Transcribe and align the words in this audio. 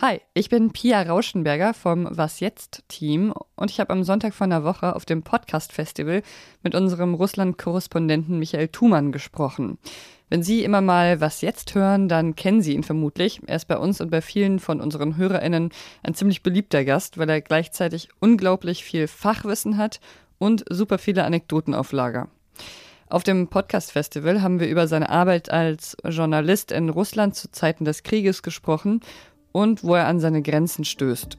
Hi, 0.00 0.20
ich 0.32 0.48
bin 0.48 0.70
Pia 0.70 1.02
Rauschenberger 1.02 1.74
vom 1.74 2.06
Was 2.08 2.38
jetzt 2.38 2.84
Team 2.86 3.34
und 3.56 3.72
ich 3.72 3.80
habe 3.80 3.90
am 3.90 4.04
Sonntag 4.04 4.32
vor 4.32 4.44
einer 4.44 4.62
Woche 4.62 4.94
auf 4.94 5.04
dem 5.04 5.24
Podcast 5.24 5.72
Festival 5.72 6.22
mit 6.62 6.76
unserem 6.76 7.14
Russland-Korrespondenten 7.14 8.38
Michael 8.38 8.68
Thumann 8.68 9.10
gesprochen. 9.10 9.76
Wenn 10.28 10.44
Sie 10.44 10.62
immer 10.62 10.82
mal 10.82 11.20
Was 11.20 11.40
jetzt 11.40 11.74
hören, 11.74 12.08
dann 12.08 12.36
kennen 12.36 12.62
Sie 12.62 12.74
ihn 12.74 12.84
vermutlich. 12.84 13.40
Er 13.46 13.56
ist 13.56 13.66
bei 13.66 13.76
uns 13.76 14.00
und 14.00 14.12
bei 14.12 14.20
vielen 14.20 14.60
von 14.60 14.80
unseren 14.80 15.16
HörerInnen 15.16 15.70
ein 16.04 16.14
ziemlich 16.14 16.44
beliebter 16.44 16.84
Gast, 16.84 17.18
weil 17.18 17.28
er 17.28 17.40
gleichzeitig 17.40 18.08
unglaublich 18.20 18.84
viel 18.84 19.08
Fachwissen 19.08 19.78
hat 19.78 19.98
und 20.38 20.64
super 20.70 20.98
viele 20.98 21.24
Anekdoten 21.24 21.74
auf 21.74 21.90
Lager. 21.90 22.28
Auf 23.08 23.24
dem 23.24 23.48
Podcast 23.48 23.90
Festival 23.90 24.42
haben 24.42 24.60
wir 24.60 24.68
über 24.68 24.86
seine 24.86 25.08
Arbeit 25.08 25.50
als 25.50 25.96
Journalist 26.04 26.70
in 26.70 26.88
Russland 26.88 27.34
zu 27.34 27.50
Zeiten 27.50 27.84
des 27.84 28.04
Krieges 28.04 28.44
gesprochen 28.44 29.00
und 29.58 29.82
wo 29.82 29.96
er 29.96 30.06
an 30.06 30.20
seine 30.20 30.40
Grenzen 30.40 30.84
stößt. 30.84 31.36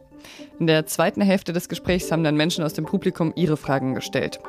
In 0.59 0.67
der 0.67 0.85
zweiten 0.85 1.21
Hälfte 1.21 1.53
des 1.53 1.69
Gesprächs 1.69 2.11
haben 2.11 2.25
dann 2.25 2.35
Menschen 2.35 2.65
aus 2.65 2.73
dem 2.73 2.83
Publikum 2.83 3.31
ihre 3.35 3.55
Fragen 3.55 3.95
gestellt. 3.95 4.41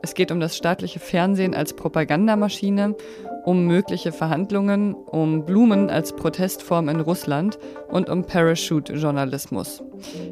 Es 0.00 0.14
geht 0.14 0.30
um 0.30 0.38
das 0.38 0.56
staatliche 0.56 1.00
Fernsehen 1.00 1.52
als 1.52 1.74
Propagandamaschine, 1.74 2.94
um 3.44 3.66
mögliche 3.66 4.12
Verhandlungen, 4.12 4.94
um 4.94 5.44
Blumen 5.44 5.90
als 5.90 6.14
Protestform 6.14 6.88
in 6.88 7.00
Russland 7.00 7.58
und 7.88 8.08
um 8.08 8.24
Parachute-Journalismus. 8.24 9.82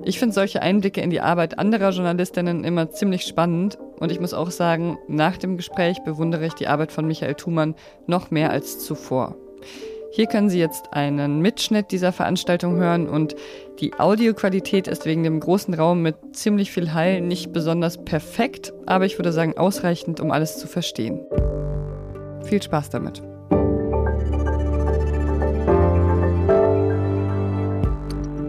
Ich 0.04 0.20
finde 0.20 0.34
solche 0.34 0.62
Einblicke 0.62 1.00
in 1.00 1.10
die 1.10 1.20
Arbeit 1.20 1.58
anderer 1.58 1.90
Journalistinnen 1.90 2.62
immer 2.62 2.90
ziemlich 2.92 3.22
spannend 3.22 3.76
und 3.98 4.12
ich 4.12 4.20
muss 4.20 4.34
auch 4.34 4.52
sagen, 4.52 4.98
nach 5.08 5.36
dem 5.36 5.56
Gespräch 5.56 5.98
bewundere 6.04 6.46
ich 6.46 6.54
die 6.54 6.68
Arbeit 6.68 6.92
von 6.92 7.08
Michael 7.08 7.34
Thumann 7.34 7.74
noch 8.06 8.30
mehr 8.30 8.50
als 8.50 8.78
zuvor. 8.78 9.34
Hier 10.14 10.26
können 10.26 10.48
Sie 10.48 10.60
jetzt 10.60 10.92
einen 10.92 11.40
Mitschnitt 11.40 11.90
dieser 11.90 12.12
Veranstaltung 12.12 12.76
hören 12.76 13.08
und 13.08 13.34
die 13.80 13.94
Audioqualität 13.94 14.86
ist 14.86 15.06
wegen 15.06 15.24
dem 15.24 15.40
großen 15.40 15.74
Raum 15.74 16.02
mit 16.02 16.36
ziemlich 16.36 16.70
viel 16.70 16.94
Hall 16.94 17.20
nicht 17.20 17.52
besonders 17.52 17.98
perfekt, 18.04 18.72
aber 18.86 19.06
ich 19.06 19.18
würde 19.18 19.32
sagen 19.32 19.58
ausreichend, 19.58 20.20
um 20.20 20.30
alles 20.30 20.56
zu 20.56 20.68
verstehen. 20.68 21.26
Viel 22.44 22.62
Spaß 22.62 22.90
damit. 22.90 23.22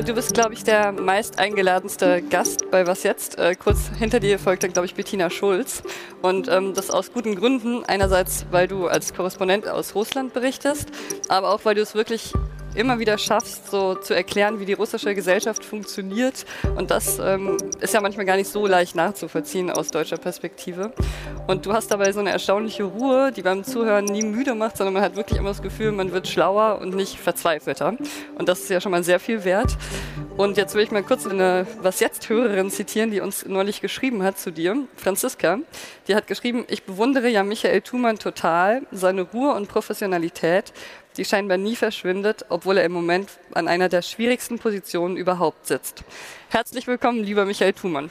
Du 0.06 0.14
bist, 0.14 0.36
glaube 0.36 0.54
ich, 0.54 0.64
der 0.64 0.92
meist 0.92 1.40
eingeladenste 1.40 2.22
Gast 2.22 2.70
bei 2.70 2.86
Was 2.86 3.02
Jetzt. 3.02 3.40
Äh, 3.40 3.56
kurz 3.56 3.90
hinter 3.98 4.20
dir 4.20 4.38
folgt 4.38 4.62
dann, 4.62 4.72
glaube 4.72 4.86
ich, 4.86 4.94
Bettina 4.94 5.32
Schulz. 5.32 5.82
Und 6.22 6.48
ähm, 6.48 6.76
das 6.76 6.92
aus 6.92 7.12
guten 7.12 7.36
Gründen. 7.36 7.84
Einerseits, 7.86 8.46
weil 8.52 8.68
du 8.68 8.86
als 8.86 9.16
Korrespondent 9.16 9.68
aus 9.68 9.96
Russland 9.96 10.32
berichtest, 10.32 10.90
aber 11.28 11.50
auch, 11.50 11.66
weil 11.66 11.74
du 11.74 11.82
es 11.82 11.96
wirklich 11.96 12.34
immer 12.76 13.00
wieder 13.00 13.18
schaffst, 13.18 13.72
so 13.72 13.96
zu 13.96 14.14
erklären, 14.14 14.60
wie 14.60 14.66
die 14.66 14.74
russische 14.74 15.16
Gesellschaft 15.16 15.64
funktioniert. 15.64 16.46
Und 16.76 16.92
das 16.92 17.20
ähm, 17.20 17.58
ist 17.80 17.94
ja 17.94 18.02
manchmal 18.02 18.26
gar 18.26 18.36
nicht 18.36 18.50
so 18.50 18.68
leicht 18.68 18.96
nachzuvollziehen 18.96 19.72
aus 19.72 19.90
deutscher 19.90 20.18
Perspektive. 20.18 20.92
Und 21.48 21.66
du 21.66 21.74
hast 21.74 21.92
dabei 21.92 22.12
so 22.12 22.20
eine 22.20 22.32
erstaunliche 22.32 22.84
Ruhe, 22.84 23.32
die 23.32 23.42
beim 23.42 23.64
Zuhören 23.64 24.06
nie 24.06 24.24
müde 24.24 24.56
macht, 24.56 24.78
sondern 24.78 24.94
man 24.94 25.04
hat 25.04 25.16
wirklich 25.16 25.40
immer 25.40 25.50
das 25.50 25.62
Gefühl, 25.62 25.92
man 25.92 26.12
wird 26.12 26.28
schlauer 26.28 26.80
und 26.82 26.96
nicht 26.96 27.20
verzweifelter. 27.20 27.96
Und 28.38 28.50
das 28.50 28.62
ist 28.62 28.70
ja 28.70 28.82
schon 28.82 28.92
mal 28.92 29.04
sehr 29.04 29.20
viel 29.20 29.44
wert. 29.44 29.78
Und 30.38 30.58
jetzt 30.58 30.76
will 30.76 30.84
ich 30.84 30.92
mal 30.92 31.04
kurz 31.04 31.26
eine 31.26 31.66
Was 31.82 32.00
jetzt 32.00 32.28
Hörerin 32.30 32.70
zitieren, 32.70 33.12
die 33.12 33.22
uns 33.22 33.46
neulich 33.46 33.82
geschrieben 33.82 34.24
hat 34.24 34.38
zu 34.38 34.52
dir, 34.52 34.76
Franziska. 34.98 35.60
Die 36.08 36.16
hat 36.16 36.28
geschrieben, 36.28 36.66
ich 36.68 36.84
bewundere 36.84 37.30
ja 37.30 37.44
Michael 37.44 37.82
Thumann 37.82 38.20
total, 38.20 38.82
seine 38.92 39.22
Ruhe 39.22 39.54
und 39.54 39.68
Professionalität, 39.68 40.74
die 41.18 41.26
scheinbar 41.26 41.58
nie 41.58 41.76
verschwindet, 41.76 42.46
obwohl 42.50 42.78
er 42.78 42.86
im 42.86 42.92
Moment 42.92 43.30
an 43.54 43.68
einer 43.68 43.90
der 43.90 44.02
schwierigsten 44.02 44.60
Positionen 44.60 45.18
überhaupt 45.18 45.68
sitzt. 45.68 46.04
Herzlich 46.50 46.88
willkommen, 46.88 47.24
lieber 47.24 47.46
Michael 47.46 47.74
Thumann. 47.74 48.10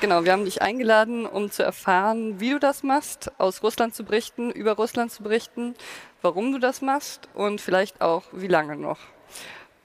Genau, 0.00 0.24
wir 0.24 0.30
haben 0.30 0.44
dich 0.44 0.62
eingeladen, 0.62 1.26
um 1.26 1.50
zu 1.50 1.64
erfahren, 1.64 2.38
wie 2.38 2.50
du 2.50 2.60
das 2.60 2.84
machst, 2.84 3.32
aus 3.38 3.64
Russland 3.64 3.96
zu 3.96 4.04
berichten, 4.04 4.52
über 4.52 4.72
Russland 4.76 5.10
zu 5.10 5.24
berichten, 5.24 5.74
warum 6.22 6.52
du 6.52 6.60
das 6.60 6.82
machst 6.82 7.28
und 7.34 7.60
vielleicht 7.60 8.00
auch, 8.00 8.22
wie 8.30 8.46
lange 8.46 8.76
noch. 8.76 9.00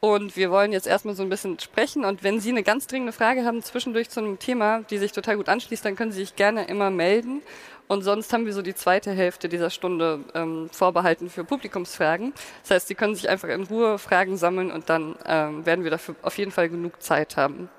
Und 0.04 0.36
wir 0.36 0.52
wollen 0.52 0.74
jetzt 0.74 0.86
erstmal 0.86 1.16
so 1.16 1.24
ein 1.24 1.30
bisschen 1.30 1.58
sprechen. 1.60 2.04
Und 2.04 2.24
wenn 2.24 2.42
Sie 2.42 2.50
eine 2.50 2.64
ganz 2.64 2.88
dringende 2.88 3.14
Frage 3.14 3.46
haben 3.46 3.64
zwischendurch 3.64 4.10
zu 4.10 4.20
einem 4.20 4.38
Thema, 4.38 4.82
die 4.90 4.98
sich 4.98 5.14
total 5.14 5.38
gut 5.38 5.48
anschließt, 5.48 5.86
dann 5.86 5.96
können 5.96 6.12
Sie 6.12 6.20
sich 6.20 6.36
gerne 6.36 6.66
immer 6.66 6.90
melden. 6.90 7.42
Und 7.88 8.02
sonst 8.02 8.34
haben 8.34 8.46
wir 8.46 8.52
so 8.52 8.62
die 8.62 8.76
zweite 8.76 9.12
Hälfte 9.14 9.48
dieser 9.48 9.70
Stunde 9.70 10.20
ähm, 10.34 10.70
vorbehalten 10.74 11.30
für 11.30 11.46
Publikumsfragen. 11.46 12.34
Das 12.64 12.72
heißt, 12.72 12.90
Sie 12.90 12.96
können 12.96 13.16
sich 13.16 13.30
einfach 13.30 13.48
in 13.48 13.64
Ruhe 13.64 13.98
Fragen 13.98 14.36
sammeln 14.36 14.74
und 14.74 14.90
dann 14.90 15.16
ähm, 15.26 15.66
werden 15.66 15.86
wir 15.86 15.92
dafür 15.92 16.16
auf 16.22 16.38
jeden 16.38 16.52
Fall 16.52 16.68
genug 16.68 17.02
Zeit 17.02 17.38
haben. 17.38 17.70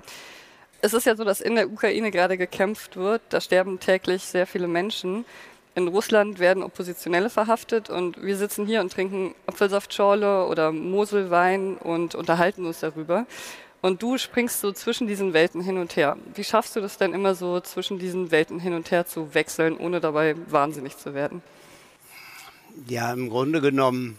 Es 0.81 0.95
ist 0.95 1.05
ja 1.05 1.17
so, 1.17 1.25
dass 1.25 1.43
in 1.43 1.57
der 1.57 1.71
Ukraine 1.71 2.11
gerade 2.11 2.39
gekämpft 2.39 2.97
wird. 2.97 3.21
Da 3.29 3.43
sterben 3.43 3.81
täglich 3.81 4.23
sehr 4.23 4.47
viele 4.47 4.67
Menschen 4.67 5.27
in 5.75 5.89
Russland 5.89 6.39
werden 6.39 6.63
Oppositionelle 6.63 7.31
verhaftet 7.31 7.91
und 7.91 8.23
wir 8.23 8.37
sitzen 8.37 8.67
hier 8.67 8.81
und 8.81 8.93
trinken 8.93 9.35
Apfelsaftschorle 9.47 10.47
oder 10.47 10.71
Moselwein 10.71 11.77
und 11.77 12.15
unterhalten 12.15 12.65
uns 12.65 12.81
darüber. 12.81 13.27
Und 13.81 14.03
du 14.03 14.17
springst 14.17 14.61
so 14.61 14.73
zwischen 14.73 15.07
diesen 15.07 15.35
Welten 15.35 15.61
hin 15.61 15.77
und 15.77 15.97
her. 15.97 16.17
Wie 16.35 16.45
schaffst 16.45 16.75
du 16.75 16.81
das 16.81 16.97
denn 16.97 17.13
immer 17.13 17.35
so 17.35 17.61
zwischen 17.61 17.99
diesen 17.99 18.31
Welten 18.31 18.59
hin 18.59 18.73
und 18.73 18.91
her 18.91 19.05
zu 19.05 19.35
wechseln, 19.35 19.77
ohne 19.77 20.01
dabei 20.01 20.37
wahnsinnig 20.49 20.97
zu 20.97 21.13
werden? 21.13 21.43
Ja, 22.87 23.13
im 23.13 23.29
Grunde 23.29 23.61
genommen, 23.61 24.19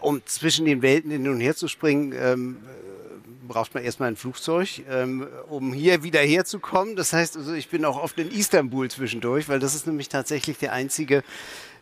um 0.00 0.24
zwischen 0.24 0.64
den 0.64 0.82
Welten 0.82 1.10
hin 1.10 1.28
und 1.28 1.40
her 1.40 1.54
zu 1.54 1.68
springen, 1.68 2.14
ähm, 2.16 2.56
braucht 3.50 3.74
man 3.74 3.82
erstmal 3.82 4.08
ein 4.10 4.16
Flugzeug, 4.16 4.82
ähm, 4.88 5.26
um 5.48 5.72
hier 5.72 6.04
wieder 6.04 6.20
herzukommen. 6.20 6.94
Das 6.94 7.12
heißt 7.12 7.36
also, 7.36 7.52
ich 7.52 7.68
bin 7.68 7.84
auch 7.84 8.00
oft 8.00 8.16
in 8.18 8.30
Istanbul 8.30 8.88
zwischendurch, 8.88 9.48
weil 9.48 9.58
das 9.58 9.74
ist 9.74 9.88
nämlich 9.88 10.08
tatsächlich 10.08 10.58
der 10.58 10.72
einzige 10.72 11.24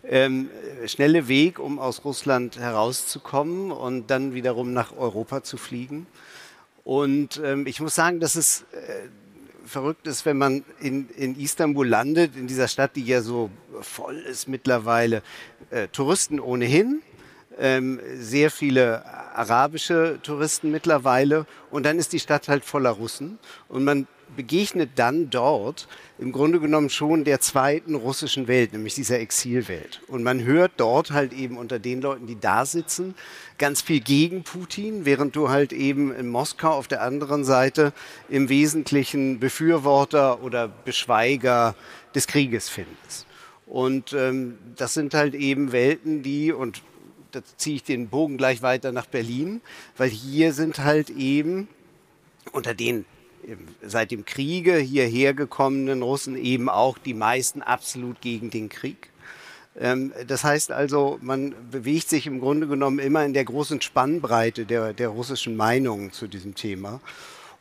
ähm, 0.02 0.48
schnelle 0.86 1.28
Weg, 1.28 1.58
um 1.58 1.78
aus 1.78 2.06
Russland 2.06 2.58
herauszukommen 2.58 3.70
und 3.70 4.06
dann 4.06 4.32
wiederum 4.32 4.72
nach 4.72 4.96
Europa 4.96 5.42
zu 5.42 5.58
fliegen. 5.58 6.06
Und 6.84 7.38
ähm, 7.44 7.66
ich 7.66 7.80
muss 7.80 7.94
sagen, 7.94 8.18
dass 8.18 8.34
es 8.34 8.64
äh, 8.72 9.08
verrückt 9.66 10.06
ist, 10.06 10.24
wenn 10.24 10.38
man 10.38 10.64
in, 10.80 11.10
in 11.10 11.38
Istanbul 11.38 11.86
landet, 11.86 12.34
in 12.34 12.46
dieser 12.46 12.68
Stadt, 12.68 12.96
die 12.96 13.04
ja 13.04 13.20
so 13.20 13.50
voll 13.82 14.16
ist 14.16 14.48
mittlerweile. 14.48 15.22
Äh, 15.68 15.88
Touristen 15.88 16.40
ohnehin, 16.40 17.02
ähm, 17.58 18.00
sehr 18.14 18.50
viele 18.50 19.04
arabische 19.34 20.18
Touristen 20.22 20.70
mittlerweile 20.70 21.46
und 21.70 21.84
dann 21.84 21.98
ist 21.98 22.12
die 22.12 22.20
Stadt 22.20 22.48
halt 22.48 22.64
voller 22.64 22.90
Russen 22.90 23.38
und 23.68 23.84
man 23.84 24.06
begegnet 24.36 24.90
dann 24.96 25.30
dort 25.30 25.88
im 26.18 26.32
Grunde 26.32 26.60
genommen 26.60 26.90
schon 26.90 27.24
der 27.24 27.40
zweiten 27.40 27.94
russischen 27.94 28.48
Welt, 28.48 28.72
nämlich 28.72 28.94
dieser 28.94 29.18
Exilwelt. 29.20 30.00
Und 30.08 30.22
man 30.22 30.44
hört 30.44 30.72
dort 30.76 31.12
halt 31.12 31.32
eben 31.32 31.56
unter 31.56 31.78
den 31.78 32.00
Leuten, 32.00 32.26
die 32.26 32.38
da 32.38 32.66
sitzen, 32.66 33.14
ganz 33.58 33.80
viel 33.80 34.00
gegen 34.00 34.42
Putin, 34.42 35.04
während 35.04 35.34
du 35.36 35.48
halt 35.48 35.72
eben 35.72 36.14
in 36.14 36.28
Moskau 36.28 36.70
auf 36.70 36.88
der 36.88 37.02
anderen 37.02 37.44
Seite 37.44 37.92
im 38.28 38.48
Wesentlichen 38.48 39.38
Befürworter 39.38 40.42
oder 40.42 40.68
Beschweiger 40.68 41.74
des 42.14 42.26
Krieges 42.26 42.68
findest. 42.68 43.26
Und 43.66 44.12
ähm, 44.12 44.58
das 44.76 44.94
sind 44.94 45.14
halt 45.14 45.34
eben 45.34 45.72
Welten, 45.72 46.22
die, 46.22 46.52
und 46.52 46.82
da 47.32 47.40
ziehe 47.56 47.76
ich 47.76 47.84
den 47.84 48.08
Bogen 48.08 48.36
gleich 48.36 48.62
weiter 48.62 48.92
nach 48.92 49.06
Berlin, 49.06 49.60
weil 49.96 50.08
hier 50.08 50.52
sind 50.52 50.78
halt 50.78 51.10
eben 51.10 51.68
unter 52.52 52.74
den 52.74 53.04
seit 53.82 54.10
dem 54.10 54.24
Kriege 54.24 54.76
hierher 54.76 55.34
gekommenen 55.34 56.02
Russen 56.02 56.36
eben 56.36 56.68
auch 56.68 56.98
die 56.98 57.14
meisten 57.14 57.62
absolut 57.62 58.20
gegen 58.20 58.50
den 58.50 58.68
Krieg. 58.68 59.10
Ähm, 59.78 60.12
das 60.26 60.44
heißt 60.44 60.72
also, 60.72 61.18
man 61.22 61.54
bewegt 61.70 62.08
sich 62.08 62.26
im 62.26 62.40
Grunde 62.40 62.66
genommen 62.66 62.98
immer 62.98 63.24
in 63.24 63.32
der 63.32 63.44
großen 63.44 63.80
Spannbreite 63.80 64.66
der, 64.66 64.92
der 64.92 65.08
russischen 65.08 65.56
Meinungen 65.56 66.12
zu 66.12 66.26
diesem 66.26 66.54
Thema. 66.54 67.00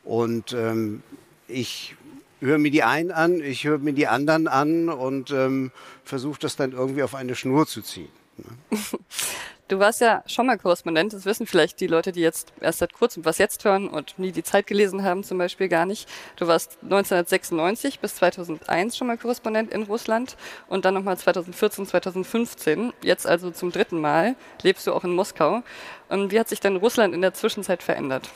Und 0.04 0.54
ähm, 0.54 1.04
ich 1.48 1.96
höre 2.40 2.58
mir 2.58 2.72
die 2.72 2.84
einen 2.84 3.12
an, 3.12 3.42
ich 3.42 3.64
höre 3.64 3.80
mir 3.80 3.94
die 3.94 4.08
anderen 4.08 4.48
an 4.48 4.90
und 4.90 5.32
ähm, 5.32 5.72
versuche 6.04 6.40
das 6.40 6.56
dann 6.56 6.72
irgendwie 6.72 7.04
auf 7.04 7.16
eine 7.16 7.36
Schnur 7.36 7.68
zu 7.68 7.82
ziehen. 7.82 8.10
Ne? 8.38 8.78
Du 9.68 9.80
warst 9.80 10.00
ja 10.00 10.24
schon 10.28 10.46
mal 10.46 10.58
Korrespondent, 10.58 11.12
das 11.12 11.26
wissen 11.26 11.46
vielleicht 11.46 11.82
die 11.82 11.88
Leute, 11.88 12.14
die 12.14 12.22
jetzt 12.22 12.54
erst 12.62 12.80
seit 12.80 12.94
kurzem 12.94 13.26
was 13.26 13.38
jetzt 13.38 13.66
hören 13.66 13.90
und 13.90 14.18
nie 14.18 14.32
die 14.32 14.44
Zeit 14.44 14.66
gelesen 14.66 15.04
haben 15.04 15.26
zum 15.26 15.38
Beispiel 15.38 15.68
gar 15.68 15.86
nicht. 15.86 16.08
Du 16.38 16.48
warst 16.48 16.78
1996 16.84 18.00
bis 18.00 18.16
2001 18.16 18.96
schon 18.96 19.08
mal 19.08 19.18
Korrespondent 19.18 19.74
in 19.74 19.84
Russland 19.84 20.38
und 20.70 20.86
dann 20.86 20.94
nochmal 20.94 21.18
2014, 21.18 21.86
2015. 21.86 22.94
Jetzt 23.02 23.28
also 23.28 23.52
zum 23.52 23.74
dritten 23.74 24.00
Mal 24.00 24.36
lebst 24.62 24.88
du 24.88 24.94
auch 24.94 25.04
in 25.04 25.14
Moskau. 25.14 25.64
Und 26.08 26.32
wie 26.32 26.40
hat 26.40 26.48
sich 26.48 26.62
denn 26.62 26.78
Russland 26.78 27.14
in 27.14 27.22
der 27.22 27.34
Zwischenzeit 27.34 27.84
verändert? 27.84 28.30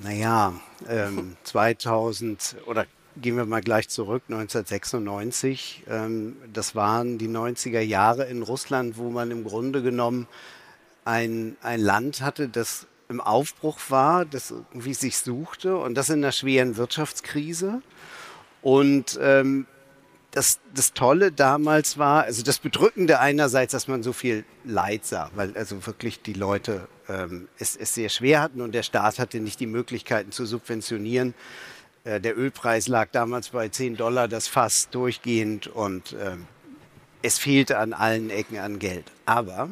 Naja, 0.00 0.52
ähm, 0.86 1.38
2000 1.44 2.56
oder 2.66 2.84
gehen 3.20 3.36
wir 3.36 3.46
mal 3.46 3.60
gleich 3.60 3.88
zurück, 3.88 4.22
1996. 4.28 5.84
Ähm, 5.88 6.36
das 6.52 6.74
waren 6.74 7.18
die 7.18 7.28
90er 7.28 7.80
Jahre 7.80 8.24
in 8.24 8.42
Russland, 8.42 8.98
wo 8.98 9.10
man 9.10 9.30
im 9.30 9.44
Grunde 9.44 9.82
genommen 9.82 10.26
ein, 11.04 11.56
ein 11.62 11.80
Land 11.80 12.20
hatte, 12.20 12.48
das 12.48 12.86
im 13.08 13.20
Aufbruch 13.20 13.78
war, 13.88 14.24
das 14.24 14.50
irgendwie 14.50 14.94
sich 14.94 15.18
suchte 15.18 15.76
und 15.76 15.94
das 15.94 16.10
in 16.10 16.22
einer 16.22 16.32
schweren 16.32 16.76
Wirtschaftskrise. 16.76 17.82
Und 18.60 19.18
ähm, 19.22 19.66
das, 20.30 20.60
das 20.74 20.92
Tolle 20.92 21.32
damals 21.32 21.96
war, 21.96 22.24
also 22.24 22.42
das 22.42 22.58
Bedrückende 22.58 23.18
einerseits, 23.18 23.72
dass 23.72 23.88
man 23.88 24.02
so 24.02 24.12
viel 24.12 24.44
Leid 24.64 25.06
sah, 25.06 25.30
weil 25.34 25.56
also 25.56 25.86
wirklich 25.86 26.20
die 26.20 26.34
Leute 26.34 26.86
ähm, 27.08 27.48
es, 27.58 27.76
es 27.76 27.94
sehr 27.94 28.10
schwer 28.10 28.42
hatten 28.42 28.60
und 28.60 28.72
der 28.72 28.82
Staat 28.82 29.18
hatte 29.18 29.40
nicht 29.40 29.58
die 29.60 29.66
Möglichkeiten 29.66 30.30
zu 30.30 30.44
subventionieren. 30.44 31.34
Äh, 32.08 32.20
der 32.20 32.38
Ölpreis 32.38 32.88
lag 32.88 33.10
damals 33.12 33.50
bei 33.50 33.68
10 33.68 33.96
Dollar 33.96 34.28
das 34.28 34.48
Fass 34.48 34.88
durchgehend 34.90 35.66
und 35.66 36.16
ähm, 36.18 36.46
es 37.20 37.38
fehlte 37.38 37.78
an 37.78 37.92
allen 37.92 38.30
Ecken 38.30 38.58
an 38.58 38.78
Geld. 38.78 39.04
Aber 39.26 39.68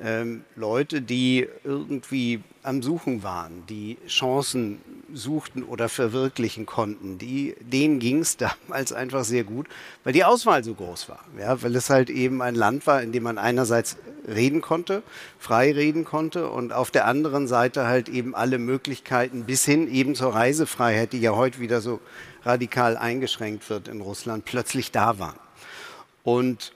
ähm, 0.00 0.44
Leute, 0.56 1.02
die 1.02 1.46
irgendwie 1.62 2.42
am 2.62 2.82
Suchen 2.82 3.22
waren, 3.22 3.66
die 3.68 3.98
Chancen 4.06 4.80
suchten 5.14 5.62
oder 5.62 5.88
verwirklichen 5.88 6.66
konnten, 6.66 7.18
die, 7.18 7.54
denen 7.60 7.98
ging 7.98 8.20
es 8.20 8.36
damals 8.68 8.92
einfach 8.92 9.24
sehr 9.24 9.44
gut, 9.44 9.66
weil 10.04 10.12
die 10.12 10.24
Auswahl 10.24 10.64
so 10.64 10.74
groß 10.74 11.08
war. 11.08 11.24
Ja, 11.38 11.62
weil 11.62 11.74
es 11.76 11.90
halt 11.90 12.10
eben 12.10 12.42
ein 12.42 12.54
Land 12.54 12.86
war, 12.86 13.02
in 13.02 13.12
dem 13.12 13.22
man 13.22 13.38
einerseits 13.38 13.96
reden 14.26 14.60
konnte, 14.60 15.02
frei 15.38 15.72
reden 15.72 16.04
konnte 16.04 16.48
und 16.48 16.72
auf 16.72 16.90
der 16.90 17.06
anderen 17.06 17.48
Seite 17.48 17.86
halt 17.86 18.08
eben 18.08 18.34
alle 18.34 18.58
Möglichkeiten 18.58 19.44
bis 19.44 19.64
hin 19.64 19.92
eben 19.92 20.14
zur 20.14 20.34
Reisefreiheit, 20.34 21.12
die 21.12 21.20
ja 21.20 21.32
heute 21.32 21.58
wieder 21.58 21.80
so 21.80 22.00
radikal 22.44 22.96
eingeschränkt 22.96 23.68
wird 23.70 23.88
in 23.88 24.00
Russland, 24.00 24.44
plötzlich 24.44 24.92
da 24.92 25.18
waren. 25.18 25.38
Und 26.22 26.72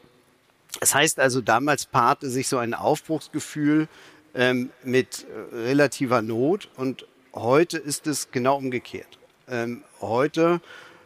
das 0.80 0.94
heißt 0.94 1.20
also, 1.20 1.40
damals 1.40 1.86
paarte 1.86 2.28
sich 2.28 2.48
so 2.48 2.58
ein 2.58 2.74
Aufbruchsgefühl 2.74 3.88
ähm, 4.34 4.70
mit 4.84 5.24
äh, 5.24 5.56
relativer 5.56 6.22
Not 6.22 6.68
und 6.76 7.06
heute 7.36 7.78
ist 7.78 8.06
es 8.06 8.30
genau 8.30 8.56
umgekehrt. 8.56 9.18
Ähm, 9.48 9.84
heute 10.00 10.60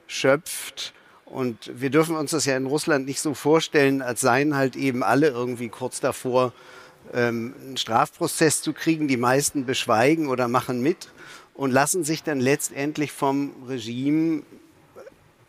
schöpft 0.06 0.94
und 1.26 1.70
wir 1.74 1.90
dürfen 1.90 2.16
uns 2.16 2.30
das 2.30 2.46
ja 2.46 2.56
in 2.56 2.66
Russland 2.66 3.06
nicht 3.06 3.20
so 3.20 3.34
vorstellen, 3.34 4.02
als 4.02 4.20
seien 4.20 4.56
halt 4.56 4.76
eben 4.76 5.02
alle 5.02 5.28
irgendwie 5.28 5.68
kurz 5.68 6.00
davor, 6.00 6.52
ähm, 7.12 7.54
einen 7.60 7.76
Strafprozess 7.76 8.62
zu 8.62 8.72
kriegen. 8.72 9.08
Die 9.08 9.16
meisten 9.16 9.66
beschweigen 9.66 10.28
oder 10.28 10.48
machen 10.48 10.82
mit 10.82 11.08
und 11.54 11.70
lassen 11.70 12.04
sich 12.04 12.22
dann 12.22 12.40
letztendlich 12.40 13.12
vom 13.12 13.52
Regime 13.68 14.42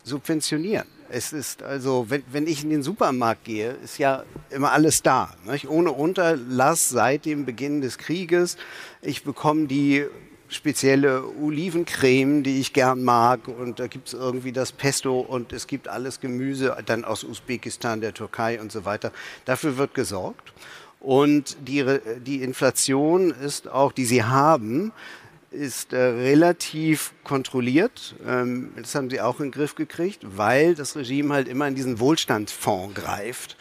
subventionieren. 0.04 0.88
Es 1.10 1.33
ist 1.33 1.62
also, 1.62 2.06
wenn, 2.10 2.24
wenn 2.31 2.48
ich 2.48 2.63
in 2.63 2.69
den 2.69 2.83
Supermarkt 2.83 3.44
gehe, 3.44 3.72
ist 3.83 3.98
ja 3.98 4.24
immer 4.50 4.72
alles 4.72 5.01
da. 5.04 5.33
Nicht? 5.45 5.68
Ohne 5.68 5.92
Unterlass 5.92 6.89
seit 6.89 7.25
dem 7.25 7.45
Beginn 7.45 7.81
des 7.81 7.98
Krieges. 7.98 8.56
Ich 9.01 9.24
bekomme 9.24 9.68
die 9.68 10.06
spezielle 10.51 11.24
Olivencreme, 11.42 12.44
die 12.44 12.59
ich 12.59 12.74
gern 12.74 13.03
mag. 13.03 13.48
Und 13.48 13.80
da 13.80 13.88
gibt 13.88 14.09
es 14.09 14.13
irgendwie 14.13 14.51
das 14.51 14.71
Pesto 14.71 15.19
und 15.19 15.53
es 15.53 15.65
gibt 15.65 15.88
alles 15.88 16.19
Gemüse, 16.19 16.77
dann 16.86 17.06
aus 17.06 17.24
Usbekistan, 17.24 18.01
der 18.01 18.13
Türkei 18.13 18.59
und 18.59 18.71
so 18.71 18.86
weiter. 18.86 19.12
Dafür 19.45 19.77
wird 19.77 19.94
gesorgt. 19.95 20.53
Und 21.00 21.57
die, 21.68 21.83
die 22.24 22.44
Inflation 22.44 23.31
ist 23.31 23.68
auch, 23.68 23.92
die 23.92 24.06
sie 24.06 24.24
haben, 24.24 24.92
ist 25.50 25.94
äh, 25.94 25.98
relativ 25.98 27.13
kontrolliert. 27.24 28.15
Ähm, 28.25 28.71
das 28.77 28.95
haben 28.95 29.09
sie 29.09 29.19
auch 29.19 29.39
in 29.39 29.47
den 29.47 29.51
Griff 29.51 29.75
gekriegt, 29.75 30.21
weil 30.24 30.75
das 30.75 30.95
Regime 30.95 31.33
halt 31.33 31.47
immer 31.47 31.68
in 31.68 31.75
diesen 31.75 32.00
Wohlstandsfonds 32.00 32.95
greift, 32.95 33.57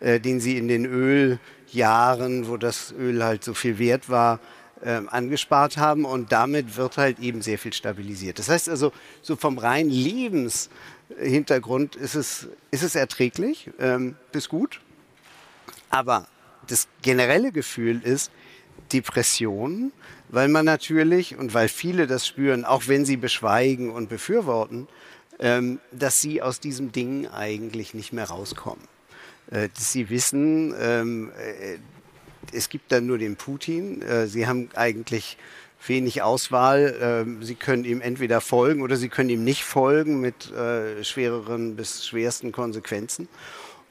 äh, 0.00 0.20
den 0.20 0.40
sie 0.40 0.58
in 0.58 0.68
den 0.68 0.84
Öljahren, 0.84 2.48
wo 2.48 2.56
das 2.56 2.92
Öl 2.98 3.24
halt 3.24 3.42
so 3.42 3.54
viel 3.54 3.78
wert 3.78 4.10
war, 4.10 4.40
äh, 4.82 5.02
angespart 5.08 5.76
haben. 5.76 6.04
Und 6.04 6.32
damit 6.32 6.76
wird 6.76 6.96
halt 6.96 7.18
eben 7.18 7.42
sehr 7.42 7.58
viel 7.58 7.72
stabilisiert. 7.72 8.38
Das 8.38 8.48
heißt 8.48 8.68
also, 8.68 8.92
so 9.22 9.36
vom 9.36 9.58
reinen 9.58 9.90
Lebenshintergrund 9.90 11.96
ist 11.96 12.14
es, 12.14 12.48
ist 12.70 12.82
es 12.82 12.94
erträglich, 12.94 13.70
ähm, 13.78 14.16
bis 14.32 14.48
gut. 14.48 14.80
Aber 15.90 16.26
das 16.66 16.88
generelle 17.02 17.52
Gefühl 17.52 18.00
ist 18.02 18.30
Depression, 18.92 19.92
weil 20.28 20.48
man 20.48 20.64
natürlich 20.64 21.36
und 21.36 21.54
weil 21.54 21.68
viele 21.68 22.06
das 22.06 22.26
spüren, 22.26 22.64
auch 22.64 22.84
wenn 22.86 23.04
sie 23.04 23.16
beschweigen 23.16 23.90
und 23.90 24.08
befürworten, 24.08 24.88
ähm, 25.40 25.80
dass 25.90 26.20
sie 26.20 26.42
aus 26.42 26.60
diesem 26.60 26.92
Ding 26.92 27.26
eigentlich 27.28 27.94
nicht 27.94 28.12
mehr 28.12 28.26
rauskommen. 28.26 28.84
Äh, 29.50 29.68
dass 29.74 29.92
sie 29.92 30.10
wissen, 30.10 30.74
ähm, 30.78 31.32
äh, 31.36 31.78
es 32.52 32.68
gibt 32.68 32.92
dann 32.92 33.06
nur 33.06 33.18
den 33.18 33.36
Putin. 33.36 34.02
Äh, 34.02 34.26
sie 34.26 34.46
haben 34.46 34.68
eigentlich 34.74 35.36
wenig 35.86 36.22
Auswahl. 36.22 36.96
Ähm, 37.00 37.42
sie 37.42 37.54
können 37.54 37.84
ihm 37.84 38.00
entweder 38.00 38.40
folgen 38.40 38.82
oder 38.82 38.96
sie 38.96 39.08
können 39.08 39.30
ihm 39.30 39.44
nicht 39.44 39.64
folgen 39.64 40.20
mit 40.20 40.50
äh, 40.52 41.02
schwereren 41.04 41.76
bis 41.76 42.06
schwersten 42.06 42.52
Konsequenzen. 42.52 43.28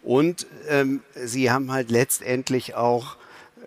Und 0.02 0.48
ähm, 0.70 1.02
sie 1.16 1.52
haben 1.52 1.72
halt 1.72 1.92
letztendlich 1.92 2.76
auch 2.76 3.18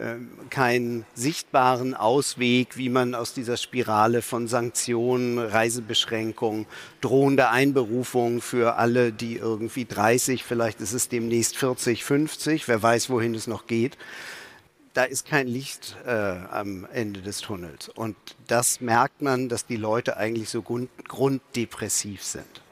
ähm, 0.01 0.31
keinen 0.49 1.05
sichtbaren 1.15 1.95
Ausweg, 1.95 2.79
wie 2.79 2.89
man 2.89 3.15
aus 3.15 3.35
dieser 3.35 3.59
Spirale 3.59 4.23
von 4.23 4.49
Sanktionen, 4.49 5.39
Reisebeschränkungen, 5.39 6.67
drohende 7.03 7.51
Einberufung 7.51 8.41
für 8.41 8.77
alle, 8.77 9.13
die 9.13 9.37
irgendwie 9.37 9.85
30, 9.85 10.45
vielleicht 10.45 10.81
ist 10.81 10.95
es 10.95 11.09
demnächst 11.09 11.59
40, 11.59 12.05
50, 12.05 12.69
wer 12.69 12.83
weiß, 12.83 13.11
wohin 13.11 13.35
es 13.35 13.47
noch 13.47 13.67
geht. 13.67 13.99
Da 14.95 15.05
ist 15.05 15.27
kein 15.27 15.47
Licht 15.47 15.97
äh, 16.07 16.11
am 16.11 16.87
Ende 16.93 17.23
des 17.23 17.41
Tunnels. 17.41 17.89
Und 17.89 18.17
das 18.47 18.81
merkt 18.81 19.23
man, 19.23 19.49
dass 19.49 19.67
die 19.67 19.77
Leute 19.77 20.17
eigentlich 20.17 20.51
so 20.51 20.61
grund 20.61 20.91
grunddepressiv 21.09 22.23
sind. 22.23 22.63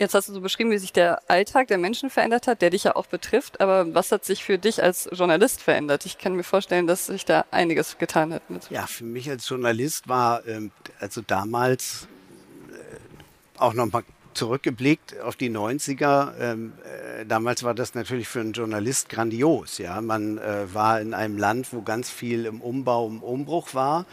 Jetzt 0.00 0.14
hast 0.14 0.30
du 0.30 0.32
so 0.32 0.40
beschrieben, 0.40 0.70
wie 0.70 0.78
sich 0.78 0.94
der 0.94 1.20
Alltag 1.28 1.68
der 1.68 1.76
Menschen 1.76 2.08
verändert 2.08 2.46
hat, 2.46 2.62
der 2.62 2.70
dich 2.70 2.84
ja 2.84 2.96
auch 2.96 3.04
betrifft. 3.04 3.60
Aber 3.60 3.94
was 3.94 4.10
hat 4.10 4.24
sich 4.24 4.42
für 4.42 4.56
dich 4.56 4.82
als 4.82 5.10
Journalist 5.12 5.60
verändert? 5.60 6.06
Ich 6.06 6.16
kann 6.16 6.34
mir 6.34 6.42
vorstellen, 6.42 6.86
dass 6.86 7.04
sich 7.06 7.26
da 7.26 7.44
einiges 7.50 7.98
getan 7.98 8.32
hat. 8.32 8.48
Mit. 8.48 8.70
Ja, 8.70 8.86
für 8.86 9.04
mich 9.04 9.28
als 9.28 9.46
Journalist 9.46 10.08
war 10.08 10.46
ähm, 10.46 10.70
also 11.00 11.20
damals 11.20 12.08
äh, 12.70 13.58
auch 13.58 13.74
nochmal 13.74 14.02
zurückgeblickt 14.34 15.20
auf 15.20 15.36
die 15.36 15.50
90er. 15.50 16.32
Ähm, 16.38 16.72
äh, 16.84 17.26
damals 17.26 17.62
war 17.62 17.74
das 17.74 17.94
natürlich 17.94 18.28
für 18.28 18.40
einen 18.40 18.52
Journalist 18.52 19.08
grandios. 19.08 19.78
Ja, 19.78 20.00
man 20.00 20.38
äh, 20.38 20.72
war 20.72 21.00
in 21.00 21.14
einem 21.14 21.38
Land, 21.38 21.72
wo 21.72 21.82
ganz 21.82 22.10
viel 22.10 22.46
im 22.46 22.60
Umbau, 22.60 23.06
im 23.08 23.22
Umbruch 23.22 23.74
war. 23.74 24.06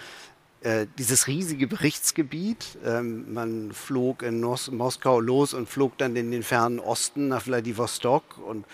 Äh, 0.62 0.88
dieses 0.98 1.27
riesige 1.27 1.68
Berichtsgebiet. 1.68 2.77
Ähm, 2.84 3.32
man 3.34 3.72
flog 3.74 4.24
in 4.24 4.39
Nos 4.39 4.72
Moskau 4.72 5.20
los 5.20 5.53
und 5.53 5.70
flog 5.70 5.98
dann 5.98 6.15
in 6.15 6.32
den 6.32 6.44
fernen 6.44 6.80
Osten 6.80 7.27
nach 7.27 7.44
Vladivostok 7.44 8.24
und 8.39 8.65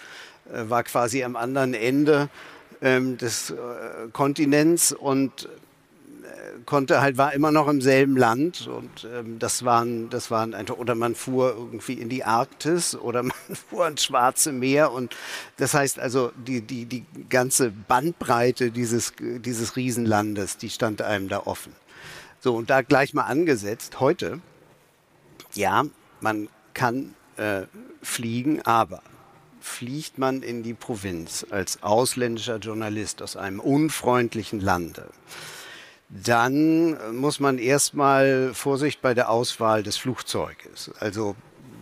äh, 0.51 0.69
war 0.69 0.83
quasi 0.83 1.23
am 1.23 1.35
anderen 1.35 1.73
Ende 1.73 2.29
ähm, 2.81 3.17
des 3.17 3.51
äh, 3.51 3.55
Kontinents 4.13 4.93
und 4.93 5.49
konnte 6.65 7.01
halt 7.01 7.17
war 7.17 7.33
immer 7.33 7.51
noch 7.51 7.67
im 7.67 7.81
selben 7.81 8.17
Land 8.17 8.67
und 8.67 9.07
ähm, 9.11 9.39
das 9.39 9.65
waren 9.65 10.09
das 10.09 10.31
waren 10.31 10.53
einfach 10.53 10.77
oder 10.77 10.95
man 10.95 11.15
fuhr 11.15 11.55
irgendwie 11.55 11.93
in 11.93 12.09
die 12.09 12.23
Arktis 12.23 12.95
oder 12.95 13.23
man 13.23 13.33
fuhr 13.69 13.87
ins 13.87 14.03
Schwarze 14.03 14.51
Meer 14.51 14.91
und 14.91 15.15
das 15.57 15.73
heißt 15.73 15.99
also 15.99 16.31
die 16.35 16.61
die 16.61 16.85
die 16.85 17.05
ganze 17.29 17.71
Bandbreite 17.71 18.71
dieses 18.71 19.13
dieses 19.19 19.75
Riesenlandes 19.75 20.57
die 20.57 20.69
stand 20.69 21.01
einem 21.01 21.29
da 21.29 21.39
offen. 21.45 21.73
So, 22.43 22.57
und 22.57 22.69
da 22.69 22.81
gleich 22.81 23.13
mal 23.13 23.23
angesetzt, 23.23 24.01
heute, 24.01 24.41
ja, 25.53 25.85
man 26.19 26.49
kann 26.73 27.15
äh, 27.37 27.61
fliegen, 28.01 28.61
aber 28.63 29.01
fliegt 29.61 30.17
man 30.17 30.43
in 30.43 30.61
die 30.61 30.73
Provinz 30.73 31.45
als 31.51 31.81
ausländischer 31.83 32.57
Journalist 32.57 33.21
aus 33.21 33.37
einem 33.37 33.61
unfreundlichen 33.61 34.59
Lande, 34.59 35.07
dann 36.13 37.15
muss 37.15 37.39
man 37.39 37.57
erstmal 37.57 38.53
Vorsicht 38.53 39.01
bei 39.01 39.13
der 39.13 39.29
Auswahl 39.29 39.81
des 39.81 39.97
Flugzeuges. 39.97 40.91
Also 40.99 41.35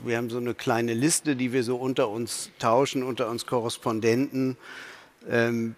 wir 0.05 0.17
haben 0.17 0.29
so 0.29 0.37
eine 0.37 0.53
kleine 0.53 0.93
Liste, 0.93 1.35
die 1.35 1.51
wir 1.51 1.63
so 1.63 1.75
unter 1.75 2.09
uns 2.09 2.49
tauschen, 2.57 3.03
unter 3.03 3.29
uns 3.29 3.45
Korrespondenten. 3.45 4.57
Ähm, 5.29 5.75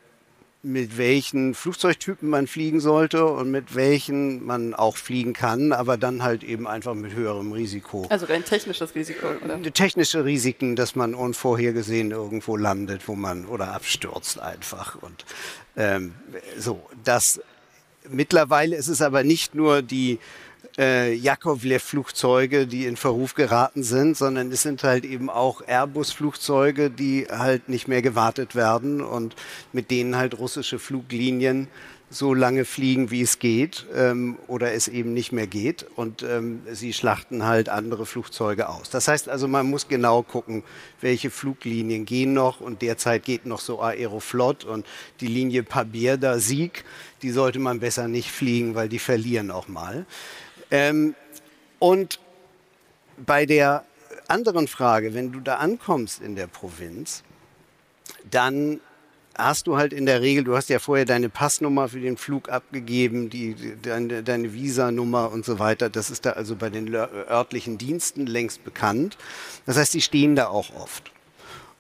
mit 0.66 0.98
welchen 0.98 1.56
Flugzeugtypen 1.56 2.30
man 2.30 2.48
fliegen 2.48 2.80
sollte 2.80 3.26
und 3.26 3.52
mit 3.52 3.76
welchen 3.76 4.46
man 4.46 4.74
auch 4.74 4.96
fliegen 4.96 5.34
kann, 5.34 5.74
aber 5.74 5.98
dann 5.98 6.24
halt 6.24 6.42
eben 6.42 6.68
einfach 6.68 6.94
mit 6.94 7.14
höherem 7.14 7.52
Risiko. 7.52 8.06
Also 8.08 8.28
rein 8.28 8.46
technisches 8.46 8.96
Risiko, 8.96 9.28
oder? 9.44 9.62
Technische 9.62 10.24
Risiken, 10.24 10.78
dass 10.78 10.96
man 10.96 11.16
unvorhergesehen 11.16 12.12
irgendwo 12.12 12.56
landet, 12.56 13.10
wo 13.10 13.16
man 13.16 13.46
oder 13.46 13.74
abstürzt 13.74 14.40
einfach. 14.40 14.96
Und 15.02 15.26
ähm, 15.76 16.14
so, 16.58 16.82
das 17.04 17.42
mittlerweile 18.10 18.76
ist 18.76 18.88
es 18.88 19.02
aber 19.02 19.24
nicht 19.24 19.56
nur 19.56 19.82
die 19.82 20.20
äh, 20.78 21.14
Jakovlev-Flugzeuge, 21.14 22.68
die 22.68 22.86
in 22.86 22.98
Verruf 22.98 23.36
geraten 23.36 23.84
sind, 23.84 24.18
sondern 24.18 24.52
es 24.52 24.64
sind 24.64 24.84
halt 24.84 25.06
eben 25.06 25.30
auch 25.30 25.62
Airbus-Flugzeuge, 25.62 26.90
die 26.90 27.28
halt 27.30 27.70
nicht 27.70 27.88
mehr 27.88 28.02
gewartet 28.02 28.56
werden 28.56 29.02
und 29.02 29.36
mit 29.72 29.92
denen 29.92 30.16
halt 30.16 30.38
russische 30.38 30.80
Fluglinien 30.80 31.68
so 32.14 32.34
lange 32.34 32.64
fliegen, 32.64 33.12
wie 33.12 33.22
es 33.22 33.40
geht 33.40 33.86
ähm, 33.96 34.38
oder 34.48 34.74
es 34.74 34.88
eben 34.88 35.14
nicht 35.14 35.32
mehr 35.32 35.48
geht. 35.48 35.86
Und 35.96 36.24
ähm, 36.24 36.62
sie 36.72 36.94
schlachten 36.94 37.44
halt 37.44 37.70
andere 37.70 38.06
Flugzeuge 38.06 38.70
aus. 38.70 38.90
Das 38.90 39.08
heißt 39.08 39.30
also, 39.30 39.48
man 39.48 39.70
muss 39.70 39.88
genau 39.88 40.22
gucken, 40.22 40.64
welche 41.02 41.32
Fluglinien 41.32 42.06
gehen 42.06 42.34
noch. 42.34 42.62
Und 42.62 42.82
derzeit 42.82 43.24
geht 43.24 43.46
noch 43.46 43.60
so 43.60 43.82
Aeroflot 43.82 44.64
und 44.64 44.86
die 45.20 45.28
Linie 45.28 45.64
Pabierda 45.64 46.38
Sieg, 46.38 46.86
die 47.24 47.32
sollte 47.32 47.60
man 47.60 47.80
besser 47.80 48.08
nicht 48.08 48.32
fliegen, 48.32 48.76
weil 48.76 48.90
die 48.90 49.00
verlieren 49.00 49.50
auch 49.50 49.68
mal. 49.68 50.06
Ähm, 50.70 51.16
und 51.80 52.20
bei 53.18 53.46
der 53.46 53.86
anderen 54.28 54.68
Frage, 54.68 55.14
wenn 55.14 55.32
du 55.32 55.40
da 55.40 55.56
ankommst 55.56 56.22
in 56.22 56.36
der 56.36 56.48
Provinz, 56.48 57.24
dann 58.30 58.80
hast 59.36 59.68
du 59.68 59.78
halt 59.78 59.94
in 59.94 60.06
der 60.06 60.22
Regel, 60.22 60.44
du 60.44 60.56
hast 60.56 60.70
ja 60.70 60.80
vorher 60.80 61.06
deine 61.06 61.30
Passnummer 61.30 61.90
für 61.90 62.00
den 62.00 62.18
Flug 62.18 62.50
abgegeben, 62.50 63.30
die, 63.30 63.56
deine, 63.82 64.24
deine 64.24 64.54
Visa-Nummer 64.54 65.32
und 65.32 65.46
so 65.46 65.60
weiter. 65.60 65.90
Das 65.90 66.10
ist 66.10 66.26
da 66.26 66.32
also 66.32 66.56
bei 66.56 66.70
den 66.70 66.94
örtlichen 66.94 67.78
Diensten 67.78 68.26
längst 68.26 68.64
bekannt. 68.64 69.18
Das 69.66 69.78
heißt, 69.78 69.94
die 69.94 70.02
stehen 70.02 70.36
da 70.36 70.48
auch 70.48 70.76
oft. 70.76 71.12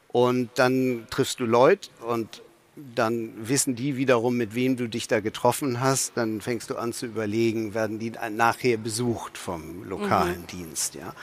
Und 0.08 0.52
dann 0.56 1.08
triffst 1.10 1.40
du 1.40 1.46
Leute 1.46 1.90
und 2.08 2.43
dann 2.76 3.32
wissen 3.48 3.76
die 3.76 3.98
wiederum, 3.98 4.38
mit 4.38 4.56
wem 4.56 4.76
du 4.76 4.88
dich 4.88 5.08
da 5.08 5.20
getroffen 5.20 5.80
hast. 5.80 6.14
Dann 6.16 6.42
fängst 6.42 6.70
du 6.70 6.76
an 6.76 6.94
zu 6.94 7.06
überlegen, 7.06 7.74
werden 7.74 8.00
die 8.00 8.12
nachher 8.32 8.78
besucht 8.78 9.38
vom 9.38 9.84
lokalen 9.88 10.42
mhm. 10.42 10.48
Dienst. 10.48 10.96
Ja. 10.96 11.14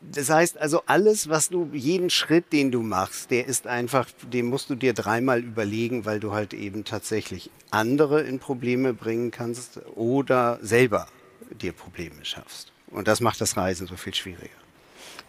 Das 0.00 0.30
heißt 0.30 0.58
also, 0.58 0.82
alles, 0.86 1.28
was 1.28 1.48
du, 1.48 1.70
jeden 1.72 2.10
Schritt, 2.10 2.52
den 2.52 2.72
du 2.72 2.82
machst, 2.82 3.30
der 3.30 3.46
ist 3.46 3.68
einfach, 3.68 4.08
den 4.32 4.46
musst 4.46 4.68
du 4.68 4.74
dir 4.74 4.94
dreimal 4.94 5.40
überlegen, 5.40 6.04
weil 6.04 6.18
du 6.18 6.32
halt 6.32 6.54
eben 6.54 6.84
tatsächlich 6.84 7.50
andere 7.70 8.22
in 8.22 8.40
Probleme 8.40 8.94
bringen 8.94 9.30
kannst 9.30 9.80
oder 9.94 10.58
selber 10.60 11.06
dir 11.60 11.72
Probleme 11.72 12.24
schaffst. 12.24 12.72
Und 12.88 13.06
das 13.06 13.20
macht 13.20 13.40
das 13.40 13.56
Reisen 13.56 13.86
so 13.86 13.96
viel 13.96 14.14
schwieriger. 14.14 14.61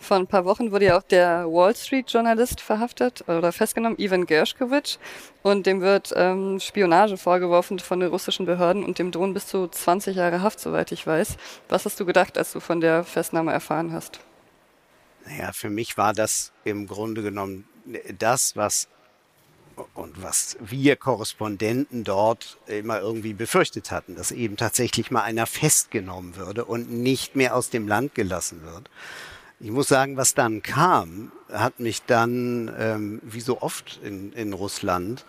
Vor 0.04 0.18
ein 0.18 0.28
paar 0.28 0.44
Wochen 0.44 0.74
wurde 0.74 0.86
ja 0.86 0.98
auch 0.98 1.04
der 1.04 1.46
Wall 1.46 1.74
Street-Journalist 1.74 2.60
verhaftet 2.60 3.24
oder 3.30 3.54
festgenommen, 3.54 3.98
Ivan 3.98 4.26
Gershkovich. 4.26 5.00
Und 5.44 5.66
dem 5.66 5.80
wird 5.80 6.12
ähm, 6.18 6.60
Spionage 6.60 7.16
vorgeworfen 7.16 7.80
von 7.80 8.02
den 8.02 8.10
russischen 8.10 8.46
Behörden 8.46 8.84
und 8.84 9.00
dem 9.00 9.12
drohen 9.12 9.34
bis 9.34 9.48
zu 9.48 9.66
20 9.66 10.18
Jahre 10.18 10.42
Haft, 10.42 10.60
soweit 10.60 10.92
ich 10.92 11.08
weiß. 11.08 11.38
Was 11.70 11.86
hast 11.86 12.02
du 12.02 12.06
gedacht, 12.06 12.38
als 12.38 12.52
du 12.52 12.60
von 12.60 12.82
der 12.82 13.06
Festnahme 13.06 13.54
erfahren 13.54 13.94
hast? 13.94 14.20
Naja, 15.26 15.54
für 15.54 15.70
mich 15.70 15.98
war 15.98 16.12
das 16.12 16.52
im 16.66 16.86
Grunde 16.86 17.22
genommen 17.22 17.66
das, 18.18 18.58
was 18.58 18.90
und 19.94 20.22
was 20.22 20.58
wir 20.60 20.98
Korrespondenten 20.98 22.04
dort 22.04 22.58
immer 22.68 23.00
irgendwie 23.00 23.34
befürchtet 23.34 23.90
hatten, 23.90 24.16
dass 24.16 24.32
eben 24.32 24.58
tatsächlich 24.58 25.12
mal 25.12 25.24
einer 25.24 25.48
festgenommen 25.48 26.36
würde 26.36 26.66
und 26.66 26.92
nicht 26.92 27.38
mehr 27.38 27.56
aus 27.56 27.70
dem 27.70 27.88
Land 27.88 28.14
gelassen 28.16 28.64
wird. 28.64 28.90
Ich 29.64 29.72
muss 29.72 29.88
sagen, 29.88 30.18
was 30.18 30.34
dann 30.34 30.62
kam, 30.62 31.32
hat 31.50 31.80
mich 31.80 32.02
dann, 32.04 32.70
ähm, 32.78 33.22
wie 33.24 33.40
so 33.40 33.62
oft 33.62 33.98
in, 34.04 34.34
in 34.34 34.52
Russland, 34.52 35.24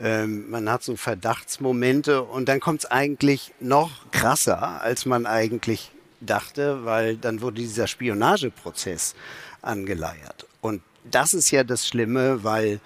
ähm, 0.00 0.50
man 0.50 0.68
hat 0.68 0.82
so 0.82 0.96
Verdachtsmomente 0.96 2.22
und 2.24 2.48
dann 2.48 2.58
kommt 2.58 2.80
es 2.80 2.90
eigentlich 2.90 3.54
noch 3.60 4.10
krasser, 4.10 4.82
als 4.82 5.06
man 5.06 5.26
eigentlich 5.26 5.92
dachte, 6.20 6.84
weil 6.84 7.18
dann 7.18 7.40
wurde 7.40 7.60
dieser 7.60 7.86
Spionageprozess 7.86 9.14
angeleiert. 9.62 10.48
Und 10.60 10.82
das 11.08 11.32
ist 11.32 11.52
ja 11.52 11.62
das 11.62 11.86
Schlimme, 11.86 12.42
weil 12.42 12.80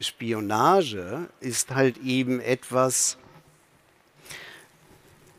Spionage 0.00 1.28
ist 1.40 1.74
halt 1.74 1.98
eben 1.98 2.40
etwas, 2.40 3.18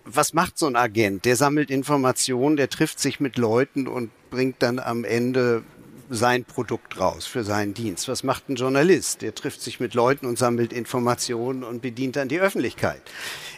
was 0.05 0.33
macht 0.33 0.57
so 0.57 0.67
ein 0.67 0.75
Agent? 0.75 1.25
Der 1.25 1.35
sammelt 1.35 1.69
Informationen, 1.71 2.57
der 2.57 2.69
trifft 2.69 2.99
sich 2.99 3.19
mit 3.19 3.37
Leuten 3.37 3.87
und 3.87 4.11
bringt 4.29 4.61
dann 4.61 4.79
am 4.79 5.03
Ende 5.03 5.63
sein 6.09 6.43
Produkt 6.43 6.99
raus 6.99 7.25
für 7.25 7.43
seinen 7.43 7.73
Dienst. 7.73 8.07
Was 8.07 8.23
macht 8.23 8.49
ein 8.49 8.55
Journalist? 8.55 9.21
Der 9.21 9.33
trifft 9.33 9.61
sich 9.61 9.79
mit 9.79 9.93
Leuten 9.93 10.25
und 10.25 10.37
sammelt 10.37 10.73
Informationen 10.73 11.63
und 11.63 11.81
bedient 11.81 12.15
dann 12.15 12.27
die 12.27 12.39
Öffentlichkeit. 12.39 13.01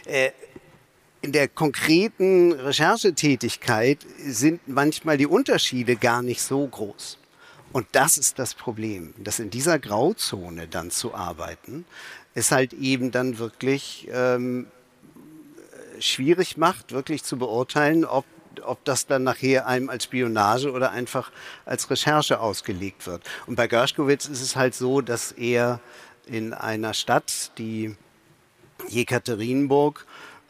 Äh, 0.04 0.30
in 1.22 1.32
der 1.32 1.48
konkreten 1.48 2.52
Recherchetätigkeit 2.52 3.98
sind 4.24 4.68
manchmal 4.68 5.16
die 5.16 5.26
Unterschiede 5.26 5.96
gar 5.96 6.22
nicht 6.22 6.40
so 6.40 6.66
groß. 6.66 7.18
Und 7.72 7.86
das 7.92 8.16
ist 8.16 8.38
das 8.38 8.54
Problem, 8.54 9.12
dass 9.18 9.40
in 9.40 9.50
dieser 9.50 9.78
Grauzone 9.78 10.68
dann 10.68 10.90
zu 10.90 11.14
arbeiten, 11.14 11.84
es 12.34 12.52
halt 12.52 12.72
eben 12.74 13.10
dann 13.10 13.38
wirklich 13.38 14.08
ähm, 14.12 14.66
schwierig 16.00 16.56
macht, 16.56 16.92
wirklich 16.92 17.24
zu 17.24 17.38
beurteilen, 17.38 18.04
ob, 18.04 18.24
ob 18.62 18.84
das 18.84 19.06
dann 19.06 19.24
nachher 19.24 19.66
einem 19.66 19.90
als 19.90 20.04
Spionage 20.04 20.72
oder 20.72 20.90
einfach 20.90 21.30
als 21.64 21.90
Recherche 21.90 22.40
ausgelegt 22.40 23.06
wird. 23.06 23.22
Und 23.46 23.56
bei 23.56 23.66
Gershkowitz 23.66 24.26
ist 24.26 24.40
es 24.40 24.56
halt 24.56 24.74
so, 24.74 25.00
dass 25.00 25.32
er 25.32 25.80
in 26.26 26.52
einer 26.52 26.94
Stadt, 26.94 27.52
die 27.58 27.96
Jekaterinburg, 28.88 30.06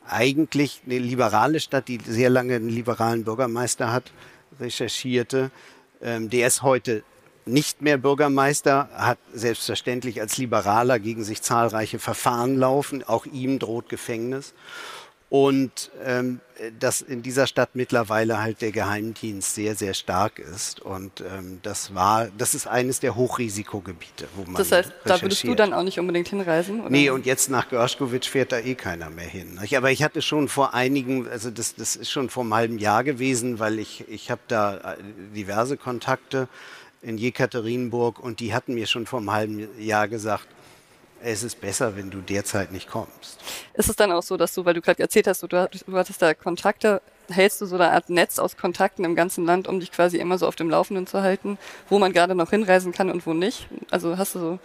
eigentlich 0.08 0.82
eine 0.86 0.98
liberale 0.98 1.60
Stadt, 1.60 1.88
die 1.88 1.98
sehr 2.04 2.30
lange 2.30 2.56
einen 2.56 2.68
liberalen 2.68 3.24
Bürgermeister 3.24 3.92
hat, 3.92 4.12
recherchierte. 4.60 5.50
Ähm, 6.00 6.30
der 6.30 6.46
ist 6.46 6.62
heute 6.62 7.02
nicht 7.44 7.80
mehr 7.80 7.96
Bürgermeister, 7.96 8.88
hat 8.92 9.18
selbstverständlich 9.32 10.20
als 10.20 10.36
Liberaler 10.36 10.98
gegen 10.98 11.22
sich 11.24 11.42
zahlreiche 11.42 11.98
Verfahren 11.98 12.56
laufen. 12.56 13.04
Auch 13.04 13.26
ihm 13.26 13.58
droht 13.58 13.88
Gefängnis 13.88 14.54
und 15.36 15.90
ähm, 16.02 16.40
dass 16.78 17.02
in 17.02 17.20
dieser 17.20 17.46
Stadt 17.46 17.70
mittlerweile 17.74 18.40
halt 18.40 18.62
der 18.62 18.72
Geheimdienst 18.72 19.54
sehr, 19.54 19.74
sehr 19.74 19.92
stark 19.92 20.38
ist. 20.38 20.80
Und 20.80 21.20
ähm, 21.20 21.58
das 21.62 21.94
war, 21.94 22.28
das 22.38 22.54
ist 22.54 22.66
eines 22.66 23.00
der 23.00 23.16
Hochrisikogebiete, 23.16 24.28
wo 24.34 24.44
man. 24.44 24.54
Das 24.54 24.72
heißt, 24.72 24.90
da 25.04 25.20
würdest 25.20 25.44
du 25.44 25.54
dann 25.54 25.74
auch 25.74 25.82
nicht 25.82 26.00
unbedingt 26.00 26.28
hinreisen? 26.28 26.80
Oder? 26.80 26.90
Nee, 26.90 27.10
und 27.10 27.26
jetzt 27.26 27.50
nach 27.50 27.68
Görschkowitsch 27.68 28.30
fährt 28.30 28.50
da 28.50 28.58
eh 28.60 28.74
keiner 28.76 29.10
mehr 29.10 29.26
hin. 29.26 29.60
Aber 29.76 29.90
ich 29.90 30.02
hatte 30.02 30.22
schon 30.22 30.48
vor 30.48 30.72
einigen, 30.72 31.28
also 31.28 31.50
das, 31.50 31.74
das 31.74 31.96
ist 31.96 32.10
schon 32.10 32.30
vor 32.30 32.42
einem 32.42 32.54
halben 32.54 32.78
Jahr 32.78 33.04
gewesen, 33.04 33.58
weil 33.58 33.78
ich, 33.78 34.08
ich 34.08 34.30
habe 34.30 34.40
da 34.48 34.76
äh, 34.76 34.96
diverse 35.34 35.76
Kontakte 35.76 36.48
in 37.02 37.18
Jekaterinburg 37.18 38.18
und 38.18 38.40
die 38.40 38.54
hatten 38.54 38.72
mir 38.72 38.86
schon 38.86 39.04
vor 39.04 39.18
einem 39.18 39.32
halben 39.32 39.68
Jahr 39.78 40.08
gesagt, 40.08 40.48
es 41.22 41.42
ist 41.42 41.60
besser, 41.60 41.96
wenn 41.96 42.10
du 42.10 42.20
derzeit 42.20 42.72
nicht 42.72 42.88
kommst. 42.88 43.38
Ist 43.74 43.88
es 43.88 43.96
dann 43.96 44.12
auch 44.12 44.22
so, 44.22 44.36
dass 44.36 44.54
du, 44.54 44.64
weil 44.64 44.74
du 44.74 44.80
gerade 44.80 45.02
erzählt 45.02 45.26
hast, 45.26 45.42
du, 45.42 45.48
du 45.48 45.68
hattest 45.92 46.22
da 46.22 46.34
Kontakte, 46.34 47.00
hältst 47.28 47.60
du 47.60 47.66
so 47.66 47.74
eine 47.76 47.90
Art 47.90 48.10
Netz 48.10 48.38
aus 48.38 48.56
Kontakten 48.56 49.04
im 49.04 49.14
ganzen 49.14 49.44
Land, 49.44 49.66
um 49.66 49.80
dich 49.80 49.90
quasi 49.90 50.18
immer 50.18 50.38
so 50.38 50.46
auf 50.46 50.56
dem 50.56 50.70
Laufenden 50.70 51.06
zu 51.06 51.22
halten, 51.22 51.58
wo 51.88 51.98
man 51.98 52.12
gerade 52.12 52.34
noch 52.34 52.50
hinreisen 52.50 52.92
kann 52.92 53.10
und 53.10 53.26
wo 53.26 53.34
nicht? 53.34 53.68
Also 53.90 54.18
hast 54.18 54.34
du 54.34 54.38
so 54.38 54.58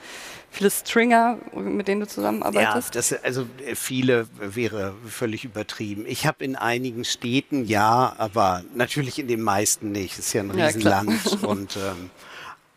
viele 0.52 0.70
Stringer, 0.70 1.38
mit 1.56 1.88
denen 1.88 2.02
du 2.02 2.08
zusammenarbeitest? 2.08 2.96
Ja, 2.96 3.02
das, 3.02 3.24
also 3.24 3.48
viele 3.74 4.28
wäre 4.40 4.94
völlig 5.08 5.46
übertrieben. 5.46 6.06
Ich 6.08 6.28
habe 6.28 6.44
in 6.44 6.56
einigen 6.56 7.06
Städten 7.06 7.66
ja, 7.66 8.14
aber 8.18 8.64
natürlich 8.76 9.18
in 9.18 9.28
den 9.28 9.42
meisten 9.42 9.92
nicht. 9.92 10.20
Es 10.20 10.28
ist 10.28 10.34
ja 10.34 10.42
ein 10.42 10.52
Riesenland 10.52 11.26
ja, 11.26 11.38
und 11.48 11.78
ähm, 11.78 12.12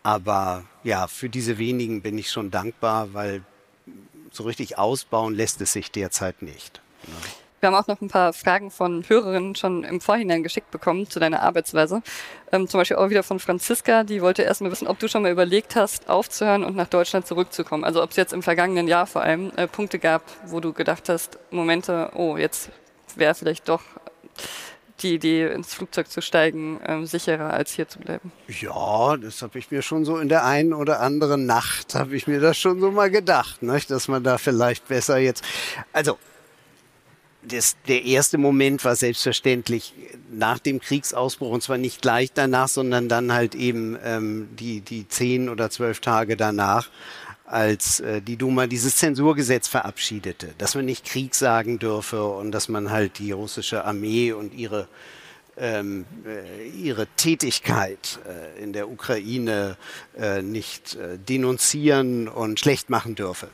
aber 0.02 0.64
ja, 0.82 1.06
für 1.06 1.28
diese 1.28 1.58
wenigen 1.58 2.02
bin 2.02 2.18
ich 2.18 2.30
schon 2.30 2.50
dankbar, 2.50 3.14
weil 3.14 3.42
so 4.34 4.44
richtig 4.44 4.78
ausbauen 4.78 5.34
lässt 5.34 5.60
es 5.60 5.72
sich 5.72 5.90
derzeit 5.90 6.42
nicht. 6.42 6.80
Ne? 7.06 7.14
Wir 7.64 7.68
haben 7.68 7.82
auch 7.82 7.86
noch 7.86 8.02
ein 8.02 8.08
paar 8.08 8.34
Fragen 8.34 8.70
von 8.70 9.08
Hörerinnen 9.08 9.54
schon 9.54 9.84
im 9.84 10.02
Vorhinein 10.02 10.42
geschickt 10.42 10.70
bekommen 10.70 11.08
zu 11.08 11.18
deiner 11.18 11.40
Arbeitsweise. 11.40 12.02
Ähm, 12.52 12.68
zum 12.68 12.78
Beispiel 12.78 12.98
auch 12.98 13.08
wieder 13.08 13.22
von 13.22 13.40
Franziska, 13.40 14.04
die 14.04 14.20
wollte 14.20 14.42
erstmal 14.42 14.70
wissen, 14.70 14.86
ob 14.86 14.98
du 14.98 15.08
schon 15.08 15.22
mal 15.22 15.32
überlegt 15.32 15.74
hast, 15.74 16.10
aufzuhören 16.10 16.62
und 16.62 16.76
nach 16.76 16.88
Deutschland 16.88 17.26
zurückzukommen. 17.26 17.82
Also 17.82 18.02
ob 18.02 18.10
es 18.10 18.16
jetzt 18.16 18.34
im 18.34 18.42
vergangenen 18.42 18.86
Jahr 18.86 19.06
vor 19.06 19.22
allem 19.22 19.50
äh, 19.56 19.66
Punkte 19.66 19.98
gab, 19.98 20.24
wo 20.44 20.60
du 20.60 20.74
gedacht 20.74 21.08
hast, 21.08 21.38
Momente, 21.50 22.10
oh, 22.14 22.36
jetzt 22.36 22.68
wäre 23.16 23.34
vielleicht 23.34 23.66
doch 23.66 23.80
die 25.04 25.14
Idee, 25.14 25.46
ins 25.52 25.75
Flugzeug 25.75 26.11
zu 26.11 26.20
steigen, 26.20 26.80
ähm, 26.87 27.06
sicherer 27.06 27.52
als 27.52 27.73
hier 27.73 27.88
zu 27.88 27.99
bleiben? 28.00 28.32
Ja, 28.49 29.16
das 29.16 29.42
habe 29.42 29.58
ich 29.58 29.70
mir 29.70 29.82
schon 29.82 30.04
so 30.04 30.18
in 30.18 30.28
der 30.28 30.44
einen 30.44 30.73
oder 30.73 31.00
anderen 31.00 31.46
Nacht, 31.46 31.94
habe 31.94 32.16
ich 32.16 32.26
mir 32.26 32.40
das 32.40 32.58
schon 32.58 32.80
so 32.80 32.90
mal 32.90 33.11
gedacht, 33.11 33.62
nicht? 33.62 33.90
dass 33.90 34.08
man 34.08 34.25
da 34.25 34.38
vielleicht 34.38 34.88
besser 34.88 35.18
jetzt, 35.18 35.44
also 35.92 36.18
das, 37.46 37.76
der 37.88 38.04
erste 38.04 38.38
Moment 38.38 38.84
war 38.84 38.96
selbstverständlich 38.96 39.92
nach 40.30 40.58
dem 40.58 40.80
Kriegsausbruch 40.80 41.50
und 41.50 41.62
zwar 41.62 41.78
nicht 41.78 42.02
gleich 42.02 42.32
danach, 42.32 42.68
sondern 42.68 43.08
dann 43.08 43.32
halt 43.32 43.54
eben 43.54 43.99
ähm, 44.02 44.49
die, 44.58 44.80
die 44.80 45.06
zehn 45.08 45.49
oder 45.49 45.70
zwölf 45.70 46.00
Tage 46.00 46.37
danach, 46.37 46.88
als 47.44 48.00
äh, 48.00 48.22
die 48.22 48.36
Duma 48.36 48.66
dieses 48.66 48.96
Zensurgesetz 48.96 49.68
verabschiedete, 49.68 50.54
dass 50.58 50.74
man 50.74 50.84
nicht 50.84 51.04
Krieg 51.04 51.34
sagen 51.34 51.78
dürfe 51.78 52.24
und 52.24 52.52
dass 52.52 52.68
man 52.68 52.90
halt 52.90 53.18
die 53.18 53.32
russische 53.32 53.84
Armee 53.84 54.32
und 54.32 54.54
ihre 54.54 54.88
ähm, 55.56 56.04
äh, 56.26 56.68
ihre 56.68 57.06
Tätigkeit 57.16 58.18
äh, 58.26 58.62
in 58.62 58.72
der 58.72 58.88
Ukraine 58.88 59.76
äh, 60.18 60.42
nicht 60.42 60.96
äh, 60.96 61.18
denunzieren 61.18 62.28
und 62.28 62.58
schlecht 62.58 62.90
machen 62.90 63.14
dürfe. 63.14 63.48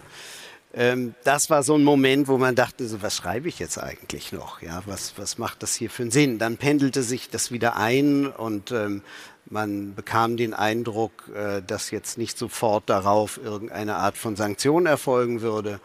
Ähm, 0.72 1.14
das 1.24 1.50
war 1.50 1.62
so 1.62 1.74
ein 1.74 1.82
Moment, 1.82 2.28
wo 2.28 2.38
man 2.38 2.54
dachte, 2.54 2.86
so, 2.86 3.02
was 3.02 3.16
schreibe 3.16 3.48
ich 3.48 3.58
jetzt 3.58 3.78
eigentlich 3.78 4.32
noch? 4.32 4.62
Ja, 4.62 4.82
was, 4.86 5.14
was 5.16 5.36
macht 5.36 5.62
das 5.62 5.74
hier 5.74 5.90
für 5.90 6.02
einen 6.02 6.12
Sinn? 6.12 6.38
Dann 6.38 6.58
pendelte 6.58 7.02
sich 7.02 7.28
das 7.28 7.50
wieder 7.50 7.76
ein 7.76 8.26
und 8.26 8.70
ähm, 8.70 9.02
man 9.46 9.94
bekam 9.96 10.36
den 10.36 10.54
Eindruck, 10.54 11.28
äh, 11.34 11.60
dass 11.66 11.90
jetzt 11.90 12.18
nicht 12.18 12.38
sofort 12.38 12.88
darauf 12.88 13.40
irgendeine 13.42 13.96
Art 13.96 14.16
von 14.16 14.36
Sanktion 14.36 14.86
erfolgen 14.86 15.40
würde. 15.40 15.80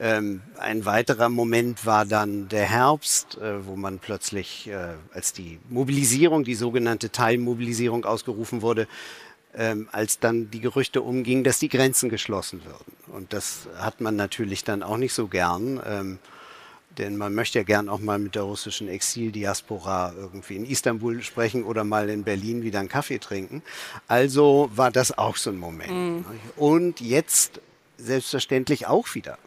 Ähm, 0.00 0.42
ein 0.58 0.84
weiterer 0.84 1.28
Moment 1.28 1.84
war 1.84 2.06
dann 2.06 2.48
der 2.48 2.64
Herbst, 2.64 3.36
äh, 3.38 3.66
wo 3.66 3.74
man 3.74 3.98
plötzlich, 3.98 4.68
äh, 4.68 4.94
als 5.12 5.32
die 5.32 5.58
Mobilisierung, 5.68 6.44
die 6.44 6.54
sogenannte 6.54 7.10
Teilmobilisierung 7.10 8.04
ausgerufen 8.04 8.62
wurde, 8.62 8.86
ähm, 9.54 9.88
als 9.92 10.18
dann 10.18 10.50
die 10.50 10.60
Gerüchte 10.60 11.02
umgingen, 11.02 11.44
dass 11.44 11.58
die 11.58 11.68
Grenzen 11.68 12.08
geschlossen 12.08 12.62
würden. 12.64 12.92
Und 13.12 13.32
das 13.32 13.68
hat 13.78 14.00
man 14.00 14.16
natürlich 14.16 14.64
dann 14.64 14.82
auch 14.82 14.96
nicht 14.96 15.14
so 15.14 15.26
gern, 15.26 15.80
ähm, 15.86 16.18
denn 16.98 17.16
man 17.16 17.34
möchte 17.34 17.58
ja 17.58 17.62
gern 17.62 17.88
auch 17.88 18.00
mal 18.00 18.18
mit 18.18 18.34
der 18.34 18.42
russischen 18.42 18.88
Exildiaspora 18.88 20.12
irgendwie 20.16 20.56
in 20.56 20.64
Istanbul 20.64 21.22
sprechen 21.22 21.62
oder 21.62 21.84
mal 21.84 22.08
in 22.10 22.24
Berlin 22.24 22.62
wieder 22.62 22.80
einen 22.80 22.88
Kaffee 22.88 23.18
trinken. 23.18 23.62
Also 24.08 24.70
war 24.74 24.90
das 24.90 25.16
auch 25.16 25.36
so 25.36 25.50
ein 25.50 25.58
Moment. 25.58 25.90
Mhm. 25.90 26.24
Und 26.56 27.00
jetzt 27.00 27.60
selbstverständlich 27.98 28.86
auch 28.86 29.14
wieder 29.14 29.38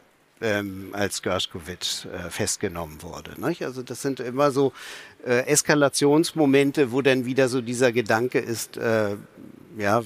ähm, 0.41 0.89
als 0.93 1.21
Gershkovich 1.21 2.07
äh, 2.11 2.29
festgenommen 2.29 3.01
wurde. 3.01 3.39
Nicht? 3.39 3.63
Also 3.63 3.83
das 3.83 4.01
sind 4.01 4.19
immer 4.19 4.51
so 4.51 4.73
äh, 5.25 5.45
Eskalationsmomente, 5.45 6.91
wo 6.91 7.01
dann 7.01 7.25
wieder 7.25 7.47
so 7.47 7.61
dieser 7.61 7.91
Gedanke 7.91 8.39
ist, 8.39 8.77
äh, 8.77 9.15
ja, 9.77 9.99
äh, 9.99 10.03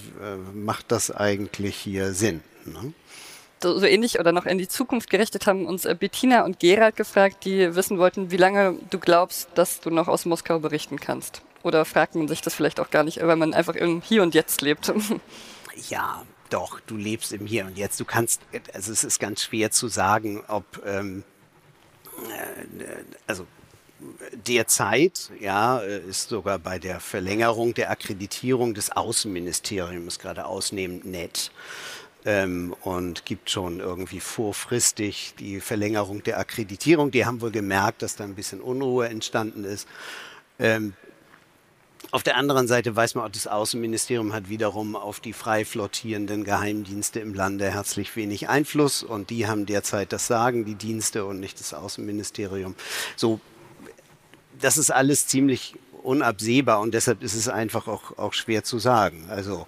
macht 0.54 0.92
das 0.92 1.12
eigentlich 1.12 1.76
hier 1.76 2.14
Sinn? 2.14 2.42
Ne? 2.66 2.94
So, 3.62 3.80
so, 3.80 3.86
ähnlich 3.86 4.20
oder 4.20 4.32
noch 4.32 4.46
in 4.46 4.58
die 4.58 4.68
Zukunft 4.68 5.10
gerichtet 5.10 5.48
haben 5.48 5.66
uns 5.66 5.86
äh, 5.86 5.96
Bettina 5.98 6.44
und 6.44 6.60
Gerald 6.60 6.96
gefragt, 6.96 7.46
die 7.46 7.76
wissen 7.76 7.98
wollten, 7.98 8.30
wie 8.32 8.38
lange 8.38 8.78
du 8.90 9.00
glaubst, 9.00 9.50
dass 9.56 9.80
du 9.80 9.90
noch 9.90 10.08
aus 10.08 10.26
Moskau 10.26 10.60
berichten 10.60 11.00
kannst. 11.00 11.42
Oder 11.64 11.84
fragt 11.84 12.16
man 12.16 12.28
sich 12.28 12.42
das 12.42 12.54
vielleicht 12.54 12.80
auch 12.80 12.92
gar 12.92 13.04
nicht, 13.04 13.26
weil 13.26 13.36
man 13.36 13.54
einfach 13.54 13.76
im 13.76 14.02
Hier 14.02 14.22
und 14.24 14.36
Jetzt 14.36 14.62
lebt. 14.62 14.94
Ja, 15.90 16.24
doch, 16.50 16.80
du 16.80 16.96
lebst 16.96 17.34
im 17.34 17.46
Hier 17.46 17.66
und 17.66 17.78
Jetzt. 17.78 18.00
Du 18.00 18.06
kannst, 18.06 18.42
also 18.74 18.94
es 18.94 19.04
ist 19.04 19.20
ganz 19.20 19.44
schwer 19.44 19.72
zu 19.72 19.90
sagen, 19.90 20.42
ob, 20.48 20.64
ähm, 20.86 21.26
äh, 22.30 22.86
also 23.28 23.46
derzeit, 24.48 25.32
ja, 25.40 25.80
ist 25.80 26.30
sogar 26.30 26.60
bei 26.60 26.80
der 26.80 27.00
Verlängerung 27.00 27.74
der 27.74 27.92
Akkreditierung 27.92 28.74
des 28.74 28.92
Außenministeriums 28.92 30.20
gerade 30.20 30.46
ausnehmend 30.46 31.06
nett. 31.06 31.52
Ähm, 32.28 32.76
und 32.82 33.26
gibt 33.26 33.52
schon 33.52 33.80
irgendwie 33.80 34.20
vorfristig 34.20 35.36
die 35.38 35.60
Verlängerung 35.62 36.24
der 36.24 36.40
Akkreditierung. 36.40 37.12
Die 37.12 37.24
haben 37.24 37.40
wohl 37.40 37.52
gemerkt, 37.52 38.02
dass 38.02 38.16
da 38.16 38.24
ein 38.24 38.34
bisschen 38.34 38.62
Unruhe 38.62 39.08
entstanden 39.08 39.64
ist. 39.64 39.88
Ähm, 40.58 40.94
auf 42.12 42.24
der 42.24 42.38
anderen 42.38 42.68
Seite 42.68 42.96
weiß 42.96 43.16
man 43.16 43.26
auch, 43.26 43.30
das 43.30 43.48
Außenministerium 43.48 44.34
hat 44.34 44.50
wiederum 44.50 44.96
auf 44.96 45.20
die 45.20 45.34
frei 45.34 45.66
flottierenden 45.66 46.44
Geheimdienste 46.44 47.20
im 47.20 47.34
Lande 47.34 47.72
herzlich 47.72 48.16
wenig 48.16 48.48
Einfluss 48.48 49.04
und 49.04 49.30
die 49.30 49.48
haben 49.48 49.66
derzeit 49.66 50.14
das 50.14 50.28
Sagen, 50.28 50.66
die 50.66 50.76
Dienste 50.76 51.26
und 51.26 51.40
nicht 51.40 51.60
das 51.60 51.74
Außenministerium. 51.74 52.76
So, 53.16 53.40
das 54.66 54.78
ist 54.78 54.90
alles 54.90 55.28
ziemlich 55.28 55.76
unabsehbar 56.02 56.80
und 56.80 56.96
deshalb 56.96 57.22
ist 57.22 57.36
es 57.36 57.48
einfach 57.48 57.88
auch, 57.88 58.18
auch 58.18 58.34
schwer 58.34 58.64
zu 58.64 58.80
sagen. 58.80 59.28
Also, 59.30 59.68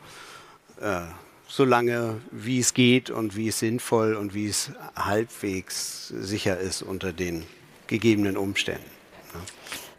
äh, 0.82 1.02
solange 1.48 2.20
wie 2.32 2.60
es 2.60 2.74
geht 2.74 3.12
und 3.12 3.36
wie 3.36 3.50
es 3.50 3.60
sinnvoll 3.60 4.16
und 4.16 4.34
wie 4.34 4.48
es 4.48 4.72
halbwegs 4.96 6.08
sicher 6.08 6.58
ist 6.58 6.82
unter 6.82 7.14
den 7.14 7.46
gegebenen 7.86 8.38
Umständen. 8.38 8.90
Ja. 9.34 9.40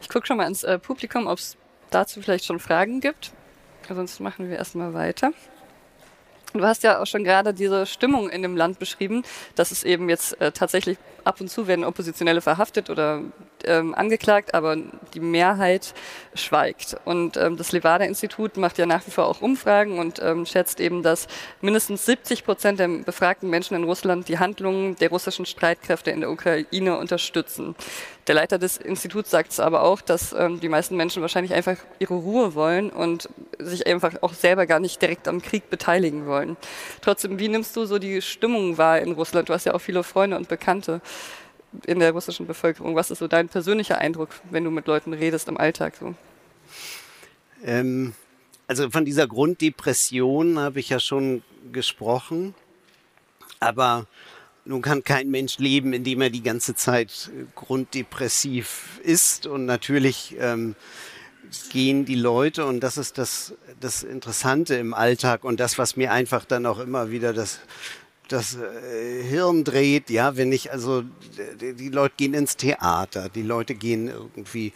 Ich 0.01 0.09
gucke 0.09 0.27
schon 0.27 0.35
mal 0.35 0.47
ins 0.47 0.65
äh, 0.65 0.77
Publikum, 0.77 1.27
ob 1.27 1.39
es 1.39 1.55
dazu 1.91 2.21
vielleicht 2.21 2.43
schon 2.43 2.59
Fragen 2.59 2.99
gibt. 2.99 3.31
Sonst 3.87 4.19
machen 4.19 4.49
wir 4.49 4.57
erstmal 4.57 4.93
weiter. 4.93 5.31
Du 6.53 6.63
hast 6.63 6.83
ja 6.83 7.01
auch 7.01 7.05
schon 7.05 7.23
gerade 7.23 7.53
diese 7.53 7.85
Stimmung 7.85 8.29
in 8.29 8.41
dem 8.41 8.57
Land 8.57 8.79
beschrieben, 8.79 9.23
dass 9.55 9.71
es 9.71 9.83
eben 9.83 10.09
jetzt 10.09 10.39
äh, 10.41 10.51
tatsächlich 10.51 10.97
ab 11.23 11.39
und 11.39 11.49
zu 11.49 11.67
werden 11.67 11.85
Oppositionelle 11.85 12.41
verhaftet 12.41 12.89
oder 12.89 13.21
ähm, 13.65 13.95
angeklagt, 13.95 14.53
aber 14.53 14.77
die 15.13 15.19
Mehrheit 15.19 15.93
schweigt. 16.33 16.97
Und 17.05 17.37
ähm, 17.37 17.57
das 17.57 17.71
Levada-Institut 17.71 18.57
macht 18.57 18.77
ja 18.77 18.85
nach 18.85 19.05
wie 19.05 19.11
vor 19.11 19.25
auch 19.25 19.41
Umfragen 19.41 19.99
und 19.99 20.19
ähm, 20.21 20.45
schätzt 20.45 20.79
eben, 20.79 21.03
dass 21.03 21.27
mindestens 21.61 22.05
70 22.05 22.43
Prozent 22.43 22.79
der 22.79 22.87
befragten 22.87 23.49
Menschen 23.49 23.75
in 23.75 23.83
Russland 23.83 24.27
die 24.27 24.39
Handlungen 24.39 24.95
der 24.97 25.09
russischen 25.09 25.45
Streitkräfte 25.45 26.11
in 26.11 26.21
der 26.21 26.31
Ukraine 26.31 26.97
unterstützen. 26.97 27.75
Der 28.29 28.35
Leiter 28.35 28.59
des 28.59 28.77
Instituts 28.77 29.31
sagt 29.31 29.51
es 29.51 29.59
aber 29.59 29.81
auch, 29.81 30.01
dass 30.01 30.33
ähm, 30.33 30.59
die 30.59 30.69
meisten 30.69 30.95
Menschen 30.95 31.23
wahrscheinlich 31.23 31.53
einfach 31.53 31.77
ihre 31.97 32.13
Ruhe 32.13 32.53
wollen 32.53 32.91
und 32.91 33.27
sich 33.57 33.87
einfach 33.87 34.21
auch 34.21 34.33
selber 34.33 34.67
gar 34.67 34.79
nicht 34.79 35.01
direkt 35.01 35.27
am 35.27 35.41
Krieg 35.41 35.69
beteiligen 35.71 36.27
wollen. 36.27 36.55
Trotzdem, 37.01 37.39
wie 37.39 37.47
nimmst 37.47 37.75
du 37.75 37.85
so 37.85 37.97
die 37.97 38.21
Stimmung 38.21 38.77
wahr 38.77 38.99
in 38.99 39.13
Russland? 39.13 39.49
Du 39.49 39.53
hast 39.53 39.65
ja 39.65 39.73
auch 39.73 39.81
viele 39.81 40.03
Freunde 40.03 40.37
und 40.37 40.47
Bekannte 40.47 41.01
in 41.85 41.99
der 41.99 42.11
russischen 42.11 42.47
Bevölkerung. 42.47 42.95
Was 42.95 43.11
ist 43.11 43.19
so 43.19 43.27
dein 43.27 43.49
persönlicher 43.49 43.97
Eindruck, 43.97 44.29
wenn 44.49 44.63
du 44.63 44.71
mit 44.71 44.87
Leuten 44.87 45.13
redest 45.13 45.47
im 45.47 45.57
Alltag? 45.57 45.95
So? 45.99 46.15
Ähm, 47.63 48.13
also 48.67 48.89
von 48.89 49.05
dieser 49.05 49.27
Grunddepression 49.27 50.59
habe 50.59 50.79
ich 50.79 50.89
ja 50.89 50.99
schon 50.99 51.43
gesprochen, 51.71 52.53
aber 53.59 54.07
nun 54.65 54.81
kann 54.81 55.03
kein 55.03 55.29
Mensch 55.29 55.57
leben, 55.57 55.93
indem 55.93 56.21
er 56.21 56.29
die 56.29 56.43
ganze 56.43 56.75
Zeit 56.75 57.31
grunddepressiv 57.55 58.99
ist 59.03 59.47
und 59.47 59.65
natürlich 59.65 60.35
ähm, 60.39 60.75
gehen 61.71 62.05
die 62.05 62.15
Leute 62.15 62.65
und 62.65 62.81
das 62.81 62.97
ist 62.97 63.17
das, 63.17 63.53
das 63.79 64.03
Interessante 64.03 64.75
im 64.75 64.93
Alltag 64.93 65.43
und 65.43 65.59
das, 65.59 65.77
was 65.77 65.95
mir 65.95 66.11
einfach 66.11 66.45
dann 66.45 66.65
auch 66.65 66.79
immer 66.79 67.09
wieder 67.09 67.33
das 67.33 67.59
das 68.31 68.55
äh, 68.55 69.23
Hirn 69.23 69.63
dreht, 69.63 70.09
ja, 70.09 70.37
wenn 70.37 70.51
ich, 70.51 70.71
also 70.71 71.03
die, 71.59 71.89
Leute 71.89 72.15
gehen 72.17 72.33
ins 72.33 72.55
Theater, 72.55 73.29
die 73.29 73.41
Leute 73.41 73.75
gehen 73.75 74.07
irgendwie 74.07 74.73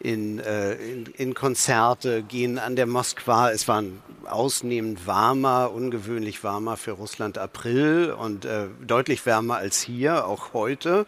in, 0.00 0.40
äh, 0.40 0.74
in, 0.74 1.06
in, 1.16 1.34
Konzerte, 1.34 2.22
gehen 2.22 2.58
an 2.58 2.74
der 2.74 2.86
Moskwa. 2.86 3.50
Es 3.50 3.68
war 3.68 3.82
ein 3.82 4.02
ausnehmend 4.24 5.06
warmer, 5.06 5.70
ungewöhnlich 5.72 6.42
warmer 6.42 6.76
für 6.76 6.92
Russland 6.92 7.38
April 7.38 8.12
und 8.18 8.44
äh, 8.44 8.66
deutlich 8.84 9.24
wärmer 9.26 9.56
als 9.56 9.80
hier, 9.80 10.26
auch 10.26 10.52
heute. 10.52 11.06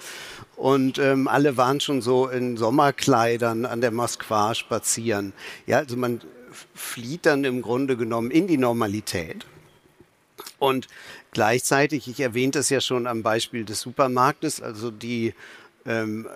Und 0.56 0.98
ähm, 0.98 1.26
alle 1.26 1.56
waren 1.56 1.80
schon 1.80 2.02
so 2.02 2.28
in 2.28 2.56
Sommerkleidern 2.56 3.66
an 3.66 3.80
der 3.80 3.90
Moskwa 3.90 4.54
spazieren. 4.54 5.32
Ja, 5.66 5.78
also 5.78 5.96
man 5.96 6.20
flieht 6.74 7.26
dann 7.26 7.44
im 7.44 7.62
Grunde 7.62 7.96
genommen 7.96 8.30
in 8.30 8.46
die 8.46 8.58
Normalität. 8.58 9.44
Und 10.58 10.88
Gleichzeitig, 11.34 12.06
ich 12.06 12.20
erwähnte 12.20 12.60
es 12.60 12.70
ja 12.70 12.80
schon 12.80 13.08
am 13.08 13.24
Beispiel 13.24 13.64
des 13.64 13.80
Supermarktes, 13.80 14.62
also 14.62 14.92
die 14.92 15.34
ähm, 15.84 16.28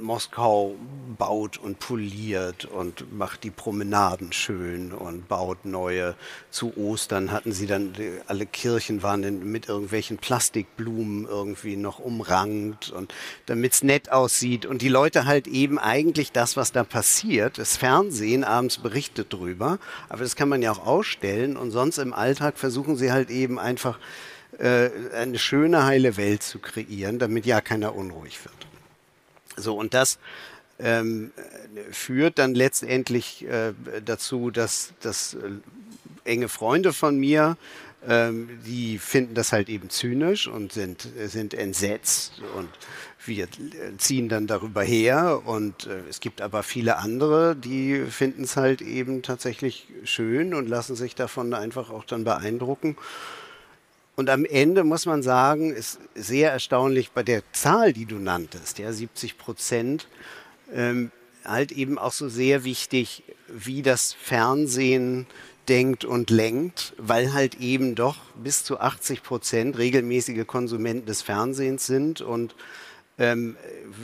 Moskau 0.00 0.76
baut 1.18 1.56
und 1.58 1.78
poliert 1.78 2.66
und 2.66 3.16
macht 3.16 3.44
die 3.44 3.50
Promenaden 3.50 4.32
schön 4.32 4.92
und 4.92 5.26
baut 5.26 5.64
neue. 5.64 6.14
Zu 6.50 6.76
Ostern 6.76 7.32
hatten 7.32 7.52
sie 7.52 7.66
dann, 7.66 7.94
alle 8.26 8.46
Kirchen 8.46 9.02
waren 9.02 9.24
in, 9.24 9.50
mit 9.50 9.68
irgendwelchen 9.68 10.18
Plastikblumen 10.18 11.26
irgendwie 11.26 11.76
noch 11.76 11.98
umrankt 11.98 12.90
und 12.90 13.12
damit 13.46 13.72
es 13.72 13.82
nett 13.82 14.12
aussieht 14.12 14.66
und 14.66 14.82
die 14.82 14.88
Leute 14.88 15.24
halt 15.24 15.46
eben 15.46 15.78
eigentlich 15.78 16.30
das, 16.30 16.56
was 16.56 16.72
da 16.72 16.84
passiert, 16.84 17.58
das 17.58 17.76
Fernsehen 17.76 18.44
abends 18.44 18.78
berichtet 18.78 19.32
drüber, 19.32 19.78
aber 20.10 20.22
das 20.22 20.36
kann 20.36 20.48
man 20.48 20.62
ja 20.62 20.72
auch 20.72 20.86
ausstellen 20.86 21.56
und 21.56 21.70
sonst 21.70 21.98
im 21.98 22.12
Alltag 22.12 22.58
versuchen 22.58 22.96
sie 22.96 23.12
halt 23.12 23.30
eben 23.30 23.58
einfach 23.58 23.98
äh, 24.58 24.90
eine 25.14 25.38
schöne, 25.38 25.84
heile 25.84 26.16
Welt 26.16 26.42
zu 26.42 26.58
kreieren, 26.58 27.18
damit 27.18 27.46
ja 27.46 27.60
keiner 27.60 27.94
unruhig 27.94 28.44
wird. 28.44 28.54
So, 29.56 29.76
und 29.76 29.94
das 29.94 30.18
ähm, 30.78 31.32
führt 31.90 32.38
dann 32.38 32.54
letztendlich 32.54 33.46
äh, 33.46 33.72
dazu, 34.04 34.50
dass, 34.50 34.92
dass 35.00 35.34
äh, 35.34 35.38
enge 36.24 36.48
Freunde 36.48 36.92
von 36.92 37.18
mir, 37.18 37.56
ähm, 38.06 38.48
die 38.66 38.98
finden 38.98 39.34
das 39.34 39.52
halt 39.52 39.68
eben 39.68 39.90
zynisch 39.90 40.48
und 40.48 40.72
sind, 40.72 41.08
sind 41.26 41.54
entsetzt 41.54 42.42
und 42.56 42.68
wir 43.24 43.46
ziehen 43.98 44.28
dann 44.28 44.46
darüber 44.48 44.82
her 44.82 45.42
und 45.44 45.86
äh, 45.86 46.00
es 46.10 46.20
gibt 46.20 46.40
aber 46.40 46.62
viele 46.62 46.98
andere, 46.98 47.54
die 47.54 48.04
finden 48.10 48.44
es 48.44 48.56
halt 48.56 48.82
eben 48.82 49.22
tatsächlich 49.22 49.86
schön 50.04 50.54
und 50.54 50.68
lassen 50.68 50.96
sich 50.96 51.14
davon 51.14 51.54
einfach 51.54 51.90
auch 51.90 52.04
dann 52.04 52.24
beeindrucken 52.24 52.96
Und 54.14 54.28
am 54.28 54.44
Ende 54.44 54.84
muss 54.84 55.06
man 55.06 55.22
sagen, 55.22 55.72
ist 55.72 55.98
sehr 56.14 56.52
erstaunlich 56.52 57.12
bei 57.12 57.22
der 57.22 57.42
Zahl, 57.52 57.92
die 57.92 58.04
du 58.04 58.16
nanntest, 58.16 58.78
ja, 58.78 58.92
70 58.92 59.38
Prozent, 59.38 60.06
ähm, 60.72 61.10
halt 61.44 61.72
eben 61.72 61.98
auch 61.98 62.12
so 62.12 62.28
sehr 62.28 62.64
wichtig, 62.64 63.24
wie 63.48 63.82
das 63.82 64.12
Fernsehen 64.12 65.26
denkt 65.68 66.04
und 66.04 66.30
lenkt, 66.30 66.92
weil 66.98 67.32
halt 67.32 67.60
eben 67.60 67.94
doch 67.94 68.16
bis 68.34 68.64
zu 68.64 68.80
80 68.80 69.22
Prozent 69.22 69.78
regelmäßige 69.78 70.46
Konsumenten 70.46 71.06
des 71.06 71.22
Fernsehens 71.22 71.86
sind 71.86 72.20
und 72.20 72.54
ähm, 73.18 73.56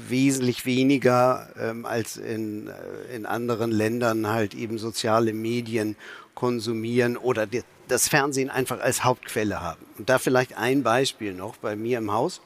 wesentlich 0.09 0.67
weniger 0.67 1.49
ähm, 1.59 1.87
als 1.87 2.17
in, 2.17 2.69
äh, 2.69 3.17
in 3.17 3.27
anderen 3.27 3.71
Ländern 3.73 4.29
halt 4.29 4.55
eben 4.55 4.79
soziale 4.79 5.33
Medien 5.33 5.97
konsumieren 6.39 7.17
oder 7.17 7.49
das 7.89 8.07
Fernsehen 8.07 8.49
einfach 8.49 8.79
als 8.79 9.03
Hauptquelle 9.03 9.61
haben. 9.61 9.85
Und 9.99 10.09
da 10.09 10.21
vielleicht 10.21 10.57
ein 10.57 10.85
Beispiel 10.85 11.35
noch 11.35 11.57
bei 11.57 11.75
mir 11.75 11.99
im 11.99 12.13
Haus. 12.13 12.41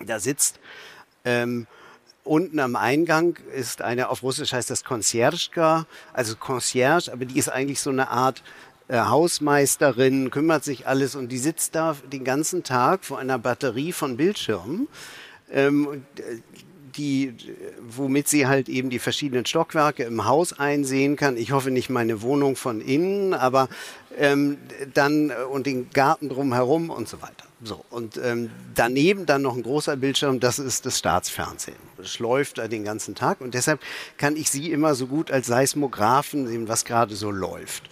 Da 0.00 0.18
sitzt 0.18 0.58
ähm, 1.26 1.66
unten 2.24 2.58
am 2.58 2.74
Eingang 2.74 3.36
ist 3.54 3.82
eine, 3.82 4.08
auf 4.08 4.22
Russisch 4.22 4.54
heißt 4.54 4.70
das 4.70 4.82
Concierge, 4.82 5.84
also 6.14 6.36
Concierge, 6.36 7.12
aber 7.12 7.26
die 7.26 7.38
ist 7.38 7.50
eigentlich 7.50 7.80
so 7.80 7.90
eine 7.90 8.08
Art 8.08 8.42
äh, 8.88 8.98
Hausmeisterin, 8.98 10.30
kümmert 10.30 10.64
sich 10.64 10.86
alles 10.86 11.14
und 11.14 11.28
die 11.28 11.38
sitzt 11.38 11.74
da 11.74 11.94
den 12.10 12.24
ganzen 12.24 12.62
Tag 12.64 13.04
vor 13.04 13.18
einer 13.18 13.38
Batterie 13.38 13.92
von 13.92 14.16
Bildschirmen. 14.16 14.88
Ähm, 15.50 16.06
äh, 16.16 16.38
die, 16.96 17.34
womit 17.80 18.28
sie 18.28 18.46
halt 18.46 18.68
eben 18.68 18.90
die 18.90 18.98
verschiedenen 18.98 19.46
Stockwerke 19.46 20.04
im 20.04 20.26
Haus 20.26 20.52
einsehen 20.52 21.16
kann. 21.16 21.36
Ich 21.36 21.52
hoffe 21.52 21.70
nicht 21.70 21.90
meine 21.90 22.22
Wohnung 22.22 22.56
von 22.56 22.80
innen, 22.80 23.34
aber 23.34 23.68
ähm, 24.18 24.58
dann 24.94 25.30
und 25.50 25.66
den 25.66 25.90
Garten 25.90 26.28
drumherum 26.28 26.90
und 26.90 27.08
so 27.08 27.22
weiter. 27.22 27.44
So, 27.64 27.84
und 27.90 28.18
ähm, 28.22 28.50
daneben 28.74 29.24
dann 29.24 29.42
noch 29.42 29.54
ein 29.54 29.62
großer 29.62 29.96
Bildschirm, 29.96 30.40
das 30.40 30.58
ist 30.58 30.84
das 30.84 30.98
Staatsfernsehen. 30.98 31.76
Das 31.96 32.18
läuft 32.18 32.58
da 32.58 32.66
den 32.66 32.82
ganzen 32.82 33.14
Tag 33.14 33.40
und 33.40 33.54
deshalb 33.54 33.80
kann 34.18 34.36
ich 34.36 34.50
sie 34.50 34.72
immer 34.72 34.96
so 34.96 35.06
gut 35.06 35.30
als 35.30 35.46
Seismographen 35.46 36.48
sehen, 36.48 36.66
was 36.66 36.84
gerade 36.84 37.14
so 37.14 37.30
läuft. 37.30 37.88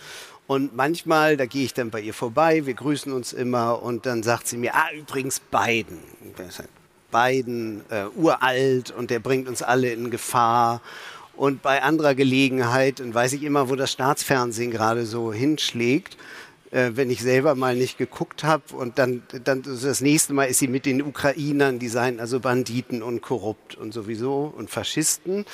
Und 0.48 0.74
manchmal, 0.74 1.36
da 1.36 1.46
gehe 1.46 1.64
ich 1.64 1.74
dann 1.74 1.90
bei 1.90 2.00
ihr 2.00 2.14
vorbei, 2.14 2.66
wir 2.66 2.74
grüßen 2.74 3.12
uns 3.12 3.32
immer 3.32 3.80
und 3.80 4.06
dann 4.06 4.24
sagt 4.24 4.48
sie 4.48 4.56
mir, 4.56 4.74
ah, 4.74 4.88
übrigens 4.92 5.38
Biden. 5.38 6.00
Biden, 7.10 7.82
äh, 7.90 8.04
uralt 8.16 8.90
und 8.90 9.10
der 9.10 9.18
bringt 9.18 9.48
uns 9.48 9.62
alle 9.62 9.92
in 9.92 10.10
Gefahr. 10.10 10.80
Und 11.36 11.62
bei 11.62 11.82
anderer 11.82 12.14
Gelegenheit, 12.14 13.00
dann 13.00 13.14
weiß 13.14 13.32
ich 13.32 13.42
immer, 13.42 13.70
wo 13.70 13.76
das 13.76 13.92
Staatsfernsehen 13.92 14.70
gerade 14.70 15.06
so 15.06 15.32
hinschlägt 15.32 16.16
äh, 16.70 16.92
wenn 16.94 17.10
ich 17.10 17.20
selber 17.20 17.54
mal 17.54 17.74
nicht 17.74 17.98
geguckt 17.98 18.44
habe. 18.44 18.62
Und 18.76 18.98
dann, 18.98 19.22
dann 19.44 19.62
das 19.62 20.00
nächste 20.00 20.32
Mal 20.32 20.44
ist 20.44 20.58
sie 20.58 20.68
mit 20.68 20.86
den 20.86 21.02
Ukrainern, 21.02 21.78
die 21.78 21.88
seien 21.88 22.20
also 22.20 22.40
Banditen 22.40 23.02
und 23.02 23.22
korrupt 23.22 23.74
und 23.74 23.92
sowieso 23.92 24.52
und 24.56 24.70
Faschisten. 24.70 25.44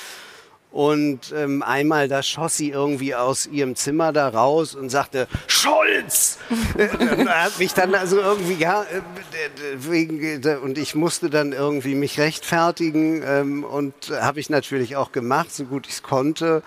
Und 0.73 1.33
ähm, 1.35 1.63
einmal 1.63 2.07
da 2.07 2.23
schoss 2.23 2.59
sie 2.59 2.71
irgendwie 2.71 3.15
aus 3.15 3.47
ihrem 3.47 3.77
Zimmer 3.77 4.13
da 4.13 4.29
raus 4.29 4.75
und 4.75 4.91
sagte, 4.91 5.27
Scholz! 5.47 6.39
hat 7.29 7.59
mich 7.59 7.73
dann 7.73 7.95
also 7.95 8.19
irgendwie, 8.19 8.55
ja, 8.55 8.83
äh, 8.83 9.01
wegen, 9.79 10.43
und 10.63 10.77
ich 10.77 10.95
musste 10.95 11.31
dann 11.31 11.53
irgendwie 11.53 11.95
mich 11.95 12.19
rechtfertigen 12.19 13.23
ähm, 13.25 13.65
und 13.65 13.95
habe 14.11 14.39
ich 14.39 14.51
natürlich 14.51 14.97
auch 14.97 15.13
gemacht, 15.13 15.55
so 15.55 15.65
gut 15.65 15.87
ich 15.87 15.95
es 15.95 16.03
konnte. 16.03 16.63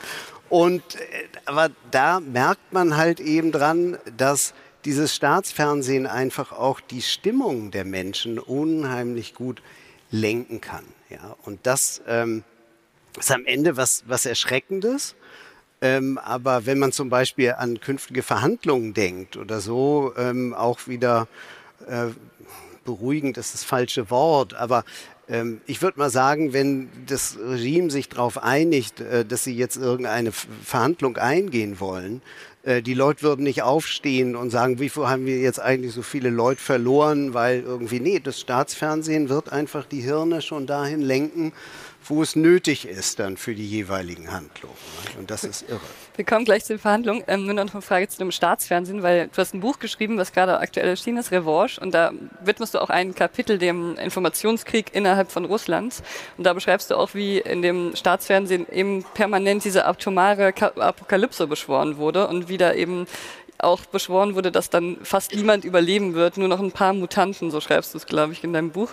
Und 0.49 0.95
äh, 0.95 0.99
aber 1.45 1.69
da 1.91 2.19
merkt 2.19 2.73
man 2.73 2.97
halt 2.97 3.19
eben 3.19 3.51
dran, 3.51 3.97
dass 4.17 4.53
dieses 4.85 5.15
Staatsfernsehen 5.15 6.07
einfach 6.07 6.51
auch 6.51 6.79
die 6.79 7.01
Stimmung 7.01 7.71
der 7.71 7.85
Menschen 7.85 8.39
unheimlich 8.39 9.35
gut 9.35 9.61
lenken 10.09 10.61
kann. 10.61 10.85
Ja, 11.09 11.35
und 11.43 11.59
das 11.63 12.01
ähm, 12.07 12.43
ist 13.17 13.31
am 13.31 13.45
Ende 13.45 13.77
was, 13.77 14.03
was 14.07 14.25
Erschreckendes. 14.25 15.15
Ähm, 15.81 16.17
aber 16.17 16.65
wenn 16.65 16.77
man 16.77 16.91
zum 16.91 17.09
Beispiel 17.09 17.53
an 17.53 17.79
künftige 17.79 18.21
Verhandlungen 18.21 18.93
denkt 18.93 19.37
oder 19.37 19.61
so, 19.61 20.13
ähm, 20.17 20.53
auch 20.53 20.87
wieder 20.87 21.27
äh, 21.87 22.07
beruhigend 22.83 23.37
ist 23.37 23.53
das 23.53 23.63
falsche 23.63 24.09
Wort, 24.09 24.53
aber 24.55 24.83
ähm, 25.29 25.61
ich 25.67 25.81
würde 25.81 25.99
mal 25.99 26.09
sagen, 26.09 26.53
wenn 26.53 26.89
das 27.05 27.37
Regime 27.39 27.91
sich 27.91 28.09
darauf 28.09 28.41
einigt, 28.41 28.99
äh, 28.99 29.23
dass 29.23 29.43
sie 29.43 29.55
jetzt 29.55 29.77
irgendeine 29.77 30.31
Verhandlung 30.31 31.17
eingehen 31.17 31.79
wollen, 31.79 32.21
äh, 32.63 32.81
die 32.81 32.93
Leute 32.93 33.21
würden 33.21 33.43
nicht 33.43 33.61
aufstehen 33.61 34.35
und 34.35 34.49
sagen, 34.49 34.79
wie 34.79 34.89
haben 34.89 35.25
wir 35.25 35.37
jetzt 35.37 35.61
eigentlich 35.61 35.93
so 35.93 36.01
viele 36.01 36.29
Leute 36.29 36.61
verloren, 36.61 37.33
weil 37.33 37.61
irgendwie, 37.61 37.99
nee, 37.99 38.19
das 38.19 38.39
Staatsfernsehen 38.39 39.29
wird 39.29 39.51
einfach 39.51 39.85
die 39.85 40.01
Hirne 40.01 40.41
schon 40.41 40.67
dahin 40.67 41.01
lenken, 41.01 41.53
wo 42.09 42.23
es 42.23 42.35
nötig 42.35 42.87
ist 42.87 43.19
dann 43.19 43.37
für 43.37 43.53
die 43.53 43.67
jeweiligen 43.67 44.31
Handlungen. 44.31 44.75
Und 45.17 45.29
das 45.29 45.43
ist 45.43 45.69
irre. 45.69 45.79
Wir 46.15 46.25
kommen 46.25 46.43
gleich 46.43 46.65
zu 46.65 46.73
den 46.73 46.79
Verhandlungen. 46.79 47.23
Ähm, 47.27 47.45
nur 47.45 47.53
noch 47.53 47.71
eine 47.71 47.81
Frage 47.81 48.07
zu 48.07 48.17
dem 48.17 48.31
Staatsfernsehen, 48.31 49.03
weil 49.03 49.27
du 49.27 49.37
hast 49.37 49.53
ein 49.53 49.59
Buch 49.59 49.79
geschrieben, 49.79 50.17
was 50.17 50.33
gerade 50.33 50.59
aktuell 50.59 50.89
erschienen 50.89 51.17
ist, 51.17 51.31
Revanche, 51.31 51.79
und 51.79 51.93
da 51.93 52.11
widmest 52.43 52.73
du 52.73 52.79
auch 52.79 52.89
ein 52.89 53.13
Kapitel 53.13 53.57
dem 53.57 53.95
Informationskrieg 53.95 54.93
innerhalb 54.93 55.31
von 55.31 55.45
Russlands. 55.45 56.01
Und 56.37 56.43
da 56.43 56.53
beschreibst 56.53 56.89
du 56.91 56.95
auch, 56.95 57.13
wie 57.13 57.37
in 57.37 57.61
dem 57.61 57.95
Staatsfernsehen 57.95 58.67
eben 58.71 59.05
permanent 59.13 59.63
diese 59.63 59.85
atomare 59.85 60.53
Apokalypse 60.77 61.47
beschworen 61.47 61.97
wurde 61.97 62.27
und 62.27 62.49
wie 62.49 62.57
da 62.57 62.73
eben 62.73 63.05
auch 63.59 63.81
beschworen 63.85 64.35
wurde, 64.35 64.51
dass 64.51 64.69
dann 64.69 64.97
fast 65.03 65.35
niemand 65.35 65.65
überleben 65.65 66.13
wird, 66.13 66.37
nur 66.37 66.47
noch 66.47 66.59
ein 66.59 66.71
paar 66.71 66.93
Mutanten, 66.93 67.51
so 67.51 67.59
schreibst 67.59 67.93
du 67.93 67.97
es, 67.97 68.05
glaube 68.05 68.33
ich, 68.33 68.43
in 68.43 68.53
deinem 68.53 68.71
Buch. 68.71 68.89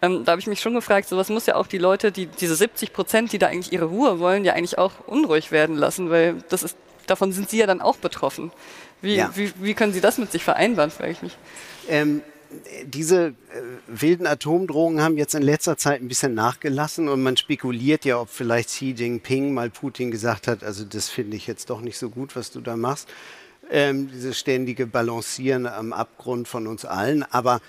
Ähm, 0.00 0.24
da 0.24 0.32
habe 0.32 0.40
ich 0.40 0.46
mich 0.46 0.60
schon 0.60 0.74
gefragt, 0.74 1.08
sowas 1.08 1.28
muss 1.28 1.46
ja 1.46 1.56
auch 1.56 1.66
die 1.66 1.78
Leute, 1.78 2.12
die 2.12 2.26
diese 2.26 2.54
70 2.54 2.92
Prozent, 2.92 3.32
die 3.32 3.38
da 3.38 3.48
eigentlich 3.48 3.72
ihre 3.72 3.86
Ruhe 3.86 4.20
wollen, 4.20 4.44
ja 4.44 4.54
eigentlich 4.54 4.78
auch 4.78 4.92
unruhig 5.06 5.50
werden 5.50 5.76
lassen, 5.76 6.10
weil 6.10 6.36
das 6.48 6.62
ist, 6.62 6.76
davon 7.06 7.32
sind 7.32 7.50
sie 7.50 7.58
ja 7.58 7.66
dann 7.66 7.80
auch 7.80 7.96
betroffen. 7.96 8.52
Wie, 9.00 9.16
ja. 9.16 9.30
wie, 9.34 9.52
wie 9.60 9.74
können 9.74 9.92
sie 9.92 10.00
das 10.00 10.18
mit 10.18 10.30
sich 10.30 10.44
vereinbaren, 10.44 10.90
frage 10.90 11.12
ich 11.12 11.22
mich. 11.22 11.36
Ähm, 11.88 12.22
diese 12.84 13.26
äh, 13.26 13.32
wilden 13.86 14.26
Atomdrohungen 14.26 15.02
haben 15.02 15.18
jetzt 15.18 15.34
in 15.34 15.42
letzter 15.42 15.76
Zeit 15.76 16.00
ein 16.00 16.08
bisschen 16.08 16.34
nachgelassen 16.34 17.08
und 17.08 17.22
man 17.22 17.36
spekuliert 17.36 18.04
ja, 18.04 18.20
ob 18.20 18.30
vielleicht 18.30 18.68
Xi 18.68 18.92
Jinping 18.92 19.52
mal 19.52 19.68
Putin 19.68 20.10
gesagt 20.10 20.48
hat, 20.48 20.64
also 20.64 20.84
das 20.84 21.08
finde 21.08 21.36
ich 21.36 21.46
jetzt 21.46 21.70
doch 21.70 21.80
nicht 21.80 21.98
so 21.98 22.08
gut, 22.08 22.36
was 22.36 22.50
du 22.50 22.60
da 22.60 22.76
machst. 22.76 23.08
Ähm, 23.70 24.10
dieses 24.10 24.38
ständige 24.38 24.86
Balancieren 24.86 25.66
am 25.66 25.92
Abgrund 25.92 26.48
von 26.48 26.66
uns 26.66 26.86
allen. 26.86 27.22
Aber 27.30 27.60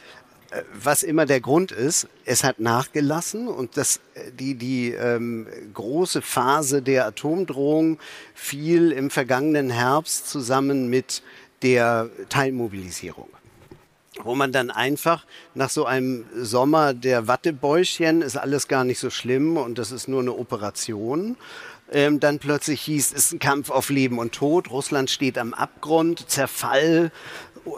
was 0.74 1.04
immer 1.04 1.26
der 1.26 1.42
Grund 1.42 1.72
ist, 1.72 2.08
es 2.26 2.44
hat 2.44 2.60
nachgelassen 2.60 3.48
und 3.48 3.78
das, 3.78 4.00
die, 4.40 4.56
die 4.56 4.92
ähm, 4.92 5.48
große 5.74 6.22
Phase 6.22 6.82
der 6.82 7.06
Atomdrohung 7.06 8.00
fiel 8.34 8.92
im 8.92 9.10
vergangenen 9.10 9.70
Herbst 9.70 10.30
zusammen 10.30 10.90
mit 10.90 11.22
der 11.62 12.10
Teilmobilisierung 12.30 13.30
wo 14.24 14.36
man 14.36 14.52
dann 14.52 14.70
einfach 14.70 15.26
nach 15.54 15.70
so 15.70 15.86
einem 15.86 16.26
Sommer 16.36 16.94
der 16.94 17.28
Wattebäuschen 17.28 18.22
ist 18.22 18.38
alles 18.38 18.68
gar 18.68 18.84
nicht 18.84 19.00
so 19.00 19.10
schlimm 19.10 19.58
und 19.58 19.78
das 19.78 19.92
ist 19.92 20.08
nur 20.08 20.22
eine 20.22 20.34
Operation. 20.34 21.38
Ähm, 21.92 22.20
dann 22.20 22.38
plötzlich 22.38 22.82
hieß, 22.82 23.14
es 23.14 23.26
ist 23.26 23.34
ein 23.34 23.40
Kampf 23.40 23.72
auf 23.72 23.90
Leben 23.90 24.20
und 24.20 24.34
Tod. 24.34 24.70
Russland 24.70 25.10
steht 25.10 25.40
am 25.40 25.56
Abgrund, 25.56 26.30
Zerfall, 26.30 27.12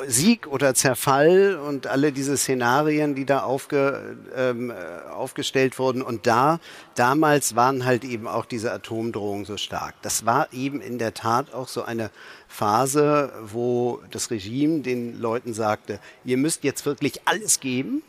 Sieg 0.07 0.47
oder 0.47 0.73
Zerfall 0.73 1.57
und 1.57 1.87
alle 1.87 2.11
diese 2.11 2.37
Szenarien, 2.37 3.15
die 3.15 3.25
da 3.25 3.43
aufge, 3.43 4.17
ähm, 4.35 4.73
aufgestellt 5.13 5.79
wurden. 5.79 6.01
Und 6.01 6.27
da, 6.27 6.59
damals 6.95 7.55
waren 7.55 7.85
halt 7.85 8.03
eben 8.03 8.27
auch 8.27 8.45
diese 8.45 8.71
Atomdrohungen 8.71 9.45
so 9.45 9.57
stark. 9.57 9.95
Das 10.01 10.25
war 10.25 10.51
eben 10.53 10.81
in 10.81 10.97
der 10.97 11.13
Tat 11.13 11.53
auch 11.53 11.67
so 11.67 11.83
eine 11.83 12.09
Phase, 12.47 13.31
wo 13.43 14.01
das 14.11 14.31
Regime 14.31 14.81
den 14.81 15.19
Leuten 15.19 15.53
sagte, 15.53 15.99
ihr 16.23 16.37
müsst 16.37 16.63
jetzt 16.63 16.85
wirklich 16.85 17.21
alles 17.25 17.59
geben. 17.59 18.03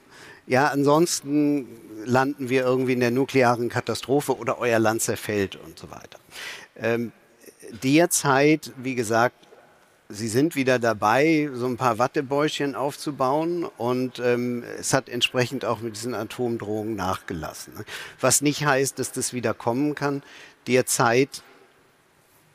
Ja, 0.47 0.69
ansonsten 0.69 1.69
landen 2.05 2.49
wir 2.49 2.63
irgendwie 2.63 2.95
in 2.95 3.01
der 3.01 3.13
nuklearen 3.13 3.69
Katastrophe 3.69 4.37
oder 4.37 4.59
euer 4.59 4.79
Land 4.79 5.03
zerfällt 5.03 5.57
und 5.57 5.79
so 5.79 5.91
weiter. 5.91 6.19
Ähm, 6.77 7.13
derzeit, 7.83 8.73
wie 8.77 8.95
gesagt, 8.95 9.37
Sie 10.13 10.29
sind 10.29 10.57
wieder 10.57 10.79
dabei, 10.79 11.49
so 11.55 11.67
ein 11.67 11.79
paar 11.79 11.99
Wattebäuschen 11.99 12.75
aufzubauen 12.75 13.65
und 13.65 14.19
ähm, 14.19 14.63
es 14.79 14.93
hat 14.93 15.09
entsprechend 15.09 15.65
auch 15.65 15.81
mit 15.81 15.97
diesen 15.97 16.15
Atomdrohungen 16.15 16.95
nachgelassen. 16.95 17.75
Ne? 17.75 17.85
Was 18.21 18.43
nicht 18.43 18.67
heißt, 18.67 18.99
dass 18.99 19.13
das 19.13 19.33
wieder 19.33 19.55
kommen 19.55 19.95
kann. 19.95 20.23
Derzeit, 20.67 21.43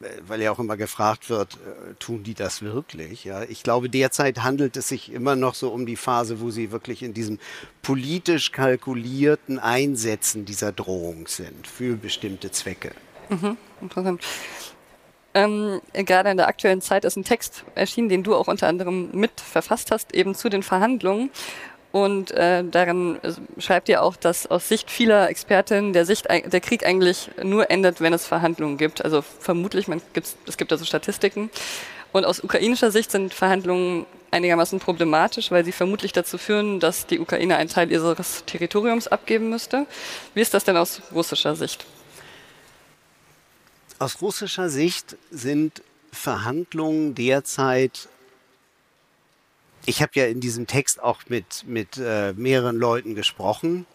äh, 0.01 0.05
weil 0.27 0.41
ja 0.41 0.51
auch 0.51 0.59
immer 0.59 0.77
gefragt 0.77 1.31
wird, 1.31 1.55
äh, 1.55 1.95
tun 1.97 2.23
die 2.23 2.35
das 2.35 2.61
wirklich? 2.61 3.23
Ja, 3.23 3.41
ich 3.41 3.63
glaube, 3.63 3.89
derzeit 3.89 4.43
handelt 4.43 4.77
es 4.77 4.89
sich 4.89 5.11
immer 5.11 5.35
noch 5.35 5.55
so 5.55 5.69
um 5.71 5.87
die 5.87 5.95
Phase, 5.95 6.39
wo 6.39 6.51
sie 6.51 6.71
wirklich 6.71 7.01
in 7.01 7.15
diesem 7.15 7.39
politisch 7.81 8.51
kalkulierten 8.51 9.57
Einsetzen 9.57 10.45
dieser 10.45 10.71
Drohung 10.71 11.25
sind 11.25 11.65
für 11.65 11.95
bestimmte 11.95 12.51
Zwecke. 12.51 12.91
Mhm, 13.29 13.57
interessant. 13.81 14.21
Ähm, 15.37 15.81
gerade 15.93 16.31
in 16.31 16.37
der 16.37 16.47
aktuellen 16.47 16.81
Zeit 16.81 17.05
ist 17.05 17.15
ein 17.15 17.23
Text 17.23 17.63
erschienen, 17.75 18.09
den 18.09 18.23
du 18.23 18.33
auch 18.33 18.47
unter 18.47 18.67
anderem 18.67 19.09
mit 19.11 19.39
verfasst 19.39 19.91
hast, 19.91 20.15
eben 20.15 20.33
zu 20.33 20.49
den 20.49 20.63
Verhandlungen. 20.63 21.29
Und 21.91 22.31
äh, 22.31 22.63
darin 22.63 23.19
schreibt 23.59 23.87
ihr 23.87 24.01
auch, 24.01 24.15
dass 24.15 24.47
aus 24.47 24.67
Sicht 24.67 24.89
vieler 24.89 25.29
Expertinnen 25.29 25.93
der, 25.93 26.07
Sicht, 26.07 26.27
der 26.27 26.59
Krieg 26.59 26.83
eigentlich 26.87 27.29
nur 27.43 27.69
endet, 27.69 28.01
wenn 28.01 28.13
es 28.13 28.25
Verhandlungen 28.25 28.77
gibt. 28.77 29.05
Also 29.05 29.21
vermutlich, 29.21 29.87
man 29.87 30.01
gibt's, 30.13 30.37
es 30.47 30.57
gibt 30.57 30.71
also 30.71 30.85
Statistiken. 30.85 31.51
Und 32.13 32.25
aus 32.25 32.43
ukrainischer 32.43 32.89
Sicht 32.89 33.11
sind 33.11 33.31
Verhandlungen 33.31 34.07
einigermaßen 34.31 34.79
problematisch, 34.79 35.51
weil 35.51 35.63
sie 35.63 35.71
vermutlich 35.71 36.13
dazu 36.13 36.39
führen, 36.39 36.79
dass 36.79 37.05
die 37.05 37.19
Ukraine 37.19 37.57
einen 37.57 37.69
Teil 37.69 37.91
ihres 37.91 38.43
Territoriums 38.45 39.07
abgeben 39.07 39.51
müsste. 39.51 39.85
Wie 40.33 40.41
ist 40.41 40.55
das 40.55 40.63
denn 40.63 40.77
aus 40.77 41.03
russischer 41.13 41.55
Sicht? 41.55 41.85
Aus 43.99 44.21
russischer 44.21 44.69
Sicht 44.69 45.17
sind 45.31 45.81
Verhandlungen 46.11 47.15
derzeit 47.15 48.07
ich 49.87 50.01
habe 50.01 50.11
ja 50.15 50.25
in 50.25 50.41
diesem 50.41 50.67
Text 50.67 51.01
auch 51.01 51.21
mit, 51.29 51.63
mit 51.65 51.97
äh, 51.97 52.33
mehreren 52.33 52.75
Leuten 52.75 53.15
gesprochen. 53.15 53.85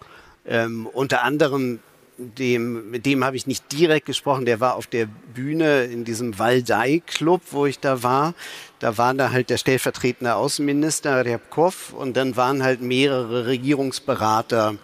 Ähm, 0.46 0.86
unter 0.86 1.22
anderem 1.22 1.80
dem, 2.16 2.90
mit 2.90 3.04
dem 3.04 3.24
habe 3.24 3.36
ich 3.36 3.46
nicht 3.46 3.70
direkt 3.72 4.06
gesprochen, 4.06 4.46
der 4.46 4.58
war 4.58 4.76
auf 4.76 4.86
der 4.86 5.06
Bühne 5.06 5.84
in 5.84 6.04
diesem 6.04 6.38
Waldei-Club, 6.38 7.42
wo 7.50 7.66
ich 7.66 7.78
da 7.78 8.02
war. 8.02 8.34
Da 8.78 8.96
war 8.96 9.12
da 9.12 9.32
halt 9.32 9.50
der 9.50 9.58
stellvertretende 9.58 10.34
Außenminister 10.34 11.26
Ryabkov 11.26 11.92
und 11.92 12.16
dann 12.16 12.36
waren 12.36 12.62
halt 12.62 12.80
mehrere 12.80 13.46
Regierungsberater, 13.46 14.76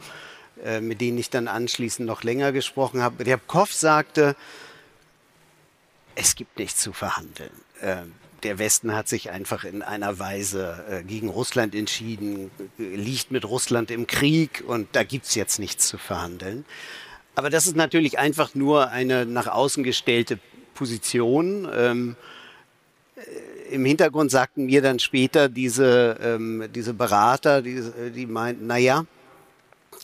äh, 0.62 0.82
mit 0.82 1.00
denen 1.00 1.16
ich 1.16 1.30
dann 1.30 1.48
anschließend 1.48 2.06
noch 2.06 2.22
länger 2.22 2.52
gesprochen 2.52 3.02
habe. 3.02 3.24
Ryabkov 3.24 3.72
sagte, 3.72 4.36
es 6.18 6.34
gibt 6.34 6.58
nichts 6.58 6.80
zu 6.80 6.92
verhandeln. 6.92 7.52
Äh, 7.80 8.02
der 8.42 8.58
Westen 8.58 8.94
hat 8.94 9.08
sich 9.08 9.30
einfach 9.30 9.64
in 9.64 9.82
einer 9.82 10.18
Weise 10.18 10.84
äh, 10.90 11.02
gegen 11.02 11.28
Russland 11.28 11.74
entschieden, 11.74 12.50
liegt 12.76 13.30
mit 13.30 13.44
Russland 13.44 13.90
im 13.90 14.06
Krieg 14.06 14.64
und 14.66 14.88
da 14.92 15.04
gibt's 15.04 15.34
jetzt 15.34 15.58
nichts 15.58 15.88
zu 15.88 15.98
verhandeln. 15.98 16.64
Aber 17.34 17.50
das 17.50 17.66
ist 17.66 17.76
natürlich 17.76 18.18
einfach 18.18 18.54
nur 18.54 18.90
eine 18.90 19.26
nach 19.26 19.46
außen 19.46 19.84
gestellte 19.84 20.38
Position. 20.74 21.68
Ähm, 21.72 22.16
äh, 23.16 23.74
Im 23.74 23.84
Hintergrund 23.84 24.30
sagten 24.32 24.66
mir 24.66 24.82
dann 24.82 24.98
später 24.98 25.48
diese, 25.48 26.18
ähm, 26.20 26.68
diese 26.74 26.94
Berater, 26.94 27.62
die, 27.62 27.82
die 28.14 28.26
meinten, 28.26 28.66
naja, 28.66 29.06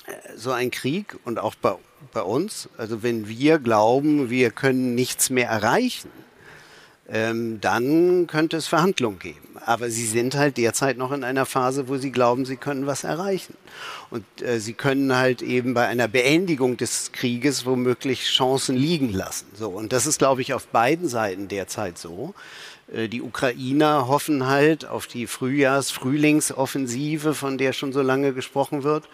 äh, 0.07 0.37
so 0.37 0.53
ein 0.53 0.71
Krieg 0.71 1.17
und 1.25 1.41
auch 1.41 1.57
bei, 1.57 1.77
bei 2.13 2.23
uns, 2.23 2.69
also 2.77 3.03
wenn 3.03 3.29
wir 3.29 3.59
glauben, 3.59 4.31
wir 4.31 4.51
können 4.51 4.95
nichts 4.95 5.31
mehr 5.31 5.49
erreichen, 5.49 6.11
ähm, 7.09 7.61
dann 7.61 8.27
könnte 8.27 8.57
es 8.57 8.67
Verhandlungen 8.67 9.19
geben. 9.19 9.41
Aber 9.67 9.91
sie 9.91 10.07
sind 10.07 10.37
halt 10.37 10.57
derzeit 10.57 10.97
noch 10.97 11.13
in 11.13 11.25
einer 11.25 11.47
Phase, 11.47 11.89
wo 11.89 11.97
sie 11.97 12.11
glauben, 12.11 12.47
sie 12.47 12.57
können 12.57 12.87
was 12.87 13.05
erreichen. 13.05 13.55
Und 14.11 14.25
äh, 14.43 14.59
sie 14.59 14.75
können 14.75 15.17
halt 15.17 15.43
eben 15.43 15.75
bei 15.75 15.87
einer 15.87 16.09
Beendigung 16.09 16.77
des 16.77 17.13
Krieges 17.13 17.67
womöglich 17.67 18.25
Chancen 18.25 18.77
liegen 18.77 19.13
lassen. 19.13 19.47
So, 19.55 19.71
und 19.71 19.93
das 19.93 20.07
ist, 20.07 20.19
glaube 20.19 20.43
ich, 20.43 20.55
auf 20.55 20.67
beiden 20.67 21.09
Seiten 21.09 21.49
derzeit 21.49 21.99
so. 21.99 22.35
Äh, 22.93 23.09
die 23.09 23.23
Ukrainer 23.23 24.09
hoffen 24.09 24.47
halt 24.47 24.87
auf 24.87 25.07
die 25.07 25.27
Frühjahrs-Frühlingsoffensive, 25.27 27.35
von 27.35 27.59
der 27.59 27.73
schon 27.73 27.93
so 27.93 28.03
lange 28.03 28.33
gesprochen 28.33 28.83
wird. 28.83 29.05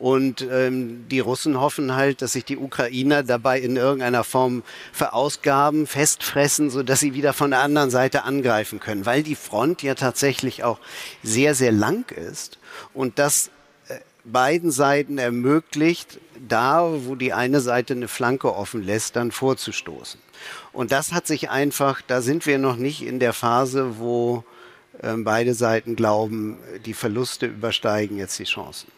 Und 0.00 0.40
ähm, 0.50 1.04
die 1.10 1.20
Russen 1.20 1.60
hoffen 1.60 1.94
halt, 1.94 2.22
dass 2.22 2.32
sich 2.32 2.46
die 2.46 2.56
Ukrainer 2.56 3.22
dabei 3.22 3.60
in 3.60 3.76
irgendeiner 3.76 4.24
Form 4.24 4.62
verausgaben, 4.94 5.86
festfressen, 5.86 6.70
so 6.70 6.82
dass 6.82 7.00
sie 7.00 7.12
wieder 7.12 7.34
von 7.34 7.50
der 7.50 7.60
anderen 7.60 7.90
Seite 7.90 8.24
angreifen 8.24 8.80
können, 8.80 9.04
weil 9.04 9.22
die 9.22 9.34
Front 9.34 9.82
ja 9.82 9.94
tatsächlich 9.94 10.64
auch 10.64 10.78
sehr, 11.22 11.54
sehr 11.54 11.70
lang 11.70 12.10
ist 12.12 12.58
und 12.94 13.18
das 13.18 13.50
äh, 13.88 13.98
beiden 14.24 14.70
Seiten 14.70 15.18
ermöglicht, 15.18 16.18
da, 16.48 16.88
wo 17.04 17.14
die 17.14 17.34
eine 17.34 17.60
Seite 17.60 17.92
eine 17.92 18.08
Flanke 18.08 18.54
offen 18.54 18.82
lässt, 18.82 19.16
dann 19.16 19.32
vorzustoßen. 19.32 20.18
Und 20.72 20.92
das 20.92 21.12
hat 21.12 21.26
sich 21.26 21.50
einfach, 21.50 22.00
da 22.00 22.22
sind 22.22 22.46
wir 22.46 22.56
noch 22.56 22.76
nicht 22.76 23.02
in 23.02 23.18
der 23.18 23.34
Phase, 23.34 23.98
wo 23.98 24.44
äh, 25.02 25.12
beide 25.18 25.52
Seiten 25.52 25.94
glauben, 25.94 26.56
die 26.86 26.94
Verluste 26.94 27.44
übersteigen 27.44 28.16
jetzt 28.16 28.38
die 28.38 28.44
Chancen. 28.44 28.90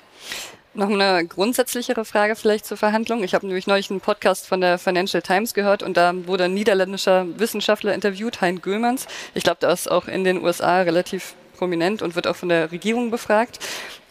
Noch 0.74 0.88
eine 0.88 1.26
grundsätzlichere 1.26 2.06
Frage 2.06 2.34
vielleicht 2.34 2.64
zur 2.64 2.78
Verhandlung. 2.78 3.22
Ich 3.24 3.34
habe 3.34 3.46
nämlich 3.46 3.66
neulich 3.66 3.90
einen 3.90 4.00
Podcast 4.00 4.46
von 4.46 4.62
der 4.62 4.78
Financial 4.78 5.20
Times 5.20 5.52
gehört 5.52 5.82
und 5.82 5.98
da 5.98 6.14
wurde 6.26 6.44
ein 6.44 6.54
niederländischer 6.54 7.26
Wissenschaftler 7.38 7.92
interviewt, 7.92 8.40
Hein 8.40 8.62
Gömans. 8.62 9.06
Ich 9.34 9.44
glaube, 9.44 9.58
der 9.60 9.68
ist 9.70 9.90
auch 9.90 10.08
in 10.08 10.24
den 10.24 10.42
USA 10.42 10.80
relativ 10.80 11.34
prominent 11.58 12.00
und 12.00 12.16
wird 12.16 12.26
auch 12.26 12.36
von 12.36 12.48
der 12.48 12.72
Regierung 12.72 13.10
befragt. 13.10 13.58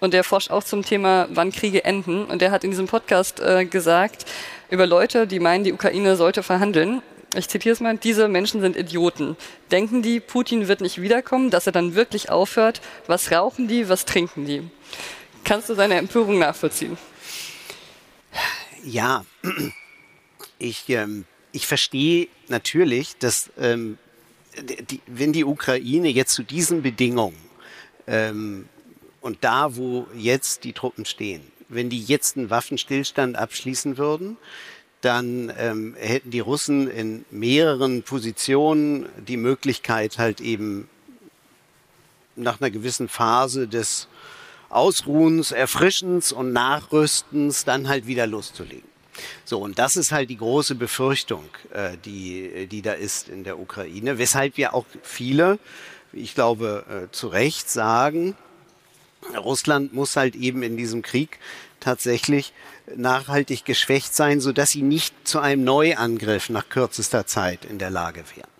Und 0.02 0.14
der 0.14 0.24
forscht 0.24 0.52
auch 0.52 0.64
zum 0.64 0.86
Thema, 0.86 1.28
wann 1.32 1.52
Kriege 1.52 1.84
enden. 1.84 2.26
Und 2.26 2.44
der 2.44 2.52
hat 2.52 2.64
in 2.64 2.70
diesem 2.70 2.86
Podcast 2.86 3.40
äh, 3.40 3.66
gesagt, 3.66 4.26
über 4.70 4.86
Leute, 4.86 5.26
die 5.26 5.40
meinen, 5.40 5.64
die 5.64 5.74
Ukraine 5.74 6.16
sollte 6.16 6.44
verhandeln. 6.44 7.02
Ich 7.34 7.50
zitiere 7.50 7.74
es 7.74 7.80
mal, 7.80 7.98
diese 7.98 8.28
Menschen 8.28 8.62
sind 8.62 8.78
Idioten. 8.78 9.36
Denken 9.72 10.04
die, 10.04 10.20
Putin 10.20 10.68
wird 10.68 10.82
nicht 10.82 11.02
wiederkommen, 11.02 11.50
dass 11.50 11.66
er 11.66 11.72
dann 11.72 11.96
wirklich 11.96 12.30
aufhört? 12.30 12.82
Was 13.08 13.32
rauchen 13.32 13.68
die, 13.68 13.90
was 13.90 14.06
trinken 14.06 14.46
die? 14.46 14.70
Kannst 15.44 15.70
du 15.70 15.76
seine 15.76 15.96
Empörung 15.96 16.40
nachvollziehen? 16.40 16.98
Ja, 18.84 19.26
ich, 20.58 20.90
ähm, 20.90 21.26
ich 21.52 21.68
verstehe 21.68 22.28
natürlich, 22.48 23.18
dass 23.18 23.50
ähm, 23.60 23.98
die, 24.60 25.02
wenn 25.08 25.34
die 25.34 25.46
Ukraine 25.46 26.10
jetzt 26.10 26.34
zu 26.34 26.44
diesen 26.44 26.82
Bedingungen 26.82 27.38
ähm, 28.08 28.68
und 29.22 29.44
da, 29.44 29.76
wo 29.76 30.08
jetzt 30.16 30.64
die 30.64 30.74
Truppen 30.74 31.06
stehen, 31.06 31.42
wenn 31.70 31.90
die 31.90 32.02
jetzt 32.04 32.38
einen 32.38 32.50
Waffenstillstand 32.50 33.38
abschließen 33.38 33.98
würden, 33.98 34.38
dann 35.02 35.52
ähm, 35.58 35.96
hätten 36.00 36.30
die 36.32 36.40
Russen 36.40 36.90
in 36.90 37.26
mehreren 37.32 38.04
Positionen 38.04 39.08
die 39.28 39.38
Möglichkeit, 39.38 40.18
halt 40.18 40.42
eben 40.42 40.88
nach 42.36 42.62
einer 42.62 42.70
gewissen 42.70 43.08
Phase 43.08 43.68
des 43.68 44.08
Ausruhens, 44.72 45.52
Erfrischens 45.52 46.32
und 46.32 46.54
Nachrüstens 46.54 47.66
dann 47.66 47.88
halt 47.88 48.08
wieder 48.08 48.28
loszulegen. 48.28 48.90
So, 49.44 49.60
und 49.60 49.78
das 49.78 49.98
ist 49.98 50.12
halt 50.12 50.30
die 50.30 50.38
große 50.38 50.76
Befürchtung, 50.76 51.44
äh, 51.74 51.98
die, 52.06 52.68
die 52.68 52.82
da 52.82 52.94
ist 52.94 53.30
in 53.30 53.44
der 53.44 53.60
Ukraine, 53.60 54.18
weshalb 54.18 54.58
wir 54.58 54.74
auch 54.74 54.86
viele, 55.04 55.60
ich 56.14 56.34
glaube, 56.34 56.86
äh, 56.90 57.12
zu 57.12 57.28
Recht 57.28 57.70
sagen, 57.70 58.36
Russland 59.38 59.94
muss 59.94 60.16
halt 60.16 60.36
eben 60.36 60.64
in 60.64 60.78
diesem 60.78 61.02
Krieg 61.02 61.40
tatsächlich 61.80 62.54
nachhaltig 62.96 63.66
geschwächt 63.66 64.16
sein, 64.16 64.40
sodass 64.40 64.72
sie 64.72 64.82
nicht 64.82 65.14
zu 65.28 65.40
einem 65.40 65.64
Neuangriff 65.64 66.50
nach 66.50 66.70
kürzester 66.70 67.26
Zeit 67.26 67.66
in 67.66 67.78
der 67.78 67.90
Lage 67.90 68.24
wären. 68.36 68.51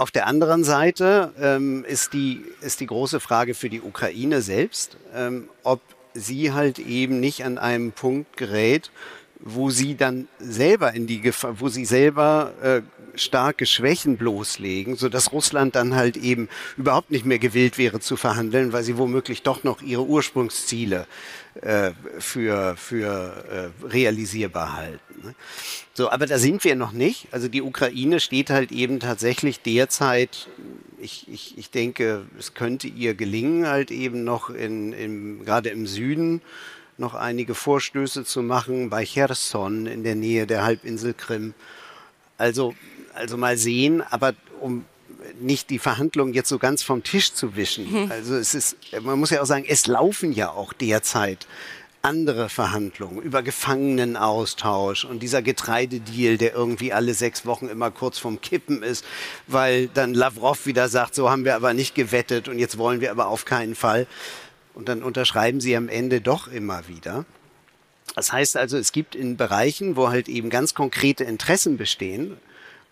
Auf 0.00 0.12
der 0.12 0.28
anderen 0.28 0.62
Seite 0.62 1.32
ähm, 1.40 1.84
ist, 1.84 2.12
die, 2.12 2.44
ist 2.60 2.78
die 2.78 2.86
große 2.86 3.18
Frage 3.18 3.54
für 3.54 3.68
die 3.68 3.80
Ukraine 3.80 4.42
selbst, 4.42 4.96
ähm, 5.12 5.48
ob 5.64 5.80
sie 6.14 6.52
halt 6.52 6.78
eben 6.78 7.18
nicht 7.18 7.44
an 7.44 7.58
einem 7.58 7.90
Punkt 7.90 8.36
gerät, 8.36 8.92
wo 9.40 9.70
sie 9.70 9.96
dann 9.96 10.28
selber 10.38 10.94
in 10.94 11.06
die 11.06 11.20
Gefahr, 11.20 11.60
wo 11.60 11.68
sie 11.68 11.84
selber 11.84 12.52
äh, 12.62 12.82
starke 13.14 13.66
Schwächen 13.66 14.16
bloßlegen, 14.16 14.96
so 14.96 15.08
dass 15.08 15.32
Russland 15.32 15.76
dann 15.76 15.94
halt 15.94 16.16
eben 16.16 16.48
überhaupt 16.76 17.10
nicht 17.10 17.24
mehr 17.24 17.38
gewillt 17.38 17.78
wäre 17.78 18.00
zu 18.00 18.16
verhandeln, 18.16 18.72
weil 18.72 18.82
sie 18.82 18.98
womöglich 18.98 19.42
doch 19.42 19.64
noch 19.64 19.82
ihre 19.82 20.04
Ursprungsziele 20.04 21.06
äh, 21.60 21.92
für, 22.18 22.76
für 22.76 23.72
äh, 23.82 23.86
realisierbar 23.86 24.76
halten. 24.76 25.22
Ne? 25.24 25.34
So, 25.94 26.10
aber 26.10 26.26
da 26.26 26.38
sind 26.38 26.64
wir 26.64 26.76
noch 26.76 26.92
nicht. 26.92 27.28
Also 27.32 27.48
die 27.48 27.62
Ukraine 27.62 28.20
steht 28.20 28.50
halt 28.50 28.72
eben 28.72 29.00
tatsächlich 29.00 29.60
derzeit, 29.60 30.48
ich, 31.00 31.26
ich, 31.28 31.58
ich 31.58 31.70
denke, 31.70 32.26
es 32.38 32.54
könnte 32.54 32.88
ihr 32.88 33.14
gelingen, 33.14 33.66
halt 33.66 33.90
eben 33.90 34.24
noch 34.24 34.50
in, 34.50 34.92
in, 34.92 35.44
gerade 35.44 35.70
im 35.70 35.86
Süden 35.86 36.42
noch 36.98 37.14
einige 37.14 37.54
Vorstöße 37.54 38.24
zu 38.24 38.42
machen, 38.42 38.90
bei 38.90 39.04
Cherson 39.04 39.86
in 39.86 40.02
der 40.02 40.14
Nähe 40.14 40.46
der 40.46 40.64
Halbinsel 40.64 41.14
Krim. 41.14 41.54
Also, 42.36 42.74
also 43.14 43.36
mal 43.36 43.56
sehen, 43.56 44.02
aber 44.02 44.34
um 44.60 44.84
nicht 45.40 45.70
die 45.70 45.78
Verhandlungen 45.78 46.34
jetzt 46.34 46.48
so 46.48 46.58
ganz 46.58 46.82
vom 46.82 47.02
Tisch 47.02 47.32
zu 47.32 47.56
wischen. 47.56 47.90
Mhm. 47.90 48.10
Also 48.10 48.36
es 48.36 48.54
ist, 48.54 48.76
man 49.02 49.18
muss 49.18 49.30
ja 49.30 49.42
auch 49.42 49.46
sagen, 49.46 49.64
es 49.68 49.86
laufen 49.86 50.32
ja 50.32 50.50
auch 50.50 50.72
derzeit 50.72 51.46
andere 52.02 52.48
Verhandlungen 52.48 53.20
über 53.20 53.42
Gefangenenaustausch 53.42 55.04
und 55.04 55.20
dieser 55.20 55.42
Getreidedeal, 55.42 56.38
der 56.38 56.54
irgendwie 56.54 56.92
alle 56.92 57.12
sechs 57.12 57.44
Wochen 57.44 57.68
immer 57.68 57.90
kurz 57.90 58.18
vorm 58.18 58.40
Kippen 58.40 58.82
ist, 58.82 59.04
weil 59.46 59.88
dann 59.88 60.14
Lavrov 60.14 60.66
wieder 60.66 60.88
sagt, 60.88 61.14
so 61.14 61.28
haben 61.28 61.44
wir 61.44 61.56
aber 61.56 61.74
nicht 61.74 61.94
gewettet 61.94 62.48
und 62.48 62.58
jetzt 62.58 62.78
wollen 62.78 63.00
wir 63.00 63.10
aber 63.10 63.26
auf 63.26 63.44
keinen 63.44 63.74
Fall. 63.74 64.06
Und 64.78 64.88
dann 64.88 65.02
unterschreiben 65.02 65.60
sie 65.60 65.76
am 65.76 65.90
Ende 65.90 66.22
doch 66.22 66.48
immer 66.48 66.88
wieder. 66.88 67.26
Das 68.14 68.32
heißt 68.32 68.56
also, 68.56 68.78
es 68.78 68.92
gibt 68.92 69.14
in 69.14 69.36
Bereichen, 69.36 69.96
wo 69.96 70.08
halt 70.08 70.28
eben 70.28 70.48
ganz 70.48 70.72
konkrete 70.72 71.24
Interessen 71.24 71.76
bestehen, 71.76 72.38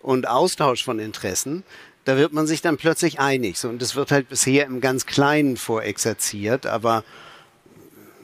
und 0.07 0.29
Austausch 0.29 0.85
von 0.85 1.01
Interessen, 1.01 1.65
da 2.05 2.17
wird 2.17 2.33
man 2.33 2.47
sich 2.47 2.63
dann 2.63 2.77
plötzlich 2.77 3.19
einig. 3.19 3.59
So, 3.59 3.69
und 3.69 3.83
das 3.83 3.97
wird 3.97 4.13
halt 4.13 4.29
bisher 4.29 4.65
im 4.67 4.81
ganz 4.81 5.05
Kleinen 5.05 5.57
vorexerziert, 5.57 6.65
aber 6.65 7.03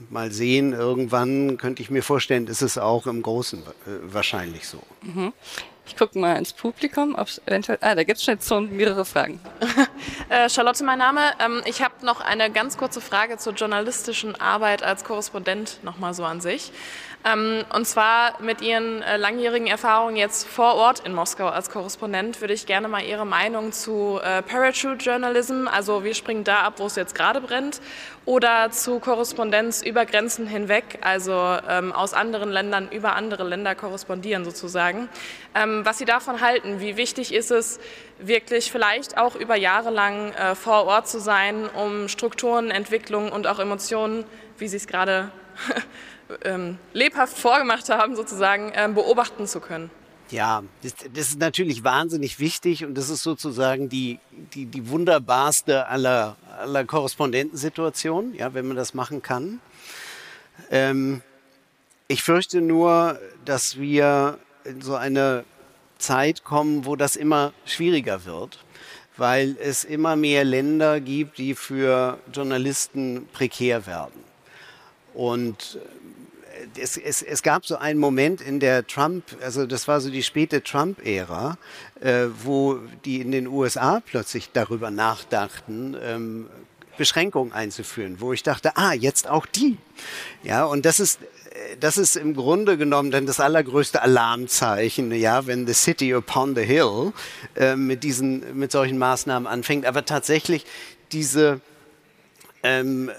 mal 0.08 0.30
sehen, 0.30 0.72
irgendwann 0.72 1.56
könnte 1.56 1.82
ich 1.82 1.90
mir 1.90 2.04
vorstellen, 2.04 2.46
ist 2.46 2.62
es 2.62 2.78
auch 2.78 3.08
im 3.08 3.22
Großen 3.22 3.62
äh, 3.62 3.90
wahrscheinlich 4.02 4.68
so. 4.68 4.80
Mhm. 5.02 5.32
Ich 5.84 5.96
gucke 5.96 6.18
mal 6.18 6.36
ins 6.36 6.52
Publikum, 6.52 7.14
ob 7.16 7.26
es 7.26 7.42
eventuell. 7.44 7.78
Ah, 7.80 7.94
da 7.94 8.04
gibt 8.04 8.18
es 8.18 8.46
schon 8.46 8.76
mehrere 8.76 9.04
Fragen. 9.04 9.40
äh, 10.28 10.48
Charlotte, 10.48 10.84
mein 10.84 10.98
Name. 10.98 11.20
Ähm, 11.44 11.60
ich 11.64 11.82
habe 11.82 12.06
noch 12.06 12.20
eine 12.20 12.50
ganz 12.50 12.76
kurze 12.76 13.00
Frage 13.00 13.36
zur 13.36 13.54
journalistischen 13.54 14.40
Arbeit 14.40 14.82
als 14.82 15.04
Korrespondent 15.04 15.80
nochmal 15.82 16.14
so 16.14 16.24
an 16.24 16.40
sich. 16.40 16.72
Ähm, 17.24 17.64
und 17.72 17.86
zwar 17.86 18.42
mit 18.42 18.60
Ihren 18.62 19.00
äh, 19.02 19.16
langjährigen 19.16 19.68
Erfahrungen 19.68 20.16
jetzt 20.16 20.48
vor 20.48 20.74
Ort 20.74 21.06
in 21.06 21.14
Moskau 21.14 21.48
als 21.48 21.70
Korrespondent 21.70 22.40
würde 22.40 22.52
ich 22.52 22.66
gerne 22.66 22.88
mal 22.88 23.04
Ihre 23.04 23.24
Meinung 23.24 23.70
zu 23.70 24.18
äh, 24.22 24.42
Parachute 24.42 24.96
Journalism, 25.04 25.68
also 25.68 26.02
wir 26.02 26.14
springen 26.14 26.42
da 26.42 26.62
ab, 26.62 26.74
wo 26.78 26.86
es 26.86 26.96
jetzt 26.96 27.14
gerade 27.14 27.40
brennt, 27.40 27.80
oder 28.24 28.72
zu 28.72 28.98
Korrespondenz 28.98 29.82
über 29.82 30.04
Grenzen 30.04 30.48
hinweg, 30.48 30.98
also 31.00 31.32
ähm, 31.68 31.92
aus 31.92 32.12
anderen 32.12 32.50
Ländern 32.50 32.88
über 32.90 33.14
andere 33.14 33.44
Länder 33.44 33.76
korrespondieren 33.76 34.44
sozusagen. 34.44 35.08
Ähm, 35.54 35.84
was 35.84 35.98
Sie 35.98 36.04
davon 36.04 36.40
halten, 36.40 36.80
wie 36.80 36.96
wichtig 36.96 37.32
ist 37.32 37.52
es, 37.52 37.78
wirklich 38.18 38.72
vielleicht 38.72 39.16
auch 39.16 39.36
über 39.36 39.54
Jahre 39.54 39.90
lang 39.90 40.32
äh, 40.32 40.56
vor 40.56 40.86
Ort 40.86 41.08
zu 41.08 41.20
sein, 41.20 41.68
um 41.68 42.08
Strukturen, 42.08 42.72
Entwicklungen 42.72 43.30
und 43.30 43.46
auch 43.46 43.60
Emotionen, 43.60 44.24
wie 44.58 44.66
Sie 44.66 44.76
es 44.76 44.88
gerade 44.88 45.30
ähm, 46.44 46.78
lebhaft 46.92 47.36
vorgemacht 47.36 47.88
haben, 47.88 48.16
sozusagen 48.16 48.72
ähm, 48.74 48.94
beobachten 48.94 49.46
zu 49.46 49.60
können. 49.60 49.90
Ja, 50.30 50.62
das, 50.82 50.94
das, 51.12 51.28
ist 51.28 51.38
natürlich 51.38 51.84
wahnsinnig 51.84 52.38
wichtig 52.38 52.84
und 52.84 52.94
das 52.94 53.10
ist 53.10 53.22
sozusagen 53.22 53.90
die, 53.90 54.18
die, 54.54 54.64
die 54.64 54.88
wunderbarste 54.88 55.86
aller, 55.88 56.36
aller 56.58 56.84
Korrespondentensituationen, 56.84 58.34
ja, 58.34 58.54
wenn 58.54 58.66
man 58.66 58.76
das 58.76 58.94
machen 58.94 59.20
kann. 59.20 59.60
Ähm, 60.70 61.20
ich 62.08 62.22
fürchte 62.22 62.62
nur, 62.62 63.18
dass 63.44 63.78
wir 63.78 64.38
in 64.64 64.80
so 64.80 64.94
eine 64.96 65.44
Zeit 65.98 66.44
kommen, 66.44 66.86
wo 66.86 66.96
das 66.96 67.16
immer 67.16 67.52
schwieriger 67.64 68.24
wird, 68.24 68.64
weil 69.16 69.56
es 69.60 69.84
immer 69.84 70.16
mehr 70.16 70.44
Länder 70.44 71.00
gibt, 71.00 71.38
die 71.38 71.54
für 71.54 72.18
Journalisten 72.32 73.28
prekär 73.32 73.86
werden. 73.86 74.24
Und 75.14 75.78
es, 76.78 76.96
es, 76.96 77.22
es, 77.22 77.42
gab 77.42 77.66
so 77.66 77.76
einen 77.76 77.98
Moment 77.98 78.40
in 78.40 78.60
der 78.60 78.86
Trump, 78.86 79.24
also 79.42 79.66
das 79.66 79.88
war 79.88 80.00
so 80.00 80.10
die 80.10 80.22
späte 80.22 80.62
Trump-Ära, 80.62 81.58
äh, 82.00 82.26
wo 82.44 82.78
die 83.04 83.20
in 83.20 83.32
den 83.32 83.46
USA 83.46 84.00
plötzlich 84.04 84.50
darüber 84.52 84.90
nachdachten, 84.90 85.96
ähm, 86.02 86.46
Beschränkungen 86.98 87.52
einzuführen, 87.52 88.16
wo 88.20 88.32
ich 88.32 88.42
dachte, 88.42 88.76
ah, 88.76 88.92
jetzt 88.92 89.28
auch 89.28 89.46
die. 89.46 89.78
Ja, 90.42 90.64
und 90.64 90.84
das 90.84 91.00
ist, 91.00 91.20
das 91.80 91.98
ist 91.98 92.16
im 92.16 92.34
Grunde 92.34 92.76
genommen 92.76 93.10
dann 93.10 93.26
das 93.26 93.40
allergrößte 93.40 94.02
Alarmzeichen, 94.02 95.12
ja, 95.12 95.46
wenn 95.46 95.66
the 95.66 95.74
city 95.74 96.14
upon 96.14 96.54
the 96.54 96.62
hill 96.62 97.12
äh, 97.56 97.76
mit 97.76 98.04
diesen, 98.04 98.58
mit 98.58 98.72
solchen 98.72 98.98
Maßnahmen 98.98 99.46
anfängt. 99.46 99.86
Aber 99.86 100.04
tatsächlich 100.04 100.66
diese, 101.12 101.60
ähm, 102.62 103.10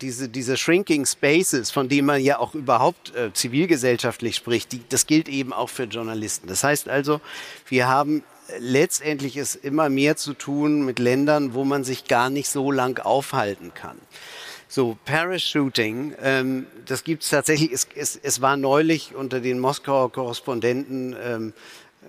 diese, 0.00 0.28
diese 0.28 0.56
Shrinking 0.56 1.06
Spaces, 1.06 1.70
von 1.70 1.88
denen 1.88 2.06
man 2.06 2.20
ja 2.20 2.38
auch 2.38 2.54
überhaupt 2.54 3.14
äh, 3.14 3.32
zivilgesellschaftlich 3.32 4.36
spricht, 4.36 4.72
die, 4.72 4.82
das 4.88 5.06
gilt 5.06 5.28
eben 5.28 5.52
auch 5.52 5.68
für 5.68 5.84
Journalisten. 5.84 6.46
Das 6.46 6.62
heißt 6.62 6.88
also, 6.88 7.20
wir 7.68 7.88
haben 7.88 8.22
letztendlich 8.58 9.36
es 9.36 9.54
immer 9.54 9.88
mehr 9.88 10.16
zu 10.16 10.34
tun 10.34 10.84
mit 10.84 10.98
Ländern, 10.98 11.54
wo 11.54 11.64
man 11.64 11.84
sich 11.84 12.04
gar 12.04 12.30
nicht 12.30 12.48
so 12.48 12.70
lang 12.70 12.98
aufhalten 13.00 13.72
kann. 13.74 13.98
So, 14.68 14.98
Parachuting, 15.04 16.14
ähm, 16.20 16.66
das 16.86 17.04
gibt 17.04 17.22
es 17.22 17.30
tatsächlich, 17.30 17.70
es, 17.72 17.86
es, 17.94 18.18
es 18.20 18.40
war 18.40 18.56
neulich 18.56 19.14
unter 19.14 19.40
den 19.40 19.60
Moskauer 19.60 20.10
Korrespondenten 20.10 21.16
ähm, 21.22 21.52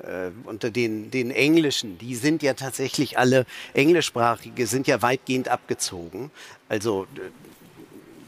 äh, 0.04 0.32
unter 0.46 0.70
den, 0.70 1.12
den 1.12 1.32
Englischen, 1.32 1.98
die 1.98 2.16
sind 2.16 2.44
ja 2.44 2.54
tatsächlich 2.54 3.18
alle 3.18 3.46
englischsprachige, 3.74 4.68
sind 4.68 4.88
ja 4.88 5.02
weitgehend 5.02 5.48
abgezogen. 5.48 6.32
Also 6.70 7.08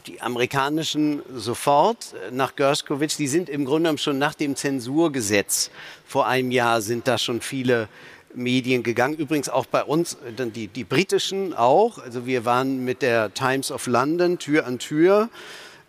die 0.06 0.20
amerikanischen 0.20 1.22
sofort 1.34 2.14
nach 2.32 2.56
Gershkovich, 2.56 3.16
die 3.16 3.28
sind 3.28 3.48
im 3.48 3.64
Grunde 3.64 3.82
genommen 3.82 3.98
schon 3.98 4.18
nach 4.18 4.34
dem 4.34 4.56
Zensurgesetz 4.56 5.70
vor 6.06 6.26
einem 6.26 6.50
Jahr 6.50 6.80
sind 6.80 7.06
da 7.06 7.18
schon 7.18 7.40
viele 7.40 7.88
Medien 8.34 8.82
gegangen. 8.82 9.14
Übrigens 9.14 9.48
auch 9.48 9.66
bei 9.66 9.82
uns, 9.84 10.16
die, 10.54 10.68
die 10.68 10.84
britischen 10.84 11.52
auch. 11.52 11.98
Also 11.98 12.26
wir 12.26 12.44
waren 12.44 12.84
mit 12.84 13.02
der 13.02 13.34
Times 13.34 13.70
of 13.70 13.86
London 13.86 14.38
Tür 14.38 14.66
an 14.66 14.78
Tür 14.78 15.28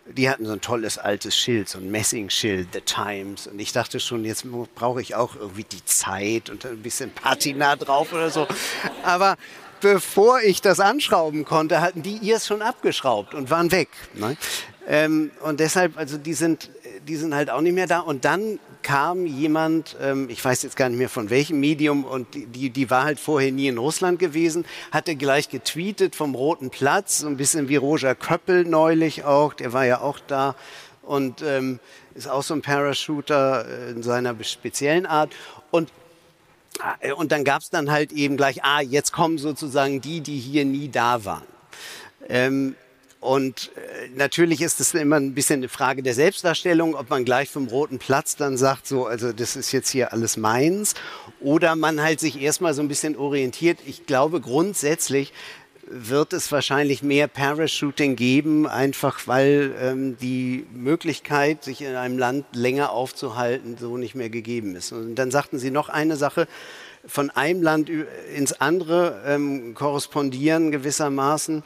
die 0.06 0.28
hatten 0.28 0.46
so 0.46 0.52
ein 0.52 0.60
tolles 0.60 0.98
altes 0.98 1.36
Schild, 1.36 1.68
so 1.68 1.78
ein 1.78 1.90
Messingschild, 1.90 2.68
The 2.72 2.80
Times. 2.80 3.46
Und 3.46 3.58
ich 3.60 3.72
dachte 3.72 4.00
schon, 4.00 4.24
jetzt 4.24 4.44
brauche 4.74 5.00
ich 5.00 5.14
auch 5.14 5.36
irgendwie 5.36 5.64
die 5.64 5.84
Zeit 5.84 6.50
und 6.50 6.64
ein 6.66 6.82
bisschen 6.82 7.10
Patina 7.10 7.76
drauf 7.76 8.12
oder 8.12 8.30
so. 8.30 8.46
Aber 9.04 9.36
bevor 9.80 10.40
ich 10.40 10.60
das 10.60 10.80
anschrauben 10.80 11.44
konnte, 11.44 11.80
hatten 11.80 12.02
die 12.02 12.16
ihr 12.16 12.36
es 12.36 12.46
schon 12.46 12.62
abgeschraubt 12.62 13.34
und 13.34 13.50
waren 13.50 13.70
weg. 13.70 13.88
Ne? 14.14 14.36
Ähm, 14.86 15.30
und 15.40 15.60
deshalb, 15.60 15.96
also 15.96 16.18
die 16.18 16.34
sind, 16.34 16.70
die 17.06 17.16
sind 17.16 17.34
halt 17.34 17.50
auch 17.50 17.60
nicht 17.60 17.74
mehr 17.74 17.86
da. 17.86 18.00
Und 18.00 18.24
dann 18.24 18.58
kam 18.82 19.26
jemand, 19.26 19.96
ähm, 20.00 20.28
ich 20.28 20.44
weiß 20.44 20.62
jetzt 20.62 20.76
gar 20.76 20.88
nicht 20.88 20.98
mehr 20.98 21.08
von 21.08 21.30
welchem 21.30 21.60
Medium, 21.60 22.04
und 22.04 22.26
die, 22.34 22.70
die 22.70 22.90
war 22.90 23.04
halt 23.04 23.20
vorher 23.20 23.52
nie 23.52 23.68
in 23.68 23.78
Russland 23.78 24.18
gewesen, 24.18 24.64
hatte 24.90 25.16
gleich 25.16 25.48
getweetet 25.48 26.16
vom 26.16 26.34
Roten 26.34 26.70
Platz, 26.70 27.18
so 27.20 27.26
ein 27.26 27.36
bisschen 27.36 27.68
wie 27.68 27.76
Roger 27.76 28.14
Köppel 28.14 28.64
neulich 28.64 29.24
auch, 29.24 29.54
der 29.54 29.72
war 29.72 29.86
ja 29.86 30.00
auch 30.00 30.18
da 30.26 30.54
und 31.02 31.42
ähm, 31.42 31.80
ist 32.14 32.28
auch 32.28 32.42
so 32.42 32.54
ein 32.54 32.62
Parachuter 32.62 33.66
äh, 33.66 33.90
in 33.90 34.02
seiner 34.02 34.34
speziellen 34.44 35.06
Art. 35.06 35.32
Und 35.70 35.90
äh, 37.00 37.12
und 37.12 37.32
dann 37.32 37.44
gab 37.44 37.62
es 37.62 37.70
dann 37.70 37.90
halt 37.90 38.12
eben 38.12 38.36
gleich, 38.36 38.64
ah, 38.64 38.80
jetzt 38.80 39.12
kommen 39.12 39.38
sozusagen 39.38 40.00
die, 40.00 40.20
die 40.20 40.38
hier 40.38 40.64
nie 40.64 40.88
da 40.88 41.24
waren. 41.24 41.44
Ähm, 42.28 42.76
und 43.22 43.70
äh, 43.76 44.08
natürlich 44.16 44.62
ist 44.62 44.80
es 44.80 44.94
immer 44.94 45.14
ein 45.14 45.32
bisschen 45.32 45.60
eine 45.60 45.68
Frage 45.68 46.02
der 46.02 46.12
Selbstdarstellung, 46.12 46.96
ob 46.96 47.08
man 47.08 47.24
gleich 47.24 47.48
vom 47.48 47.68
Roten 47.68 48.00
Platz 48.00 48.34
dann 48.34 48.56
sagt, 48.56 48.88
so, 48.88 49.06
also 49.06 49.32
das 49.32 49.54
ist 49.54 49.70
jetzt 49.70 49.90
hier 49.90 50.12
alles 50.12 50.36
meins, 50.36 50.94
oder 51.40 51.76
man 51.76 52.02
halt 52.02 52.18
sich 52.18 52.42
erstmal 52.42 52.74
so 52.74 52.82
ein 52.82 52.88
bisschen 52.88 53.16
orientiert. 53.16 53.78
Ich 53.86 54.06
glaube, 54.06 54.40
grundsätzlich 54.40 55.32
wird 55.86 56.32
es 56.32 56.50
wahrscheinlich 56.50 57.04
mehr 57.04 57.28
Parachuting 57.28 58.16
geben, 58.16 58.66
einfach 58.66 59.28
weil 59.28 59.72
ähm, 59.80 60.16
die 60.18 60.66
Möglichkeit, 60.72 61.62
sich 61.62 61.80
in 61.80 61.94
einem 61.94 62.18
Land 62.18 62.46
länger 62.56 62.90
aufzuhalten, 62.90 63.76
so 63.78 63.98
nicht 63.98 64.16
mehr 64.16 64.30
gegeben 64.30 64.74
ist. 64.74 64.90
Und 64.90 65.14
dann 65.14 65.30
sagten 65.30 65.60
Sie 65.60 65.70
noch 65.70 65.88
eine 65.88 66.16
Sache, 66.16 66.48
von 67.06 67.30
einem 67.30 67.62
Land 67.62 67.88
ins 68.34 68.52
andere 68.52 69.22
ähm, 69.24 69.74
korrespondieren 69.74 70.72
gewissermaßen. 70.72 71.62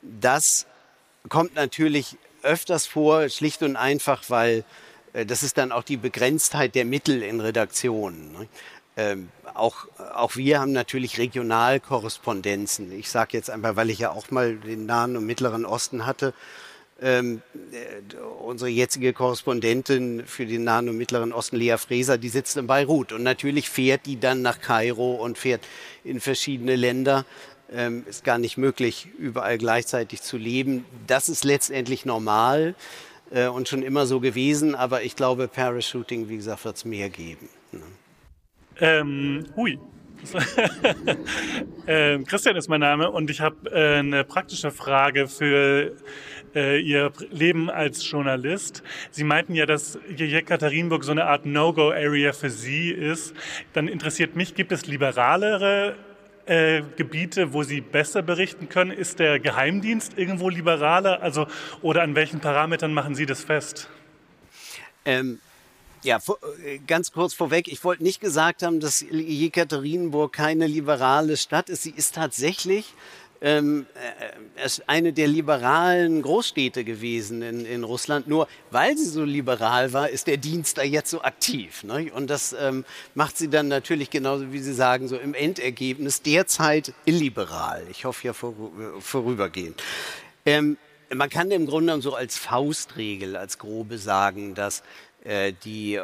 Das 0.00 0.66
kommt 1.28 1.54
natürlich 1.54 2.16
öfters 2.42 2.86
vor, 2.86 3.28
schlicht 3.28 3.62
und 3.62 3.76
einfach, 3.76 4.24
weil 4.28 4.64
äh, 5.12 5.26
das 5.26 5.42
ist 5.42 5.58
dann 5.58 5.72
auch 5.72 5.82
die 5.82 5.96
Begrenztheit 5.96 6.74
der 6.74 6.84
Mittel 6.84 7.22
in 7.22 7.40
Redaktionen. 7.40 8.32
Ne? 8.32 8.48
Ähm, 8.96 9.28
auch, 9.54 9.86
auch 10.14 10.36
wir 10.36 10.60
haben 10.60 10.72
natürlich 10.72 11.18
Regionalkorrespondenzen. 11.18 12.92
Ich 12.92 13.10
sage 13.10 13.36
jetzt 13.36 13.50
einfach, 13.50 13.76
weil 13.76 13.90
ich 13.90 13.98
ja 13.98 14.10
auch 14.10 14.30
mal 14.30 14.56
den 14.56 14.86
Nahen 14.86 15.16
und 15.16 15.26
Mittleren 15.26 15.64
Osten 15.64 16.06
hatte. 16.06 16.32
Ähm, 17.02 17.42
äh, 17.72 18.16
unsere 18.44 18.70
jetzige 18.70 19.12
Korrespondentin 19.12 20.24
für 20.26 20.46
den 20.46 20.62
Nahen 20.62 20.88
und 20.88 20.96
Mittleren 20.96 21.32
Osten, 21.32 21.56
Lea 21.56 21.76
Freser, 21.76 22.18
die 22.18 22.28
sitzt 22.28 22.56
in 22.56 22.68
Beirut. 22.68 23.12
Und 23.12 23.24
natürlich 23.24 23.68
fährt 23.68 24.06
die 24.06 24.20
dann 24.20 24.42
nach 24.42 24.60
Kairo 24.60 25.14
und 25.14 25.38
fährt 25.38 25.62
in 26.04 26.20
verschiedene 26.20 26.76
Länder 26.76 27.24
ähm, 27.74 28.04
ist 28.08 28.24
gar 28.24 28.38
nicht 28.38 28.56
möglich, 28.56 29.08
überall 29.18 29.58
gleichzeitig 29.58 30.22
zu 30.22 30.36
leben. 30.36 30.84
Das 31.06 31.28
ist 31.28 31.44
letztendlich 31.44 32.04
normal 32.04 32.74
äh, 33.30 33.48
und 33.48 33.68
schon 33.68 33.82
immer 33.82 34.06
so 34.06 34.20
gewesen, 34.20 34.74
aber 34.74 35.02
ich 35.02 35.16
glaube, 35.16 35.48
Parachuting, 35.48 36.28
wie 36.28 36.36
gesagt, 36.36 36.64
wird 36.64 36.76
es 36.76 36.84
mehr 36.84 37.10
geben. 37.10 37.48
Ne? 37.72 37.82
Ähm, 38.80 39.44
hui. 39.56 39.78
äh, 41.86 42.18
Christian 42.20 42.56
ist 42.56 42.68
mein 42.68 42.80
Name 42.80 43.10
und 43.10 43.28
ich 43.28 43.42
habe 43.42 43.70
äh, 43.70 43.98
eine 43.98 44.24
praktische 44.24 44.70
Frage 44.70 45.28
für 45.28 45.92
äh, 46.54 46.80
Ihr 46.80 47.12
Leben 47.30 47.68
als 47.68 48.08
Journalist. 48.10 48.82
Sie 49.10 49.24
meinten 49.24 49.54
ja, 49.54 49.66
dass 49.66 49.98
Jekaterinburg 50.16 51.04
so 51.04 51.12
eine 51.12 51.26
Art 51.26 51.44
No-Go-Area 51.44 52.32
für 52.32 52.48
Sie 52.48 52.90
ist. 52.90 53.34
Dann 53.74 53.86
interessiert 53.86 54.34
mich, 54.34 54.54
gibt 54.54 54.72
es 54.72 54.86
liberalere 54.86 55.94
äh, 56.46 56.82
Gebiete, 56.96 57.52
wo 57.52 57.62
Sie 57.62 57.80
besser 57.80 58.22
berichten 58.22 58.68
können? 58.68 58.90
Ist 58.90 59.18
der 59.18 59.40
Geheimdienst 59.40 60.18
irgendwo 60.18 60.48
liberaler? 60.48 61.22
Also, 61.22 61.46
oder 61.82 62.02
an 62.02 62.14
welchen 62.14 62.40
Parametern 62.40 62.92
machen 62.92 63.14
Sie 63.14 63.26
das 63.26 63.44
fest? 63.44 63.88
Ähm, 65.04 65.40
Ja, 66.02 66.18
äh, 66.18 66.78
ganz 66.86 67.12
kurz 67.12 67.32
vorweg, 67.32 67.66
ich 67.66 67.82
wollte 67.82 68.02
nicht 68.02 68.20
gesagt 68.20 68.62
haben, 68.62 68.78
dass 68.78 69.00
Jekaterinburg 69.00 70.34
keine 70.34 70.66
liberale 70.66 71.38
Stadt 71.38 71.70
ist. 71.70 71.82
Sie 71.82 71.94
ist 71.96 72.14
tatsächlich 72.14 72.92
ähm, 73.40 73.86
äh, 74.56 74.68
eine 74.86 75.12
der 75.12 75.28
liberalen 75.28 76.22
Großstädte 76.22 76.84
gewesen 76.84 77.42
in, 77.42 77.66
in 77.66 77.84
Russland. 77.84 78.26
Nur 78.26 78.48
weil 78.70 78.96
sie 78.96 79.04
so 79.04 79.24
liberal 79.24 79.92
war, 79.92 80.08
ist 80.08 80.26
der 80.26 80.36
Dienst 80.36 80.78
da 80.78 80.82
jetzt 80.82 81.10
so 81.10 81.22
aktiv. 81.22 81.84
Ne? 81.84 82.10
Und 82.12 82.30
das 82.30 82.54
ähm, 82.58 82.84
macht 83.14 83.36
sie 83.36 83.48
dann 83.48 83.68
natürlich 83.68 84.10
genauso, 84.10 84.52
wie 84.52 84.60
Sie 84.60 84.74
sagen, 84.74 85.08
so 85.08 85.16
im 85.16 85.34
Endergebnis 85.34 86.22
derzeit 86.22 86.92
illiberal. 87.04 87.86
Ich 87.90 88.04
hoffe 88.04 88.26
ja 88.26 88.32
vor, 88.32 88.52
äh, 88.52 89.00
vorübergehend. 89.00 89.82
Ähm, 90.46 90.78
man 91.12 91.28
kann 91.28 91.50
im 91.50 91.66
Grunde 91.66 92.00
so 92.00 92.14
als 92.14 92.38
Faustregel, 92.38 93.36
als 93.36 93.58
grobe 93.58 93.98
sagen, 93.98 94.54
dass 94.54 94.82
äh, 95.22 95.52
die 95.64 96.00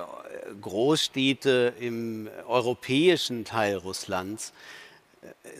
Großstädte 0.61 1.75
im 1.81 2.29
europäischen 2.47 3.45
Teil 3.45 3.77
Russlands 3.77 4.53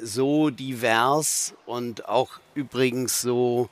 so 0.03 0.51
divers 0.51 1.55
und 1.67 2.09
auch 2.09 2.41
übrigens 2.55 3.21
so, 3.21 3.69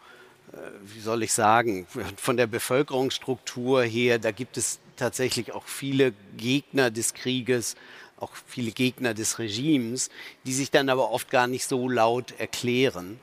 äh, 0.52 0.56
wie 0.82 1.00
soll 1.00 1.22
ich 1.22 1.32
sagen, 1.32 1.86
von 2.16 2.36
der 2.36 2.46
Bevölkerungsstruktur 2.46 3.82
her, 3.82 4.18
da 4.18 4.30
gibt 4.30 4.56
es 4.56 4.78
tatsächlich 4.96 5.52
auch 5.52 5.66
viele 5.66 6.12
Gegner 6.36 6.90
des 6.90 7.14
Krieges, 7.14 7.76
auch 8.18 8.32
viele 8.46 8.72
Gegner 8.72 9.14
des 9.14 9.38
Regimes, 9.38 10.10
die 10.44 10.52
sich 10.52 10.70
dann 10.70 10.88
aber 10.88 11.10
oft 11.10 11.30
gar 11.30 11.46
nicht 11.46 11.66
so 11.66 11.88
laut 11.88 12.34
erklären. 12.38 13.20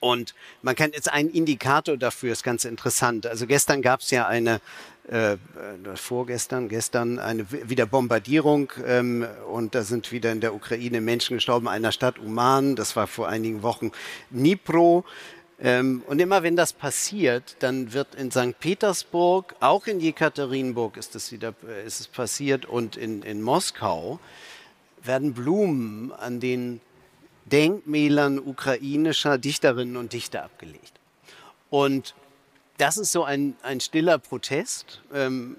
Und 0.00 0.34
man 0.62 0.74
kann 0.74 0.92
jetzt 0.92 1.10
einen 1.10 1.30
Indikator 1.30 1.96
dafür, 1.96 2.32
ist 2.32 2.42
ganz 2.42 2.64
interessant. 2.64 3.26
Also 3.26 3.46
gestern 3.46 3.82
gab 3.82 4.00
es 4.00 4.10
ja 4.10 4.26
eine 4.26 4.60
äh, 5.06 5.34
äh, 5.34 5.36
vorgestern, 5.96 6.70
gestern 6.70 7.18
eine 7.18 7.46
wieder 7.50 7.84
Bombardierung 7.84 8.72
ähm, 8.86 9.26
und 9.52 9.74
da 9.74 9.82
sind 9.82 10.12
wieder 10.12 10.32
in 10.32 10.40
der 10.40 10.54
Ukraine 10.54 11.02
Menschen 11.02 11.36
gestorben, 11.36 11.68
einer 11.68 11.92
Stadt 11.92 12.18
Uman, 12.18 12.74
das 12.74 12.96
war 12.96 13.06
vor 13.06 13.28
einigen 13.28 13.62
Wochen 13.62 13.92
Dnipro. 14.30 15.04
Ähm, 15.60 16.02
und 16.06 16.20
immer 16.22 16.42
wenn 16.42 16.56
das 16.56 16.72
passiert, 16.72 17.56
dann 17.58 17.92
wird 17.92 18.14
in 18.14 18.30
St. 18.30 18.58
Petersburg, 18.58 19.54
auch 19.60 19.86
in 19.86 20.00
Jekaterinburg 20.00 20.96
ist 20.96 21.14
es 21.14 21.30
wieder 21.32 21.54
äh, 21.68 21.86
ist 21.86 22.00
es 22.00 22.08
passiert 22.08 22.64
und 22.64 22.96
in, 22.96 23.22
in 23.22 23.42
Moskau 23.42 24.18
werden 25.02 25.34
Blumen 25.34 26.12
an 26.12 26.40
den 26.40 26.80
Denkmälern 27.44 28.38
ukrainischer 28.38 29.36
Dichterinnen 29.36 29.98
und 29.98 30.14
Dichter 30.14 30.44
abgelegt. 30.44 30.94
Und 31.68 32.14
das 32.78 32.96
ist 32.96 33.12
so 33.12 33.24
ein, 33.24 33.54
ein 33.62 33.80
stiller 33.80 34.18
Protest. 34.18 35.00
Ähm, 35.12 35.56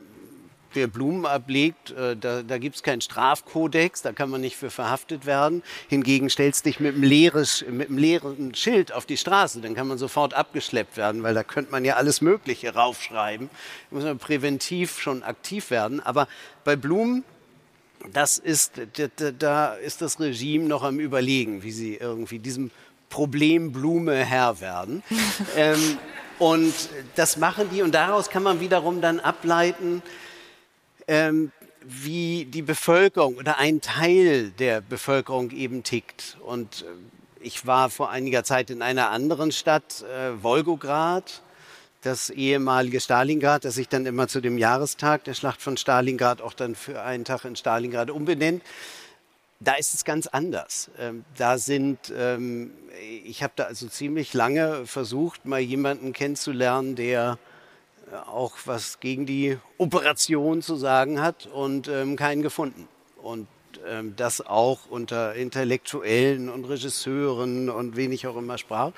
wer 0.76 0.88
Blumen 0.88 1.26
ablegt, 1.26 1.92
äh, 1.92 2.16
da, 2.16 2.44
da 2.44 2.58
gibt 2.58 2.76
es 2.76 2.84
keinen 2.84 3.02
Strafkodex, 3.02 4.02
da 4.02 4.12
kann 4.12 4.30
man 4.30 4.42
nicht 4.42 4.58
für 4.58 4.70
verhaftet 4.70 5.26
werden. 5.26 5.64
Hingegen 5.88 6.30
stellst 6.30 6.66
dich 6.66 6.80
mit 6.80 6.96
einem, 6.96 7.04
leeres, 7.04 7.64
mit 7.70 7.90
einem 7.90 7.98
leeren 7.98 8.54
Schild 8.56 8.92
auf 8.92 9.06
die 9.06 9.18
Straße, 9.18 9.62
dann 9.62 9.74
kann 9.74 9.88
man 9.88 9.98
sofort 9.98 10.34
abgeschleppt 10.34 10.98
werden, 10.98 11.24
weil 11.24 11.34
da 11.34 11.44
könnte 11.44 11.72
man 11.72 11.86
ja 11.86 11.96
alles 11.96 12.22
Mögliche 12.22 12.74
raufschreiben. 12.74 13.50
Da 13.90 13.96
muss 13.96 14.04
man 14.04 14.18
präventiv 14.18 15.00
schon 15.00 15.24
aktiv 15.24 15.70
werden. 15.72 16.02
Aber 16.02 16.28
bei 16.64 16.76
Blumen, 16.76 17.24
das 18.12 18.38
ist, 18.38 18.74
da, 18.98 19.32
da 19.32 19.74
ist 19.74 20.02
das 20.02 20.20
Regime 20.20 20.66
noch 20.66 20.84
am 20.84 21.00
Überlegen, 21.00 21.64
wie 21.64 21.72
sie 21.72 21.96
irgendwie 21.96 22.40
diesem 22.40 22.72
Problem 23.10 23.72
Blume 23.72 24.26
Herr 24.26 24.60
werden. 24.60 25.02
ähm, 25.56 25.98
und 26.40 26.74
das 27.16 27.38
machen 27.38 27.70
die 27.72 27.82
und 27.82 27.94
daraus 27.94 28.30
kann 28.30 28.44
man 28.44 28.60
wiederum 28.60 29.02
dann 29.02 29.20
ableiten, 29.20 30.02
ähm, 31.08 31.52
wie 31.82 32.46
die 32.46 32.62
Bevölkerung 32.62 33.38
oder 33.38 33.60
ein 33.60 33.82
Teil 33.82 34.50
der 34.52 34.82
Bevölkerung 34.82 35.52
eben 35.52 35.84
tickt. 35.84 36.38
Und 36.42 36.82
äh, 36.82 36.86
ich 37.46 37.68
war 37.68 37.90
vor 37.90 38.10
einiger 38.10 38.44
Zeit 38.44 38.70
in 38.70 38.82
einer 38.82 39.12
anderen 39.12 39.52
Stadt, 39.52 40.04
äh, 40.04 40.42
Wolgograd, 40.42 41.42
das 42.02 42.30
ehemalige 42.30 43.00
Stalingrad, 43.00 43.66
das 43.66 43.76
sich 43.76 43.90
dann 43.90 44.06
immer 44.06 44.28
zu 44.28 44.42
dem 44.42 44.58
Jahrestag 44.58 45.24
der 45.24 45.34
Schlacht 45.34 45.62
von 45.62 45.78
Stalingrad 45.78 46.42
auch 46.42 46.54
dann 46.54 46.76
für 46.76 47.02
einen 47.02 47.26
Tag 47.26 47.46
in 47.46 47.56
Stalingrad 47.56 48.12
umbenennt. 48.12 48.62
Da 49.60 49.74
ist 49.76 49.94
es 49.94 50.04
ganz 50.04 50.28
anders. 50.28 50.90
Ähm, 51.00 51.24
da 51.38 51.58
sind, 51.58 52.14
ähm, 52.16 52.72
ich 53.24 53.42
habe 53.42 53.54
da 53.56 53.64
also 53.64 53.88
ziemlich 53.88 54.34
lange 54.34 54.86
versucht, 54.86 55.46
mal 55.46 55.60
jemanden 55.60 56.12
kennenzulernen, 56.12 56.96
der 56.96 57.38
äh, 58.12 58.16
auch 58.16 58.58
was 58.66 59.00
gegen 59.00 59.26
die 59.26 59.58
Operation 59.78 60.62
zu 60.62 60.76
sagen 60.76 61.22
hat 61.22 61.48
und 61.48 61.88
ähm, 61.88 62.16
keinen 62.16 62.42
gefunden. 62.42 62.88
Und 63.22 63.48
das 64.16 64.42
auch 64.42 64.80
unter 64.90 65.36
Intellektuellen 65.36 66.50
und 66.50 66.66
Regisseuren 66.66 67.70
und 67.70 67.96
wen 67.96 68.12
ich 68.12 68.26
auch 68.26 68.38
immer 68.38 68.58
sprach. 68.58 68.94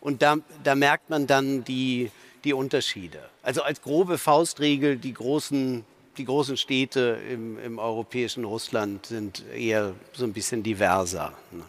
Und 0.00 0.22
da, 0.22 0.36
da 0.64 0.74
merkt 0.74 1.08
man 1.08 1.26
dann 1.26 1.64
die, 1.64 2.10
die 2.44 2.52
Unterschiede. 2.52 3.20
Also 3.42 3.62
als 3.62 3.80
grobe 3.80 4.18
Faustregel, 4.18 4.96
die 4.96 5.14
großen 5.14 5.84
die 6.18 6.24
großen 6.24 6.56
Städte 6.56 7.18
im, 7.32 7.58
im, 7.64 7.78
europäischen 7.78 8.44
Russland 8.44 9.06
sind 9.06 9.44
eher 9.54 9.92
so 10.12 10.24
ein 10.24 10.32
bisschen 10.32 10.62
diverser. 10.62 11.32
Ne? 11.52 11.62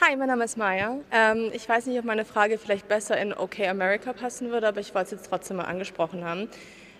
Hi, 0.00 0.16
mein 0.16 0.28
Name 0.28 0.44
ist 0.44 0.58
Maya. 0.58 0.96
Ähm, 1.12 1.50
ich 1.52 1.68
weiß 1.68 1.86
nicht, 1.86 1.98
ob 1.98 2.04
meine 2.04 2.24
Frage 2.24 2.58
vielleicht 2.58 2.88
besser 2.88 3.16
in 3.16 3.32
OK 3.32 3.60
America 3.60 4.12
passen 4.12 4.50
würde, 4.50 4.68
aber 4.68 4.80
ich 4.80 4.94
wollte 4.94 5.14
es 5.14 5.20
jetzt 5.20 5.28
trotzdem 5.30 5.58
mal 5.58 5.64
angesprochen 5.64 6.24
haben. 6.24 6.48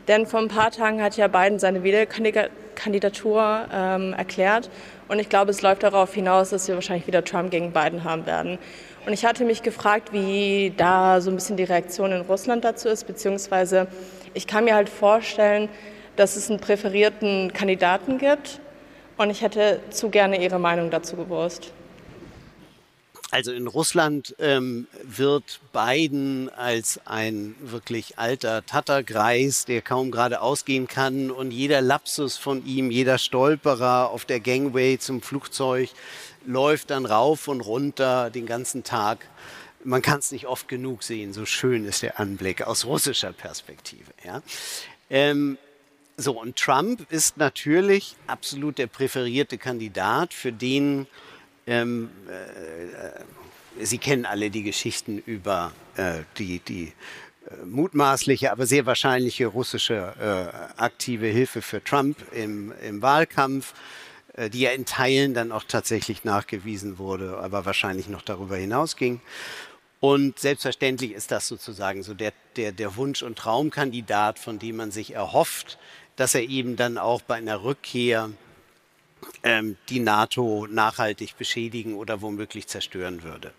Denn 0.07 0.26
vor 0.26 0.41
ein 0.41 0.49
paar 0.49 0.70
Tagen 0.70 1.03
hat 1.03 1.16
ja 1.16 1.29
Biden 1.29 1.59
seine 1.59 1.83
Wiederkandidatur 1.83 3.66
ähm, 3.72 4.14
erklärt. 4.14 4.70
Und 5.09 5.18
ich 5.18 5.29
glaube, 5.29 5.51
es 5.51 5.61
läuft 5.62 5.83
darauf 5.83 6.14
hinaus, 6.14 6.51
dass 6.51 6.66
wir 6.66 6.76
wahrscheinlich 6.76 7.07
wieder 7.07 7.24
Trump 7.24 7.51
gegen 7.51 7.72
Biden 7.72 8.05
haben 8.05 8.24
werden. 8.24 8.59
Und 9.05 9.12
ich 9.12 9.24
hatte 9.24 9.45
mich 9.45 9.62
gefragt, 9.62 10.12
wie 10.12 10.72
da 10.76 11.20
so 11.20 11.31
ein 11.31 11.35
bisschen 11.35 11.57
die 11.57 11.64
Reaktion 11.64 12.12
in 12.12 12.22
Russland 12.22 12.64
dazu 12.64 12.89
ist, 12.89 13.07
beziehungsweise 13.07 13.89
ich 14.35 14.47
kann 14.47 14.64
mir 14.64 14.74
halt 14.74 14.89
vorstellen, 14.89 15.68
dass 16.19 16.37
es 16.37 16.51
einen 16.51 16.61
präferierten 16.61 17.53
Kandidaten 17.53 18.19
gibt. 18.19 18.61
Und 19.16 19.31
ich 19.31 19.43
hätte 19.43 19.81
zu 19.91 20.11
gerne 20.11 20.43
Ihre 20.43 20.59
Meinung 20.59 20.91
dazu 20.91 21.16
gewusst. 21.16 21.73
Also 23.31 23.53
in 23.53 23.66
Russland 23.66 24.35
ähm, 24.39 24.87
wird 25.03 25.61
Biden 25.73 26.49
als 26.49 26.99
ein 27.05 27.55
wirklich 27.61 28.19
alter 28.19 28.64
Tattergreis, 28.64 29.66
der 29.66 29.83
kaum 29.83 30.11
gerade 30.11 30.41
ausgehen 30.41 30.89
kann 30.89 31.31
und 31.31 31.51
jeder 31.51 31.83
Lapsus 31.83 32.39
von 32.39 32.64
ihm, 32.64 32.91
jeder 32.91 33.19
Stolperer 33.19 34.09
auf 34.09 34.25
der 34.25 34.41
Gangway 34.41 34.99
zum 34.99 35.21
Flugzeug 35.21 35.91
läuft 36.47 36.89
dann 36.89 37.05
rauf 37.05 37.49
und 37.49 37.61
runter 37.61 38.31
den 38.31 38.47
ganzen 38.47 38.83
Tag. 38.83 39.27
Man 39.85 40.01
kann 40.01 40.21
es 40.21 40.33
nicht 40.33 40.47
oft 40.47 40.66
genug 40.66 41.03
sehen, 41.03 41.35
so 41.35 41.45
schön 41.45 41.85
ist 41.85 42.03
der 42.03 42.19
Anblick 42.19 42.62
aus 42.62 42.87
russischer 42.87 43.35
Perspektive. 43.35 44.11
Ja. 44.25 44.43
Ähm, 45.11 45.59
so, 46.19 46.39
und 46.39 46.57
Trump 46.57 47.11
ist 47.11 47.39
natürlich 47.39 48.16
absolut 48.27 48.77
der 48.77 48.89
präferierte 48.89 49.57
Kandidat, 49.57 50.35
für 50.35 50.53
den 50.53 51.07
ähm, 51.66 52.11
äh, 52.29 53.23
Sie 53.81 53.99
kennen 53.99 54.27
alle 54.27 54.51
die 54.51 54.62
Geschichten 54.62 55.19
über 55.19 55.73
äh, 55.97 56.21
die, 56.39 56.59
die 56.59 56.93
äh, 57.47 57.64
mutmaßliche, 57.64 58.51
aber 58.51 58.66
sehr 58.66 58.87
wahrscheinliche 58.87 59.47
russische 59.47 60.14
äh, 60.19 60.81
aktive 60.81 61.27
Hilfe 61.27 61.62
für 61.62 61.83
Trump 61.83 62.16
im, 62.33 62.73
im 62.83 63.03
Wahlkampf, 63.03 63.75
äh, 64.35 64.51
die 64.51 64.61
ja 64.61 64.71
in 64.71 64.85
Teilen 64.85 65.35
dann 65.35 65.53
auch 65.53 65.64
tatsächlich 65.64 66.25
nachgewiesen 66.25 66.99
wurde, 66.99 67.39
aber 67.39 67.64
wahrscheinlich 67.64 68.09
noch 68.09 68.23
darüber 68.23 68.57
hinausging. 68.57 69.21
Und 70.01 70.39
selbstverständlich 70.39 71.12
ist 71.12 71.31
das 71.31 71.49
sozusagen 71.49 72.03
so 72.03 72.14
der, 72.14 72.33
der, 72.57 72.73
der 72.73 72.97
Wunsch- 72.97 73.23
und 73.23 73.37
Traumkandidat, 73.37 74.39
von 74.39 74.59
dem 74.59 74.77
man 74.77 74.91
sich 74.91 75.14
erhofft, 75.14 75.79
dass 76.19 76.35
er 76.35 76.43
eben 76.43 76.75
dann 76.75 76.99
auch 76.99 77.23
bei 77.23 77.37
einer 77.37 77.62
Rückkehr 77.62 78.31
ähm, 79.45 79.77
die 79.89 80.01
NATO 80.01 80.66
nachhaltig 80.69 81.39
beschädigen 81.39 81.95
oder 81.95 82.21
womöglich 82.21 82.66
zerstören 82.66 83.23
würde. 83.23 83.53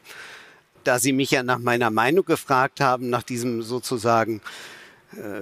Da 0.84 1.00
Sie 1.00 1.14
mich 1.14 1.32
ja 1.32 1.42
nach 1.42 1.60
meiner 1.60 1.90
Meinung 1.90 2.26
gefragt 2.26 2.82
haben, 2.82 3.10
nach 3.10 3.24
diesem 3.24 3.62
sozusagen 3.64 4.42
äh, 5.14 5.42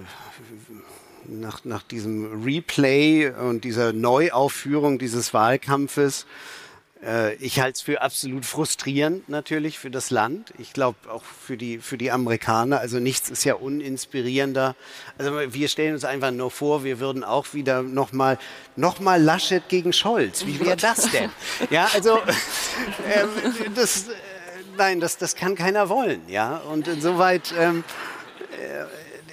nach, 1.26 1.66
nach 1.66 1.82
diesem 1.82 2.44
Replay 2.44 3.32
und 3.32 3.64
dieser 3.64 3.94
Neuaufführung 3.94 5.00
dieses 5.00 5.34
Wahlkampfes, 5.34 6.28
ich 7.40 7.60
halte 7.60 7.76
es 7.76 7.82
für 7.82 8.02
absolut 8.02 8.46
frustrierend 8.46 9.30
natürlich 9.30 9.78
für 9.78 9.92
das 9.92 10.10
Land. 10.10 10.54
Ich 10.58 10.74
glaube 10.74 10.98
auch 11.10 11.24
für 11.24 11.56
die, 11.56 11.78
für 11.78 11.98
die 11.98 12.12
Amerikaner. 12.12 12.80
Also 12.80 13.00
nichts 13.00 13.30
ist 13.30 13.44
ja 13.44 13.54
uninspirierender. 13.54 14.76
Also 15.18 15.40
wir 15.54 15.68
stellen 15.68 15.94
uns 15.94 16.06
einfach 16.06 16.32
nur 16.32 16.50
vor, 16.50 16.84
wir 16.84 17.00
würden 17.00 17.24
auch 17.24 17.54
wieder 17.54 17.84
nochmal 17.84 18.40
noch 18.76 19.00
mal 19.00 19.22
Laschet 19.22 19.68
gegen 19.70 19.94
Scholz. 19.94 20.46
Wie 20.46 20.60
wäre 20.60 20.78
das 20.78 21.10
denn? 21.12 21.30
Ja, 21.70 21.90
also 21.94 22.18
äh, 23.08 23.26
das, 23.76 24.08
äh, 24.08 24.14
nein, 24.78 25.00
das, 25.00 25.18
das 25.18 25.36
kann 25.36 25.56
keiner 25.56 25.90
wollen. 25.90 26.22
Ja, 26.28 26.58
und 26.58 26.88
insoweit 26.88 27.54
ähm, 27.58 27.84
äh, 28.52 28.86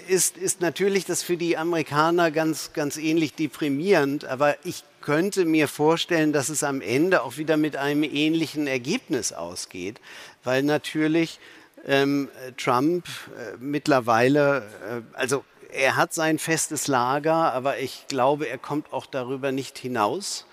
ist, 0.08 0.36
ist 0.36 0.60
natürlich 0.60 1.04
das 1.04 1.22
für 1.22 1.36
die 1.36 1.56
Amerikaner 1.56 2.30
ganz, 2.30 2.72
ganz 2.72 2.96
ähnlich 2.96 3.34
deprimierend, 3.34 4.24
aber 4.24 4.56
ich 4.64 4.84
könnte 5.00 5.44
mir 5.44 5.68
vorstellen, 5.68 6.32
dass 6.32 6.48
es 6.48 6.62
am 6.62 6.80
Ende 6.80 7.22
auch 7.22 7.36
wieder 7.36 7.56
mit 7.56 7.76
einem 7.76 8.02
ähnlichen 8.04 8.66
Ergebnis 8.66 9.32
ausgeht, 9.32 10.00
weil 10.44 10.62
natürlich 10.62 11.38
ähm, 11.86 12.28
Trump 12.56 13.06
äh, 13.06 13.56
mittlerweile, 13.58 14.62
äh, 14.88 15.02
also 15.12 15.44
er 15.70 15.96
hat 15.96 16.14
sein 16.14 16.38
festes 16.38 16.86
Lager, 16.86 17.52
aber 17.52 17.78
ich 17.78 18.06
glaube, 18.08 18.48
er 18.48 18.58
kommt 18.58 18.92
auch 18.92 19.06
darüber 19.06 19.52
nicht 19.52 19.76
hinaus. 19.76 20.46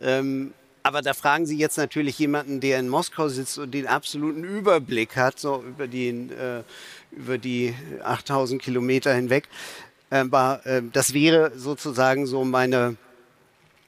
Ähm, 0.00 0.54
aber 0.84 1.02
da 1.02 1.14
fragen 1.14 1.46
Sie 1.46 1.56
jetzt 1.56 1.76
natürlich 1.76 2.18
jemanden, 2.18 2.60
der 2.60 2.80
in 2.80 2.88
Moskau 2.88 3.28
sitzt 3.28 3.58
und 3.58 3.72
den 3.72 3.86
absoluten 3.86 4.42
Überblick 4.42 5.16
hat, 5.16 5.38
so 5.38 5.62
über 5.62 5.86
die, 5.86 6.08
äh, 6.08 6.62
über 7.12 7.38
die 7.38 7.74
8000 8.02 8.60
Kilometer 8.60 9.14
hinweg. 9.14 9.48
Aber 10.10 10.60
äh, 10.64 10.82
das 10.92 11.14
wäre 11.14 11.52
sozusagen 11.56 12.26
so 12.26 12.44
meine 12.44 12.96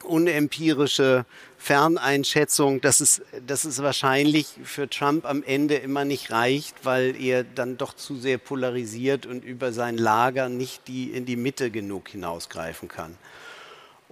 unempirische 0.05 1.25
Ferneinschätzung, 1.59 2.81
dass 2.81 3.01
es, 3.01 3.23
dass 3.47 3.65
es 3.65 3.83
wahrscheinlich 3.83 4.49
für 4.65 4.89
Trump 4.89 5.25
am 5.25 5.43
Ende 5.43 5.77
immer 5.77 6.05
nicht 6.05 6.31
reicht, 6.31 6.85
weil 6.85 7.19
er 7.21 7.43
dann 7.43 7.79
doch 7.79 7.95
zu 7.95 8.17
sehr 8.17 8.39
polarisiert 8.39 9.25
und 9.25 9.45
über 9.45 9.73
sein 9.73 9.97
Lager 9.97 10.49
nicht 10.49 10.89
die, 10.89 11.11
in 11.11 11.25
die 11.25 11.37
Mitte 11.37 11.71
genug 11.71 12.11
hinausgreifen 12.11 12.89
kann. 12.89 13.17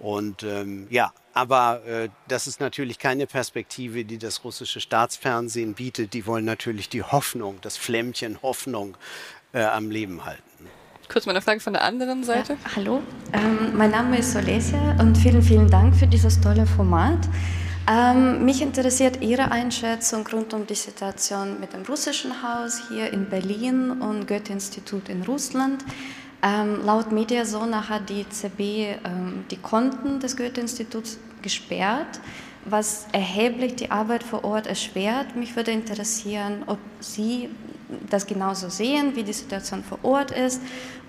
Und 0.03 0.43
ähm, 0.43 0.85
ja, 0.89 1.13
aber 1.33 1.81
äh, 1.85 2.09
das 2.27 2.45
ist 2.45 2.59
natürlich 2.59 2.99
keine 2.99 3.25
Perspektive, 3.25 4.03
die 4.03 4.17
das 4.17 4.43
russische 4.43 4.81
Staatsfernsehen 4.81 5.75
bietet. 5.75 6.13
Die 6.13 6.27
wollen 6.27 6.43
natürlich 6.43 6.89
die 6.89 7.03
Hoffnung, 7.03 7.59
das 7.61 7.77
Flämmchen 7.77 8.41
Hoffnung 8.41 8.97
äh, 9.53 9.63
am 9.63 9.89
Leben 9.89 10.25
halten. 10.25 10.43
Kurz 11.07 11.25
mal 11.25 11.31
eine 11.31 11.41
Frage 11.41 11.61
von 11.61 11.71
der 11.71 11.83
anderen 11.83 12.25
Seite. 12.25 12.53
Ja, 12.53 12.75
hallo, 12.75 13.01
ähm, 13.31 13.77
mein 13.77 13.91
Name 13.91 14.17
ist 14.17 14.35
Olesia 14.35 14.97
und 14.99 15.17
vielen, 15.17 15.41
vielen 15.41 15.69
Dank 15.69 15.95
für 15.95 16.07
dieses 16.07 16.41
tolle 16.41 16.65
Format. 16.65 17.19
Ähm, 17.89 18.43
mich 18.43 18.61
interessiert 18.61 19.21
Ihre 19.21 19.51
Einschätzung 19.51 20.27
rund 20.27 20.53
um 20.53 20.67
die 20.67 20.75
Situation 20.75 21.61
mit 21.61 21.71
dem 21.71 21.83
russischen 21.83 22.43
Haus 22.43 22.89
hier 22.89 23.11
in 23.13 23.29
Berlin 23.29 24.01
und 24.01 24.27
Goethe-Institut 24.27 25.07
in 25.07 25.23
Russland. 25.23 25.83
Ähm, 26.43 26.85
laut 26.85 27.11
Mediasona 27.11 27.87
hat 27.87 28.09
die 28.09 28.21
EZB 28.21 28.59
ähm, 29.05 29.45
die 29.49 29.57
Konten 29.57 30.19
des 30.19 30.35
Goethe-Instituts 30.35 31.17
gesperrt, 31.41 32.19
was 32.65 33.07
erheblich 33.13 33.75
die 33.77 33.91
Arbeit 33.91 34.23
vor 34.23 34.43
Ort 34.43 34.67
erschwert. 34.67 35.37
Mich 35.37 35.55
würde 35.55 35.71
interessieren, 35.71 36.63
ob 36.67 36.79
Sie 36.99 37.49
das 38.09 38.25
genauso 38.25 38.69
sehen, 38.69 39.15
wie 39.15 39.23
die 39.23 39.33
Situation 39.33 39.83
vor 39.83 39.99
Ort 40.03 40.31
ist 40.31 40.61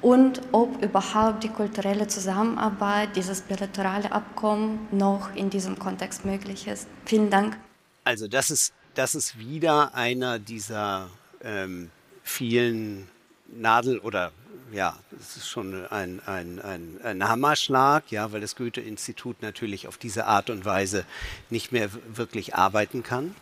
und 0.03 0.41
ob 0.53 0.83
überhaupt 0.83 1.43
die 1.43 1.49
kulturelle 1.49 2.07
Zusammenarbeit, 2.07 3.17
dieses 3.17 3.41
bilaterale 3.41 4.13
Abkommen 4.13 4.87
noch 4.93 5.35
in 5.35 5.51
diesem 5.51 5.79
Kontext 5.79 6.25
möglich 6.25 6.69
ist. 6.69 6.87
Vielen 7.07 7.31
Dank. 7.31 7.57
Also 8.05 8.29
das 8.29 8.51
ist, 8.51 8.73
das 8.95 9.15
ist 9.15 9.39
wieder 9.39 9.95
einer 9.95 10.39
dieser 10.39 11.09
ähm, 11.43 11.91
vielen 12.23 13.09
Nadel- 13.49 13.99
oder 13.99 14.31
ja, 14.75 14.99
das 15.13 15.37
ist 15.37 15.49
schon 15.49 15.87
ein, 15.87 16.21
ein, 16.27 16.61
ein, 16.61 17.01
ein 17.03 17.29
Hammerschlag, 17.29 18.11
ja, 18.11 18.33
weil 18.33 18.41
das 18.41 18.57
Goethe-Institut 18.57 19.41
natürlich 19.41 19.87
auf 19.87 19.97
diese 19.97 20.27
Art 20.27 20.51
und 20.51 20.65
Weise 20.65 21.05
nicht 21.49 21.71
mehr 21.71 21.91
wirklich 22.15 22.57
arbeiten 22.57 23.03
kann. 23.03 23.35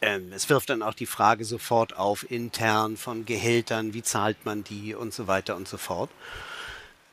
Ähm, 0.00 0.32
es 0.32 0.48
wirft 0.48 0.70
dann 0.70 0.82
auch 0.82 0.94
die 0.94 1.06
Frage 1.06 1.44
sofort 1.44 1.96
auf, 1.96 2.30
intern 2.30 2.96
von 2.96 3.26
Gehältern, 3.26 3.94
wie 3.94 4.02
zahlt 4.02 4.44
man 4.44 4.62
die 4.62 4.94
und 4.94 5.12
so 5.12 5.26
weiter 5.26 5.56
und 5.56 5.66
so 5.66 5.76
fort. 5.76 6.10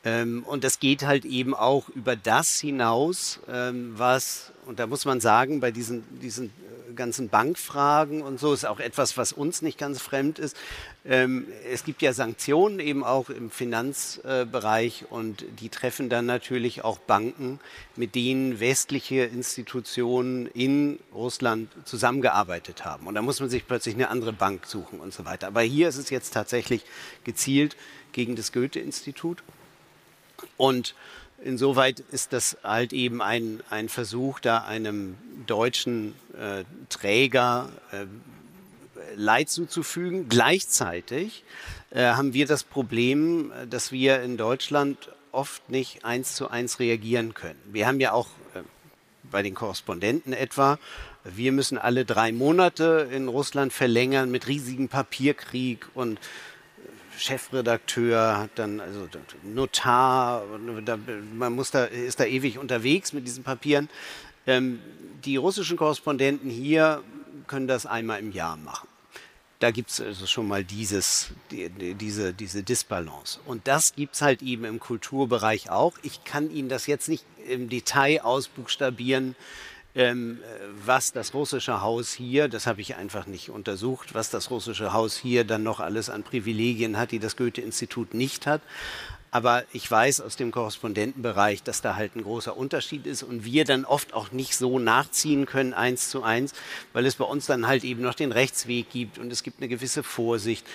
Ähm, 0.04 0.44
und 0.44 0.62
das 0.62 0.78
geht 0.78 1.02
halt 1.04 1.24
eben 1.24 1.52
auch 1.52 1.88
über 1.88 2.14
das 2.14 2.60
hinaus, 2.60 3.40
ähm, 3.48 3.94
was, 3.96 4.52
und 4.66 4.78
da 4.78 4.86
muss 4.86 5.04
man 5.04 5.20
sagen, 5.20 5.58
bei 5.58 5.72
diesen, 5.72 6.04
diesen 6.20 6.52
ganzen 6.96 7.28
Bankfragen 7.28 8.22
und 8.22 8.40
so 8.40 8.52
ist 8.52 8.66
auch 8.66 8.80
etwas, 8.80 9.16
was 9.16 9.32
uns 9.32 9.62
nicht 9.62 9.78
ganz 9.78 10.00
fremd 10.00 10.38
ist. 10.38 10.56
Ähm, 11.04 11.46
es 11.70 11.84
gibt 11.84 12.02
ja 12.02 12.12
Sanktionen 12.12 12.80
eben 12.80 13.04
auch 13.04 13.30
im 13.30 13.50
Finanzbereich 13.50 15.04
und 15.10 15.44
die 15.60 15.68
treffen 15.68 16.08
dann 16.08 16.26
natürlich 16.26 16.82
auch 16.82 16.98
Banken, 16.98 17.60
mit 17.94 18.14
denen 18.14 18.58
westliche 18.58 19.24
Institutionen 19.24 20.46
in 20.46 20.98
Russland 21.14 21.70
zusammengearbeitet 21.84 22.84
haben. 22.84 23.06
Und 23.06 23.14
da 23.14 23.22
muss 23.22 23.40
man 23.40 23.48
sich 23.48 23.66
plötzlich 23.66 23.94
eine 23.94 24.08
andere 24.08 24.32
Bank 24.32 24.66
suchen 24.66 25.00
und 25.00 25.12
so 25.12 25.24
weiter. 25.24 25.46
Aber 25.46 25.62
hier 25.62 25.88
ist 25.88 25.98
es 25.98 26.10
jetzt 26.10 26.32
tatsächlich 26.32 26.84
gezielt 27.24 27.76
gegen 28.12 28.34
das 28.34 28.52
Goethe-Institut. 28.52 29.42
Und 30.56 30.94
insoweit 31.42 32.00
ist 32.00 32.32
das 32.32 32.56
halt 32.62 32.92
eben 32.92 33.22
ein, 33.22 33.62
ein 33.70 33.88
Versuch, 33.88 34.40
da 34.40 34.58
einem 34.58 35.16
deutschen 35.46 36.14
äh, 36.38 36.64
Träger 36.88 37.70
äh, 37.92 38.06
Leid 39.14 39.48
zuzufügen. 39.48 40.28
Gleichzeitig 40.28 41.44
äh, 41.90 42.04
haben 42.04 42.34
wir 42.34 42.46
das 42.46 42.64
Problem, 42.64 43.52
äh, 43.52 43.66
dass 43.66 43.92
wir 43.92 44.22
in 44.22 44.36
Deutschland 44.36 45.10
oft 45.32 45.68
nicht 45.70 46.04
eins 46.04 46.34
zu 46.34 46.50
eins 46.50 46.80
reagieren 46.80 47.34
können. 47.34 47.60
Wir 47.66 47.86
haben 47.86 48.00
ja 48.00 48.12
auch 48.12 48.28
äh, 48.54 48.62
bei 49.30 49.42
den 49.42 49.54
Korrespondenten 49.54 50.32
etwa, 50.32 50.78
wir 51.24 51.50
müssen 51.52 51.76
alle 51.76 52.04
drei 52.04 52.30
Monate 52.30 53.08
in 53.12 53.28
Russland 53.28 53.72
verlängern 53.72 54.30
mit 54.30 54.46
riesigem 54.46 54.88
Papierkrieg 54.88 55.86
und 55.94 56.20
Chefredakteur, 57.16 58.48
dann 58.54 58.80
also 58.80 59.08
Notar, 59.42 60.42
man 61.34 61.52
muss 61.54 61.70
da, 61.70 61.84
ist 61.84 62.20
da 62.20 62.24
ewig 62.24 62.58
unterwegs 62.58 63.12
mit 63.12 63.26
diesen 63.26 63.44
Papieren. 63.44 63.88
Ähm, 64.46 64.80
die 65.24 65.36
russischen 65.36 65.76
Korrespondenten 65.76 66.50
hier 66.50 67.02
können 67.46 67.66
das 67.66 67.86
einmal 67.86 68.20
im 68.20 68.32
Jahr 68.32 68.56
machen. 68.56 68.88
Da 69.58 69.70
gibt 69.70 69.90
es 69.90 70.00
also 70.00 70.26
schon 70.26 70.46
mal 70.46 70.64
dieses, 70.64 71.30
die, 71.50 71.70
diese, 71.94 72.34
diese 72.34 72.62
Disbalance. 72.62 73.40
Und 73.46 73.66
das 73.66 73.94
gibt 73.94 74.14
es 74.14 74.22
halt 74.22 74.42
eben 74.42 74.64
im 74.64 74.78
Kulturbereich 74.78 75.70
auch. 75.70 75.94
Ich 76.02 76.24
kann 76.24 76.50
Ihnen 76.50 76.68
das 76.68 76.86
jetzt 76.86 77.08
nicht 77.08 77.24
im 77.48 77.70
Detail 77.70 78.20
ausbuchstabieren, 78.20 79.34
ähm, 79.96 80.38
was 80.84 81.12
das 81.12 81.32
russische 81.32 81.80
Haus 81.80 82.12
hier, 82.12 82.48
das 82.48 82.66
habe 82.66 82.82
ich 82.82 82.96
einfach 82.96 83.26
nicht 83.26 83.48
untersucht, 83.48 84.14
was 84.14 84.28
das 84.30 84.50
russische 84.50 84.92
Haus 84.92 85.16
hier 85.16 85.44
dann 85.44 85.62
noch 85.62 85.80
alles 85.80 86.10
an 86.10 86.22
Privilegien 86.22 86.98
hat, 86.98 87.12
die 87.12 87.18
das 87.18 87.36
Goethe-Institut 87.36 88.12
nicht 88.12 88.46
hat. 88.46 88.60
Aber 89.30 89.64
ich 89.72 89.90
weiß 89.90 90.20
aus 90.20 90.36
dem 90.36 90.50
Korrespondentenbereich, 90.50 91.62
dass 91.62 91.82
da 91.82 91.96
halt 91.96 92.14
ein 92.14 92.22
großer 92.22 92.56
Unterschied 92.56 93.06
ist 93.06 93.22
und 93.22 93.44
wir 93.44 93.64
dann 93.64 93.84
oft 93.84 94.14
auch 94.14 94.32
nicht 94.32 94.56
so 94.56 94.78
nachziehen 94.78 95.46
können 95.46 95.74
eins 95.74 96.10
zu 96.10 96.22
eins, 96.22 96.52
weil 96.92 97.06
es 97.06 97.16
bei 97.16 97.24
uns 97.24 97.46
dann 97.46 97.66
halt 97.66 97.84
eben 97.84 98.02
noch 98.02 98.14
den 98.14 98.32
Rechtsweg 98.32 98.88
gibt 98.90 99.18
und 99.18 99.32
es 99.32 99.42
gibt 99.42 99.58
eine 99.58 99.68
gewisse 99.68 100.02
Vorsicht, 100.02 100.66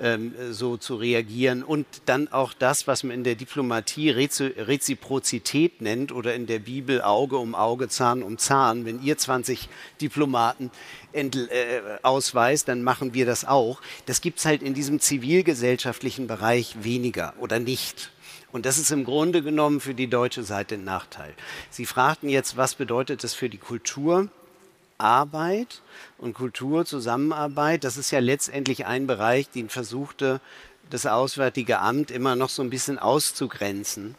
ähm, 0.00 0.34
so 0.50 0.76
zu 0.76 0.96
reagieren 0.96 1.62
und 1.62 1.86
dann 2.06 2.28
auch 2.28 2.52
das, 2.52 2.86
was 2.86 3.02
man 3.04 3.14
in 3.14 3.24
der 3.24 3.34
Diplomatie 3.34 4.10
Reziprozität 4.10 5.80
nennt 5.80 6.12
oder 6.12 6.34
in 6.34 6.46
der 6.46 6.58
Bibel 6.58 7.02
Auge 7.02 7.38
um 7.38 7.54
Auge, 7.54 7.88
Zahn 7.88 8.22
um 8.22 8.38
Zahn. 8.38 8.84
Wenn 8.84 9.02
ihr 9.02 9.18
20 9.18 9.68
Diplomaten 10.00 10.70
äh, 11.12 11.28
ausweist, 12.02 12.68
dann 12.68 12.82
machen 12.82 13.14
wir 13.14 13.26
das 13.26 13.44
auch. 13.44 13.80
Das 14.06 14.20
gibt 14.20 14.38
es 14.38 14.44
halt 14.44 14.62
in 14.62 14.74
diesem 14.74 15.00
zivilgesellschaftlichen 15.00 16.26
Bereich 16.26 16.76
weniger 16.82 17.34
oder 17.38 17.58
nicht. 17.58 18.10
Und 18.50 18.64
das 18.64 18.78
ist 18.78 18.90
im 18.90 19.04
Grunde 19.04 19.42
genommen 19.42 19.80
für 19.80 19.94
die 19.94 20.08
deutsche 20.08 20.42
Seite 20.42 20.76
ein 20.76 20.84
Nachteil. 20.84 21.34
Sie 21.70 21.84
fragten 21.84 22.28
jetzt, 22.28 22.56
was 22.56 22.74
bedeutet 22.74 23.22
das 23.22 23.34
für 23.34 23.48
die 23.48 23.58
Kultur? 23.58 24.28
Arbeit 24.98 25.80
und 26.18 26.34
Kulturzusammenarbeit, 26.34 27.84
das 27.84 27.96
ist 27.96 28.10
ja 28.10 28.18
letztendlich 28.18 28.86
ein 28.86 29.06
Bereich, 29.06 29.48
den 29.48 29.68
versuchte 29.68 30.40
das 30.90 31.06
Auswärtige 31.06 31.78
Amt 31.78 32.10
immer 32.10 32.34
noch 32.34 32.48
so 32.48 32.62
ein 32.62 32.70
bisschen 32.70 32.98
auszugrenzen 32.98 34.16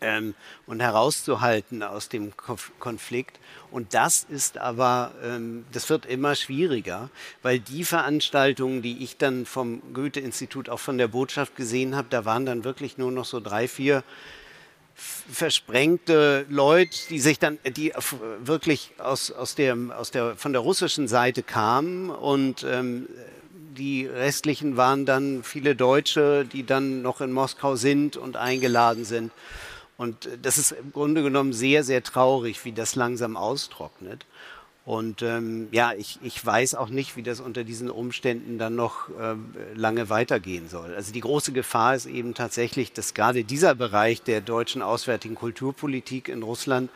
ähm, 0.00 0.34
und 0.66 0.80
herauszuhalten 0.80 1.82
aus 1.82 2.08
dem 2.08 2.32
Konflikt. 2.78 3.38
Und 3.70 3.94
das 3.94 4.24
ist 4.28 4.58
aber, 4.58 5.12
ähm, 5.22 5.64
das 5.72 5.88
wird 5.88 6.06
immer 6.06 6.34
schwieriger, 6.34 7.10
weil 7.42 7.60
die 7.60 7.84
Veranstaltungen, 7.84 8.82
die 8.82 9.02
ich 9.02 9.16
dann 9.16 9.46
vom 9.46 9.82
Goethe-Institut, 9.92 10.68
auch 10.68 10.80
von 10.80 10.98
der 10.98 11.08
Botschaft 11.08 11.56
gesehen 11.56 11.96
habe, 11.96 12.08
da 12.10 12.24
waren 12.24 12.46
dann 12.46 12.64
wirklich 12.64 12.98
nur 12.98 13.12
noch 13.12 13.24
so 13.24 13.40
drei, 13.40 13.68
vier 13.68 14.02
versprengte 14.96 16.46
Leute, 16.48 16.98
die 17.10 17.18
sich 17.18 17.38
dann, 17.38 17.58
die 17.76 17.92
wirklich 18.40 18.92
aus, 18.98 19.30
aus, 19.30 19.54
der, 19.54 19.76
aus 19.96 20.10
der, 20.10 20.36
von 20.36 20.52
der 20.52 20.62
russischen 20.62 21.06
Seite 21.06 21.42
kamen 21.42 22.10
und 22.10 22.64
ähm, 22.64 23.06
die 23.76 24.06
restlichen 24.06 24.78
waren 24.78 25.04
dann 25.04 25.42
viele 25.42 25.76
Deutsche, 25.76 26.46
die 26.50 26.64
dann 26.64 27.02
noch 27.02 27.20
in 27.20 27.30
Moskau 27.32 27.76
sind 27.76 28.16
und 28.16 28.38
eingeladen 28.38 29.04
sind. 29.04 29.32
Und 29.98 30.28
das 30.42 30.58
ist 30.58 30.72
im 30.72 30.92
Grunde 30.92 31.22
genommen 31.22 31.52
sehr, 31.52 31.84
sehr 31.84 32.02
traurig, 32.02 32.64
wie 32.64 32.72
das 32.72 32.96
langsam 32.96 33.36
austrocknet. 33.36 34.24
Und 34.86 35.20
ähm, 35.22 35.66
ja, 35.72 35.92
ich, 35.98 36.20
ich 36.22 36.46
weiß 36.46 36.76
auch 36.76 36.90
nicht, 36.90 37.16
wie 37.16 37.24
das 37.24 37.40
unter 37.40 37.64
diesen 37.64 37.90
Umständen 37.90 38.56
dann 38.56 38.76
noch 38.76 39.08
äh, 39.08 39.34
lange 39.74 40.10
weitergehen 40.10 40.68
soll. 40.68 40.94
Also 40.94 41.12
die 41.12 41.20
große 41.20 41.50
Gefahr 41.50 41.96
ist 41.96 42.06
eben 42.06 42.34
tatsächlich, 42.34 42.92
dass 42.92 43.12
gerade 43.12 43.42
dieser 43.42 43.74
Bereich 43.74 44.22
der 44.22 44.40
deutschen 44.40 44.82
auswärtigen 44.82 45.34
Kulturpolitik 45.34 46.28
in 46.28 46.44
Russland 46.44 46.88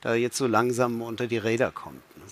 da 0.00 0.14
jetzt 0.14 0.36
so 0.36 0.46
langsam 0.46 1.02
unter 1.02 1.26
die 1.26 1.38
Räder 1.38 1.72
kommt. 1.72 2.02
Ne? 2.16 2.22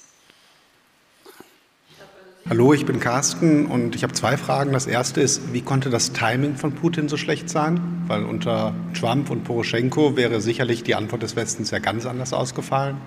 Hallo, 2.49 2.73
ich 2.73 2.87
bin 2.87 3.01
Carsten 3.01 3.67
und 3.67 3.97
ich 3.97 4.05
habe 4.05 4.13
zwei 4.13 4.37
Fragen. 4.37 4.73
Das 4.73 4.87
erste 4.87 5.21
ist, 5.21 5.53
wie 5.53 5.63
konnte 5.63 5.91
das 5.91 6.13
Timing 6.13 6.55
von 6.55 6.77
Putin 6.77 7.09
so 7.09 7.17
schlecht 7.17 7.51
sein? 7.51 8.05
Weil 8.07 8.25
unter 8.25 8.73
Trump 8.95 9.31
und 9.31 9.43
Poroschenko 9.43 10.17
wäre 10.17 10.41
sicherlich 10.41 10.85
die 10.85 10.95
Antwort 10.95 11.25
des 11.25 11.35
Westens 11.35 11.73
ja 11.73 11.81
ganz 11.81 12.07
anders 12.07 12.33
ausgefallen. 12.33 12.99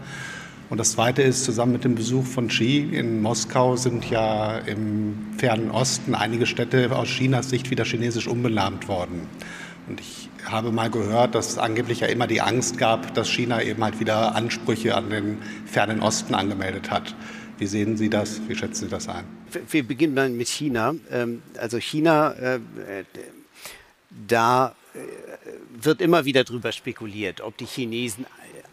Und 0.69 0.79
das 0.79 0.93
Zweite 0.93 1.21
ist, 1.21 1.45
zusammen 1.45 1.73
mit 1.73 1.83
dem 1.83 1.95
Besuch 1.95 2.25
von 2.25 2.47
Xi 2.47 2.89
in 2.91 3.21
Moskau 3.21 3.75
sind 3.75 4.09
ja 4.09 4.57
im 4.57 5.27
fernen 5.37 5.69
Osten 5.69 6.15
einige 6.15 6.47
Städte 6.47 6.95
aus 6.95 7.07
Chinas 7.07 7.49
Sicht 7.49 7.69
wieder 7.69 7.85
chinesisch 7.85 8.27
umbenannt 8.27 8.87
worden. 8.87 9.27
Und 9.87 9.99
ich 10.01 10.29
habe 10.43 10.71
mal 10.71 10.89
gehört, 10.89 11.35
dass 11.35 11.49
es 11.49 11.57
angeblich 11.59 11.99
ja 11.99 12.07
immer 12.07 12.25
die 12.25 12.41
Angst 12.41 12.77
gab, 12.79 13.13
dass 13.13 13.29
China 13.29 13.61
eben 13.61 13.83
halt 13.83 13.99
wieder 13.99 14.35
Ansprüche 14.35 14.95
an 14.95 15.09
den 15.09 15.37
fernen 15.65 16.01
Osten 16.01 16.33
angemeldet 16.33 16.89
hat. 16.89 17.15
Wie 17.57 17.67
sehen 17.67 17.95
Sie 17.95 18.09
das? 18.09 18.41
Wie 18.47 18.55
schätzen 18.55 18.85
Sie 18.85 18.89
das 18.89 19.07
ein? 19.07 19.23
Wir 19.69 19.83
beginnen 19.83 20.13
mal 20.13 20.29
mit 20.29 20.47
China. 20.47 20.95
Ähm, 21.11 21.41
also 21.57 21.77
China, 21.77 22.33
äh, 22.33 22.59
da 24.27 24.75
äh, 24.93 24.99
wird 25.81 26.01
immer 26.01 26.25
wieder 26.25 26.43
darüber 26.43 26.71
spekuliert, 26.71 27.41
ob 27.41 27.55
die 27.57 27.65
Chinesen 27.65 28.25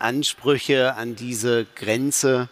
Ansprüche 0.03 0.94
an 0.94 1.16
diese 1.16 1.66
Grenze 1.74 2.48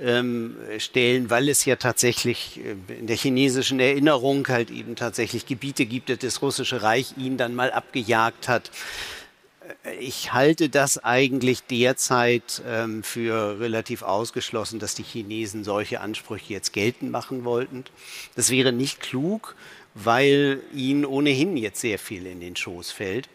ähm, 0.00 0.56
stellen, 0.78 1.30
weil 1.30 1.48
es 1.48 1.64
ja 1.64 1.76
tatsächlich 1.76 2.60
äh, 2.60 2.98
in 2.98 3.06
der 3.06 3.16
chinesischen 3.16 3.80
Erinnerung 3.80 4.46
halt 4.48 4.70
eben 4.70 4.96
tatsächlich 4.96 5.46
Gebiete 5.46 5.86
gibt, 5.86 6.08
dass 6.08 6.18
das 6.18 6.42
russische 6.42 6.82
Reich 6.82 7.14
ihn 7.16 7.36
dann 7.36 7.54
mal 7.54 7.70
abgejagt 7.70 8.48
hat. 8.48 8.70
Äh, 9.84 9.96
ich 9.96 10.32
halte 10.32 10.68
das 10.68 11.02
eigentlich 11.02 11.62
derzeit 11.64 12.62
ähm, 12.66 13.02
für 13.02 13.58
relativ 13.60 14.02
ausgeschlossen, 14.02 14.78
dass 14.78 14.94
die 14.94 15.02
Chinesen 15.02 15.64
solche 15.64 16.00
Ansprüche 16.00 16.52
jetzt 16.52 16.72
geltend 16.72 17.10
machen 17.10 17.44
wollten. 17.44 17.84
Das 18.34 18.50
wäre 18.50 18.72
nicht 18.72 19.00
klug, 19.00 19.54
weil 19.94 20.60
ihnen 20.74 21.06
ohnehin 21.06 21.56
jetzt 21.56 21.80
sehr 21.80 21.98
viel 21.98 22.26
in 22.26 22.40
den 22.40 22.54
Schoß 22.54 22.92
fällt. 22.92 23.28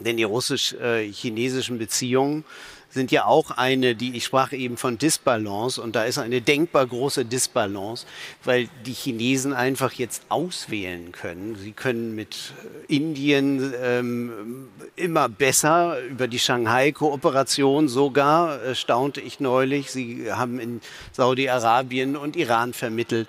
Denn 0.00 0.16
die 0.16 0.24
russisch-chinesischen 0.24 1.76
äh, 1.76 1.78
Beziehungen 1.78 2.44
sind 2.90 3.12
ja 3.12 3.26
auch 3.26 3.50
eine, 3.50 3.94
die 3.94 4.16
ich 4.16 4.24
sprach 4.24 4.52
eben 4.52 4.76
von 4.76 4.98
Disbalance 4.98 5.80
und 5.80 5.94
da 5.94 6.04
ist 6.04 6.18
eine 6.18 6.40
denkbar 6.40 6.86
große 6.86 7.24
Disbalance, 7.24 8.06
weil 8.44 8.68
die 8.86 8.92
Chinesen 8.92 9.52
einfach 9.52 9.92
jetzt 9.92 10.22
auswählen 10.30 11.12
können. 11.12 11.56
Sie 11.56 11.72
können 11.72 12.14
mit 12.14 12.52
Indien 12.88 13.74
ähm, 13.82 14.68
immer 14.96 15.28
besser 15.28 16.00
über 16.08 16.28
die 16.28 16.38
Shanghai-Kooperation 16.38 17.88
sogar, 17.88 18.62
äh, 18.62 18.74
staunte 18.74 19.20
ich 19.20 19.38
neulich. 19.38 19.90
Sie 19.90 20.32
haben 20.32 20.58
in 20.58 20.80
Saudi-Arabien 21.12 22.16
und 22.16 22.36
Iran 22.36 22.72
vermittelt. 22.72 23.28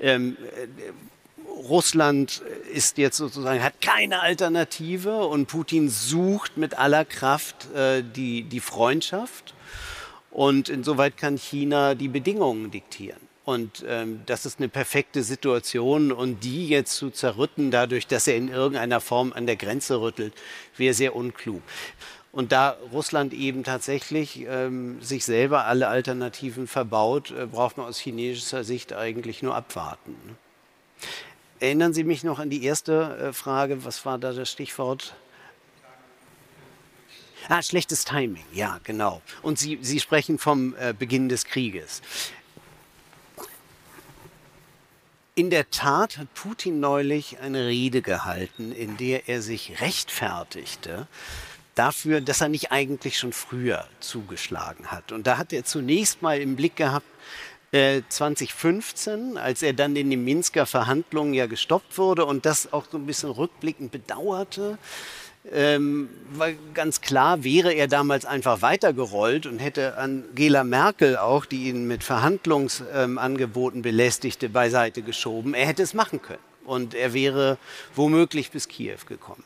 Ähm, 0.00 0.36
Russland 1.56 2.42
ist 2.72 2.98
jetzt 2.98 3.16
sozusagen, 3.16 3.62
hat 3.62 3.80
keine 3.80 4.20
Alternative 4.20 5.26
und 5.26 5.46
Putin 5.46 5.88
sucht 5.88 6.56
mit 6.56 6.78
aller 6.78 7.04
Kraft 7.04 7.72
äh, 7.74 8.02
die, 8.02 8.42
die 8.42 8.60
Freundschaft. 8.60 9.54
Und 10.30 10.68
insoweit 10.68 11.16
kann 11.16 11.38
China 11.38 11.94
die 11.94 12.08
Bedingungen 12.08 12.70
diktieren. 12.70 13.20
Und 13.46 13.84
ähm, 13.88 14.22
das 14.26 14.44
ist 14.44 14.58
eine 14.58 14.68
perfekte 14.68 15.22
Situation. 15.22 16.12
Und 16.12 16.44
die 16.44 16.68
jetzt 16.68 16.96
zu 16.96 17.10
zerrütten, 17.10 17.70
dadurch, 17.70 18.06
dass 18.06 18.26
er 18.26 18.36
in 18.36 18.48
irgendeiner 18.48 19.00
Form 19.00 19.32
an 19.32 19.46
der 19.46 19.56
Grenze 19.56 20.00
rüttelt, 20.00 20.34
wäre 20.76 20.92
sehr 20.92 21.16
unklug. 21.16 21.62
Und 22.32 22.52
da 22.52 22.76
Russland 22.92 23.32
eben 23.32 23.64
tatsächlich 23.64 24.44
ähm, 24.46 25.00
sich 25.00 25.24
selber 25.24 25.64
alle 25.64 25.88
Alternativen 25.88 26.66
verbaut, 26.66 27.30
äh, 27.30 27.46
braucht 27.46 27.78
man 27.78 27.86
aus 27.86 27.98
chinesischer 27.98 28.62
Sicht 28.62 28.92
eigentlich 28.92 29.42
nur 29.42 29.54
abwarten. 29.54 30.16
Ne? 31.60 31.66
Erinnern 31.66 31.92
Sie 31.94 32.04
mich 32.04 32.24
noch 32.24 32.38
an 32.38 32.50
die 32.50 32.64
erste 32.64 33.16
äh, 33.18 33.32
Frage? 33.32 33.84
Was 33.84 34.04
war 34.04 34.18
da 34.18 34.32
das 34.32 34.50
Stichwort? 34.50 35.14
Ah, 37.48 37.62
schlechtes 37.62 38.04
Timing, 38.04 38.44
ja, 38.52 38.80
genau. 38.82 39.22
Und 39.42 39.58
Sie, 39.58 39.78
Sie 39.80 40.00
sprechen 40.00 40.38
vom 40.38 40.74
äh, 40.76 40.92
Beginn 40.92 41.28
des 41.28 41.44
Krieges. 41.44 42.02
In 45.36 45.50
der 45.50 45.70
Tat 45.70 46.18
hat 46.18 46.32
Putin 46.34 46.80
neulich 46.80 47.38
eine 47.40 47.66
Rede 47.66 48.02
gehalten, 48.02 48.72
in 48.72 48.96
der 48.96 49.28
er 49.28 49.42
sich 49.42 49.80
rechtfertigte 49.80 51.06
dafür, 51.74 52.22
dass 52.22 52.40
er 52.40 52.48
nicht 52.48 52.72
eigentlich 52.72 53.18
schon 53.18 53.34
früher 53.34 53.86
zugeschlagen 54.00 54.86
hat. 54.86 55.12
Und 55.12 55.26
da 55.26 55.36
hat 55.36 55.52
er 55.52 55.64
zunächst 55.64 56.22
mal 56.22 56.40
im 56.40 56.56
Blick 56.56 56.74
gehabt, 56.74 57.06
2015, 57.72 59.36
äh, 59.36 59.38
als 59.38 59.62
er 59.62 59.72
dann 59.72 59.96
in 59.96 60.10
den 60.10 60.24
Minsker 60.24 60.66
Verhandlungen 60.66 61.34
ja 61.34 61.46
gestoppt 61.46 61.98
wurde 61.98 62.24
und 62.24 62.46
das 62.46 62.72
auch 62.72 62.86
so 62.90 62.96
ein 62.96 63.06
bisschen 63.06 63.30
rückblickend 63.30 63.90
bedauerte, 63.90 64.78
ähm, 65.52 66.08
weil 66.32 66.56
ganz 66.74 67.00
klar 67.00 67.44
wäre 67.44 67.72
er 67.72 67.86
damals 67.86 68.24
einfach 68.24 68.62
weitergerollt 68.62 69.46
und 69.46 69.58
hätte 69.58 69.96
Angela 69.96 70.64
Merkel 70.64 71.16
auch, 71.16 71.44
die 71.44 71.68
ihn 71.68 71.86
mit 71.86 72.02
Verhandlungsangeboten 72.02 73.78
ähm, 73.78 73.82
belästigte, 73.82 74.48
beiseite 74.48 75.02
geschoben. 75.02 75.54
Er 75.54 75.66
hätte 75.66 75.82
es 75.82 75.94
machen 75.94 76.20
können 76.20 76.40
und 76.64 76.94
er 76.94 77.14
wäre 77.14 77.58
womöglich 77.94 78.50
bis 78.50 78.68
Kiew 78.68 78.98
gekommen. 79.06 79.44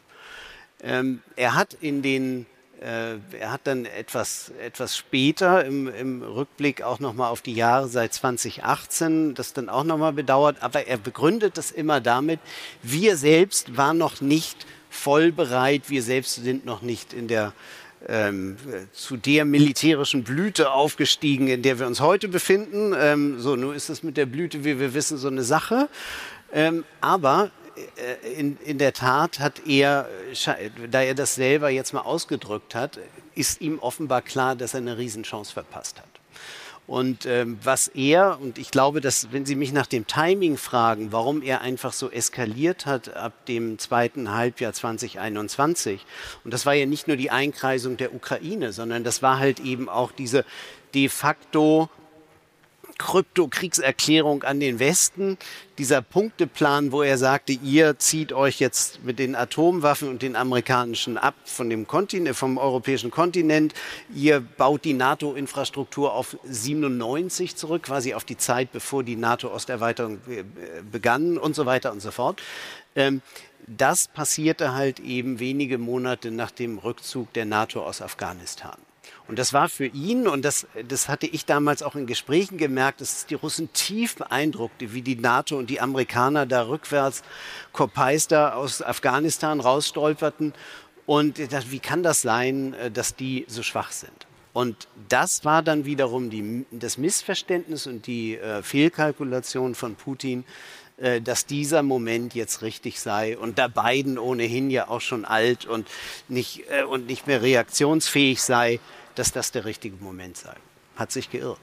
Ähm, 0.83 1.23
er 1.37 1.55
hat 1.55 1.75
in 1.81 2.01
den 2.03 2.47
er 2.83 3.53
hat 3.53 3.63
dann 3.65 3.85
etwas, 3.85 4.53
etwas 4.63 4.97
später 4.97 5.65
im, 5.65 5.87
im 5.89 6.23
Rückblick 6.23 6.83
auch 6.83 6.99
nochmal 6.99 7.31
auf 7.31 7.43
die 7.43 7.53
Jahre 7.55 7.89
seit 7.89 8.15
2018 8.15 9.35
das 9.35 9.53
dann 9.53 9.69
auch 9.69 9.85
nochmal 9.85 10.15
bedauert, 10.15 10.63
aber 10.63 10.87
er 10.87 10.97
begründet 10.97 11.59
das 11.59 11.71
immer 11.71 12.01
damit, 12.01 12.41
wir 12.83 13.17
selbst 13.17 13.77
waren 13.77 13.99
noch 13.99 14.23
nicht 14.23 14.67
voll 14.89 15.31
bereit, 15.31 15.85
wir 15.89 16.03
selbst 16.03 16.37
sind 16.37 16.65
noch 16.65 16.81
nicht 16.81 17.13
in 17.13 17.29
der 17.29 17.53
ähm, 18.09 18.57
zu 18.93 19.19
der 19.19 19.45
militärischen 19.45 20.25
Blüte 20.25 20.73
aufgestiegen, 20.73 21.49
in 21.49 21.63
der 21.63 21.79
wir 21.79 21.87
uns 21.87 22.01
heute 22.01 22.29
befinden. 22.29 22.95
Ähm, 22.99 23.39
so, 23.39 23.57
nun 23.57 23.75
ist 23.75 23.91
es 23.91 24.03
mit 24.03 24.17
der 24.17 24.25
Blüte, 24.25 24.65
wie 24.65 24.81
wir 24.81 24.95
wissen, 24.95 25.19
so 25.19 25.29
eine 25.29 25.43
Sache. 25.43 25.89
Ähm, 26.53 26.85
aber 27.03 27.47
äh, 27.47 27.60
in, 28.37 28.59
in 28.65 28.79
der 28.79 28.93
Tat 28.93 29.39
hat 29.39 29.67
er, 29.67 30.09
da 30.91 31.03
er 31.03 31.15
das 31.15 31.35
selber 31.35 31.71
jetzt 31.71 31.93
mal 31.93 32.01
ausgedrückt 32.01 32.75
hat, 32.75 32.99
ist 33.35 33.61
ihm 33.61 33.79
offenbar 33.79 34.23
klar, 34.23 34.57
dass 34.57 34.75
er 34.75 34.79
eine 34.79 34.99
Riesenchance 34.99 35.53
verpasst 35.53 35.99
hat. 35.99 36.09
Und 36.91 37.25
ähm, 37.25 37.57
was 37.63 37.87
er, 37.87 38.41
und 38.41 38.59
ich 38.59 38.73
glaube, 38.73 39.01
dass 39.01 39.31
wenn 39.31 39.47
Sie 39.47 39.55
mich 39.55 39.73
nach 39.73 39.87
dem 39.87 40.09
Timing 40.09 40.57
fragen, 40.57 41.13
warum 41.13 41.41
er 41.41 41.61
einfach 41.61 41.93
so 41.93 42.11
eskaliert 42.11 42.85
hat 42.85 43.15
ab 43.15 43.33
dem 43.47 43.79
zweiten 43.79 44.35
Halbjahr 44.35 44.73
2021, 44.73 46.05
und 46.43 46.53
das 46.53 46.67
war 46.67 46.75
ja 46.75 46.87
nicht 46.87 47.07
nur 47.07 47.17
die 47.17 47.31
Einkreisung 47.31 47.97
der 47.97 48.13
Ukraine, 48.13 48.73
sondern 48.73 49.05
das 49.05 49.23
war 49.23 49.39
halt 49.39 49.61
eben 49.61 49.89
auch 49.89 50.11
diese 50.11 50.45
de 50.93 51.09
facto 51.09 51.89
Krypto-Kriegserklärung 53.01 54.43
an 54.43 54.61
den 54.61 54.79
Westen, 54.79 55.39
dieser 55.79 56.03
Punkteplan, 56.03 56.93
wo 56.93 57.03
er 57.03 57.17
sagte, 57.17 57.55
ihr 57.55 57.99
zieht 57.99 58.35
euch 58.35 58.61
jetzt 58.61 59.03
mit 59.03 59.19
den 59.19 59.35
Atomwaffen 59.35 60.11
und 60.11 60.21
den 60.21 60.37
amerikanischen 60.37 61.17
ab 61.17 61.35
von 61.47 61.71
dem 61.71 61.87
Kontinent, 61.87 62.37
vom 62.37 62.59
europäischen 62.59 63.11
Kontinent, 63.11 63.73
ihr 64.15 64.41
baut 64.41 64.85
die 64.85 64.93
NATO-Infrastruktur 64.93 66.13
auf 66.13 66.37
97 66.45 67.57
zurück, 67.57 67.85
quasi 67.85 68.13
auf 68.13 68.25
die 68.25 68.37
Zeit, 68.37 68.71
bevor 68.71 69.03
die 69.03 69.17
NATO-Osterweiterung 69.17 70.19
begann 70.93 71.39
und 71.39 71.57
so 71.57 71.65
weiter 71.65 71.93
und 71.93 72.01
so 72.01 72.11
fort. 72.11 72.43
Ähm, 72.95 73.23
das 73.67 74.09
passierte 74.09 74.75
halt 74.75 75.01
eben 75.01 75.39
wenige 75.39 75.79
Monate 75.79 76.31
nach 76.31 76.51
dem 76.51 76.77
Rückzug 76.77 77.33
der 77.33 77.47
NATO 77.47 77.83
aus 77.83 78.03
Afghanistan. 78.03 78.77
Und 79.31 79.39
das 79.39 79.53
war 79.53 79.69
für 79.69 79.87
ihn, 79.87 80.27
und 80.27 80.45
das, 80.45 80.67
das 80.89 81.09
hatte 81.09 81.29
ich 81.29 81.45
damals 81.45 81.85
auch 81.85 81.95
in 81.95 82.09
Gesprächen 82.09 82.59
gemerkt, 82.59 83.01
dass 83.01 83.27
die 83.27 83.37
Russen 83.37 83.73
tief 83.73 84.17
beeindruckte, 84.17 84.93
wie 84.93 85.03
die 85.03 85.15
NATO 85.15 85.57
und 85.57 85.71
die 85.71 85.81
Amerikaner 85.81 86.47
da 86.47 86.67
rückwärts 86.67 87.23
Korpeister 87.71 88.57
aus 88.57 88.83
Afghanistan 88.83 89.61
rausstolperten. 89.61 90.53
Und 91.07 91.39
dachte, 91.39 91.71
wie 91.71 91.79
kann 91.79 92.03
das 92.03 92.23
sein, 92.23 92.75
äh, 92.75 92.91
dass 92.91 93.15
die 93.15 93.45
so 93.47 93.63
schwach 93.63 93.93
sind? 93.93 94.27
Und 94.53 94.89
das 95.09 95.45
war 95.45 95.63
dann 95.63 95.85
wiederum 95.85 96.29
die, 96.29 96.67
das 96.73 96.99
Missverständnis 96.99 97.87
und 97.87 98.09
die 98.09 98.37
äh, 98.37 98.65
Fehlkalkulation 98.65 99.77
von 99.77 99.95
Putin, 99.95 100.45
äh, 100.97 101.21
dass 101.21 101.47
dieser 101.47 101.85
Moment 101.85 102.35
jetzt 102.35 102.63
richtig 102.63 103.01
sei 103.01 103.39
und 103.39 103.59
da 103.59 103.69
Biden 103.69 104.19
ohnehin 104.19 104.71
ja 104.71 104.89
auch 104.89 105.01
schon 105.01 105.25
alt 105.25 105.67
und 105.67 105.87
nicht, 106.27 106.65
äh, 106.69 106.83
und 106.83 107.07
nicht 107.07 107.29
mehr 107.29 107.43
reaktionsfähig 107.43 108.43
sei, 108.43 108.81
dass 109.15 109.33
das 109.33 109.53
der 109.53 109.65
richtige 109.65 109.97
Moment 109.97 110.37
sei. 110.37 110.55
Hat 110.97 111.13
sich 111.13 111.31
geirrt. 111.31 111.59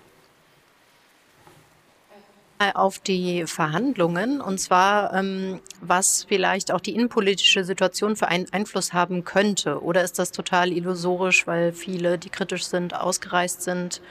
Auf 2.74 2.98
die 2.98 3.46
Verhandlungen 3.46 4.42
und 4.42 4.58
zwar, 4.58 5.14
ähm, 5.14 5.60
was 5.80 6.24
vielleicht 6.24 6.72
auch 6.72 6.82
die 6.82 6.96
innenpolitische 6.96 7.64
Situation 7.64 8.16
für 8.16 8.30
einen 8.30 8.52
Einfluss 8.52 8.94
haben 8.94 9.24
könnte. 9.24 9.84
Oder 9.84 10.04
ist 10.04 10.18
das 10.18 10.32
total 10.32 10.72
illusorisch, 10.72 11.46
weil 11.46 11.72
viele, 11.72 12.18
die 12.18 12.30
kritisch 12.30 12.66
sind, 12.66 12.96
ausgereist 12.96 13.62
sind, 13.62 14.02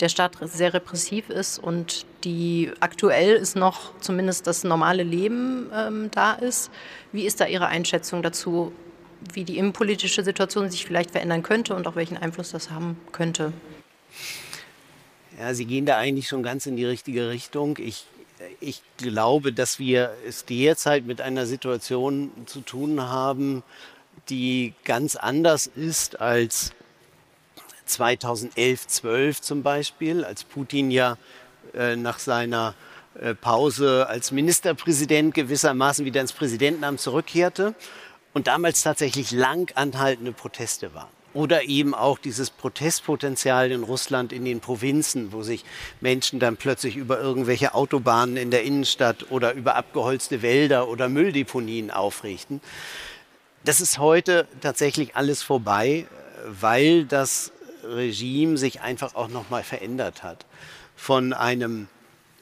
der 0.00 0.08
Staat 0.08 0.36
sehr 0.40 0.74
repressiv 0.74 1.30
ist 1.30 1.58
und 1.58 2.06
die 2.24 2.70
aktuell 2.80 3.34
ist 3.34 3.56
noch 3.56 3.98
zumindest 4.00 4.46
das 4.46 4.64
normale 4.64 5.02
Leben 5.02 5.70
ähm, 5.74 6.10
da 6.12 6.34
ist. 6.34 6.70
Wie 7.12 7.24
ist 7.24 7.40
da 7.40 7.46
Ihre 7.46 7.66
Einschätzung 7.66 8.22
dazu, 8.22 8.72
wie 9.32 9.44
die 9.44 9.58
innenpolitische 9.58 10.22
Situation 10.22 10.70
sich 10.70 10.84
vielleicht 10.84 11.10
verändern 11.10 11.42
könnte 11.42 11.74
und 11.74 11.86
auch 11.86 11.96
welchen 11.96 12.16
Einfluss 12.16 12.50
das 12.50 12.70
haben 12.70 12.98
könnte? 13.12 13.52
Ja, 15.38 15.52
Sie 15.54 15.66
gehen 15.66 15.86
da 15.86 15.96
eigentlich 15.98 16.28
schon 16.28 16.42
ganz 16.42 16.66
in 16.66 16.76
die 16.76 16.84
richtige 16.84 17.28
Richtung. 17.28 17.78
Ich, 17.78 18.06
ich 18.60 18.82
glaube, 18.96 19.52
dass 19.52 19.78
wir 19.78 20.14
es 20.26 20.44
derzeit 20.44 21.04
mit 21.06 21.20
einer 21.20 21.46
Situation 21.46 22.30
zu 22.46 22.60
tun 22.60 23.00
haben, 23.02 23.62
die 24.28 24.72
ganz 24.84 25.16
anders 25.16 25.66
ist 25.66 26.20
als 26.20 26.72
2011, 27.84 28.86
12 28.86 29.40
zum 29.40 29.62
Beispiel, 29.62 30.24
als 30.24 30.42
Putin 30.42 30.90
ja 30.90 31.18
äh, 31.74 31.96
nach 31.96 32.18
seiner 32.18 32.74
äh, 33.20 33.34
Pause 33.34 34.06
als 34.08 34.32
Ministerpräsident 34.32 35.34
gewissermaßen 35.34 36.04
wieder 36.04 36.20
ins 36.20 36.32
Präsidentenamt 36.32 37.00
zurückkehrte 37.00 37.74
und 38.36 38.48
damals 38.48 38.82
tatsächlich 38.82 39.30
lang 39.30 39.72
anhaltende 39.76 40.30
Proteste 40.30 40.92
waren. 40.92 41.08
Oder 41.32 41.64
eben 41.70 41.94
auch 41.94 42.18
dieses 42.18 42.50
Protestpotenzial 42.50 43.72
in 43.72 43.82
Russland 43.82 44.30
in 44.30 44.44
den 44.44 44.60
Provinzen, 44.60 45.32
wo 45.32 45.42
sich 45.42 45.64
Menschen 46.02 46.38
dann 46.38 46.58
plötzlich 46.58 46.96
über 46.96 47.18
irgendwelche 47.18 47.72
Autobahnen 47.72 48.36
in 48.36 48.50
der 48.50 48.62
Innenstadt 48.62 49.30
oder 49.30 49.54
über 49.54 49.74
abgeholzte 49.76 50.42
Wälder 50.42 50.88
oder 50.88 51.08
Mülldeponien 51.08 51.90
aufrichten. 51.90 52.60
Das 53.64 53.80
ist 53.80 53.98
heute 53.98 54.46
tatsächlich 54.60 55.16
alles 55.16 55.42
vorbei, 55.42 56.06
weil 56.46 57.06
das 57.06 57.52
Regime 57.84 58.58
sich 58.58 58.82
einfach 58.82 59.14
auch 59.14 59.28
nochmal 59.28 59.62
verändert 59.62 60.22
hat. 60.22 60.44
Von 60.94 61.32
einem 61.32 61.88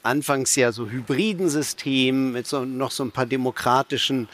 anfangs 0.03 0.57
ja 0.57 0.73
so 0.73 0.89
hybriden 0.89 1.47
System 1.47 2.33
mit 2.33 2.47
so, 2.47 2.65
noch 2.65 2.91
so 2.91 3.03
ein 3.03 3.11
paar 3.11 3.25
demokratischen 3.25 4.27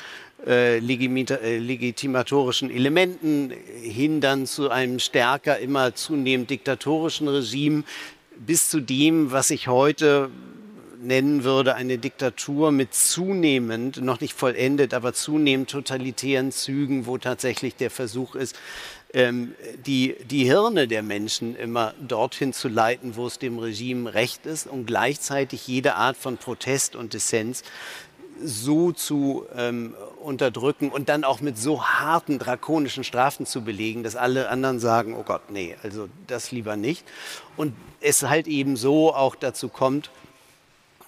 äh, 0.45 0.77
äh, 0.77 1.57
legitimatorischen 1.59 2.71
Elementen 2.71 3.53
hin 3.81 4.21
dann 4.21 4.45
zu 4.45 4.69
einem 4.69 4.99
stärker, 4.99 5.59
immer 5.59 5.93
zunehmend 5.95 6.49
diktatorischen 6.49 7.27
Regime 7.27 7.83
bis 8.37 8.69
zu 8.69 8.79
dem, 8.79 9.31
was 9.31 9.51
ich 9.51 9.67
heute 9.67 10.29
nennen 11.01 11.43
würde, 11.43 11.75
eine 11.75 11.97
Diktatur 11.97 12.71
mit 12.71 12.93
zunehmend, 12.93 14.01
noch 14.01 14.21
nicht 14.21 14.33
vollendet, 14.33 14.93
aber 14.93 15.13
zunehmend 15.13 15.69
totalitären 15.69 16.51
Zügen, 16.51 17.05
wo 17.05 17.17
tatsächlich 17.17 17.75
der 17.75 17.89
Versuch 17.89 18.35
ist, 18.35 18.55
ähm, 19.13 19.55
die, 19.85 20.15
die 20.29 20.45
Hirne 20.45 20.87
der 20.87 21.03
Menschen 21.03 21.55
immer 21.55 21.93
dorthin 21.99 22.53
zu 22.53 22.67
leiten, 22.69 23.15
wo 23.15 23.27
es 23.27 23.39
dem 23.39 23.57
Regime 23.57 24.13
recht 24.13 24.45
ist 24.45 24.67
und 24.67 24.85
gleichzeitig 24.85 25.67
jede 25.67 25.95
Art 25.95 26.17
von 26.17 26.37
Protest 26.37 26.95
und 26.95 27.13
Dissens 27.13 27.63
so 28.43 28.91
zu 28.91 29.45
ähm, 29.55 29.95
unterdrücken 30.21 30.89
und 30.89 31.09
dann 31.09 31.23
auch 31.23 31.41
mit 31.41 31.57
so 31.57 31.83
harten, 31.83 32.39
drakonischen 32.39 33.03
Strafen 33.03 33.45
zu 33.45 33.63
belegen, 33.63 34.03
dass 34.03 34.15
alle 34.15 34.49
anderen 34.49 34.79
sagen, 34.79 35.15
oh 35.15 35.23
Gott, 35.23 35.49
nee, 35.49 35.75
also 35.83 36.09
das 36.27 36.51
lieber 36.51 36.75
nicht. 36.75 37.05
Und 37.57 37.73
es 37.99 38.23
halt 38.23 38.47
eben 38.47 38.75
so 38.77 39.13
auch 39.13 39.35
dazu 39.35 39.69
kommt, 39.69 40.11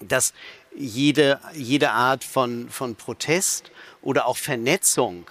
dass 0.00 0.32
jede, 0.76 1.40
jede 1.54 1.90
Art 1.90 2.24
von, 2.24 2.68
von 2.68 2.96
Protest 2.96 3.70
oder 4.02 4.26
auch 4.26 4.36
Vernetzung, 4.36 5.26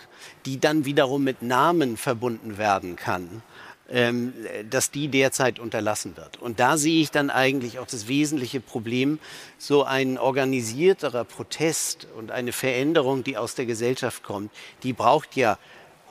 die 0.46 0.60
dann 0.60 0.86
wiederum 0.86 1.24
mit 1.24 1.42
Namen 1.42 1.98
verbunden 1.98 2.58
werden 2.58 2.96
kann, 2.96 3.44
ähm, 3.90 4.34
dass 4.70 4.92
die 4.92 5.10
derzeit 5.10 5.60
unterlassen 5.60 6.16
wird. 6.16 6.42
Und 6.42 6.60
da 6.60 6.78
sehe 6.78 7.02
ich 7.02 7.12
dann 7.12 7.30
eigentlich 7.30 7.80
auch 7.80 7.86
das 7.86 8.08
wesentliche 8.08 8.62
Problem, 8.62 9.20
so 9.58 9.84
ein 9.84 10.18
organisierterer 10.18 11.26
Protest 11.26 12.08
und 12.18 12.32
eine 12.32 12.54
Veränderung, 12.54 13.24
die 13.24 13.38
aus 13.38 13.56
der 13.56 13.66
Gesellschaft 13.66 14.24
kommt, 14.24 14.52
die 14.84 14.94
braucht 14.94 15.36
ja 15.36 15.58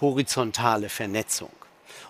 horizontale 0.01 0.91
Vernetzung. 0.91 1.51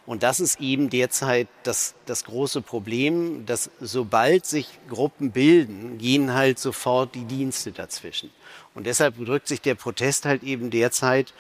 Und 0.05 0.25
das 0.25 0.41
ist 0.41 0.61
eben 0.61 0.91
derzeit 0.91 1.47
das, 1.63 1.95
das 2.07 2.25
große 2.25 2.61
Problem, 2.61 3.47
dass 3.47 3.71
sobald 3.81 4.47
sich 4.47 4.67
Gruppen 4.89 5.31
bilden, 5.31 5.99
gehen 5.99 6.35
halt 6.35 6.59
sofort 6.59 7.15
die 7.15 7.25
Dienste 7.25 7.71
dazwischen. 7.71 8.31
Und 8.75 8.87
deshalb 8.87 9.17
drückt 9.25 9.47
sich 9.47 9.61
der 9.61 9.77
Protest 9.77 10.25
halt 10.25 10.43
eben 10.43 10.71
derzeit, 10.71 11.33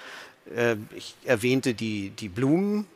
äh, 0.54 0.76
ich 0.94 1.16
erwähnte 1.24 1.74
die, 1.74 2.10
die 2.10 2.28
Blumen, 2.28 2.86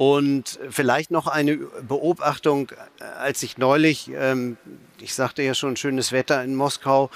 und 0.00 0.58
vielleicht 0.70 1.10
noch 1.10 1.26
eine 1.26 1.58
Beobachtung, 1.58 2.72
als 3.18 3.42
ich 3.42 3.58
neulich, 3.58 4.10
ähm, 4.14 4.56
ich 4.98 5.12
sagte 5.12 5.42
ja 5.42 5.52
schon, 5.52 5.76
schönes 5.76 6.10
Wetter 6.10 6.42
in 6.42 6.54
Moskau, 6.54 7.10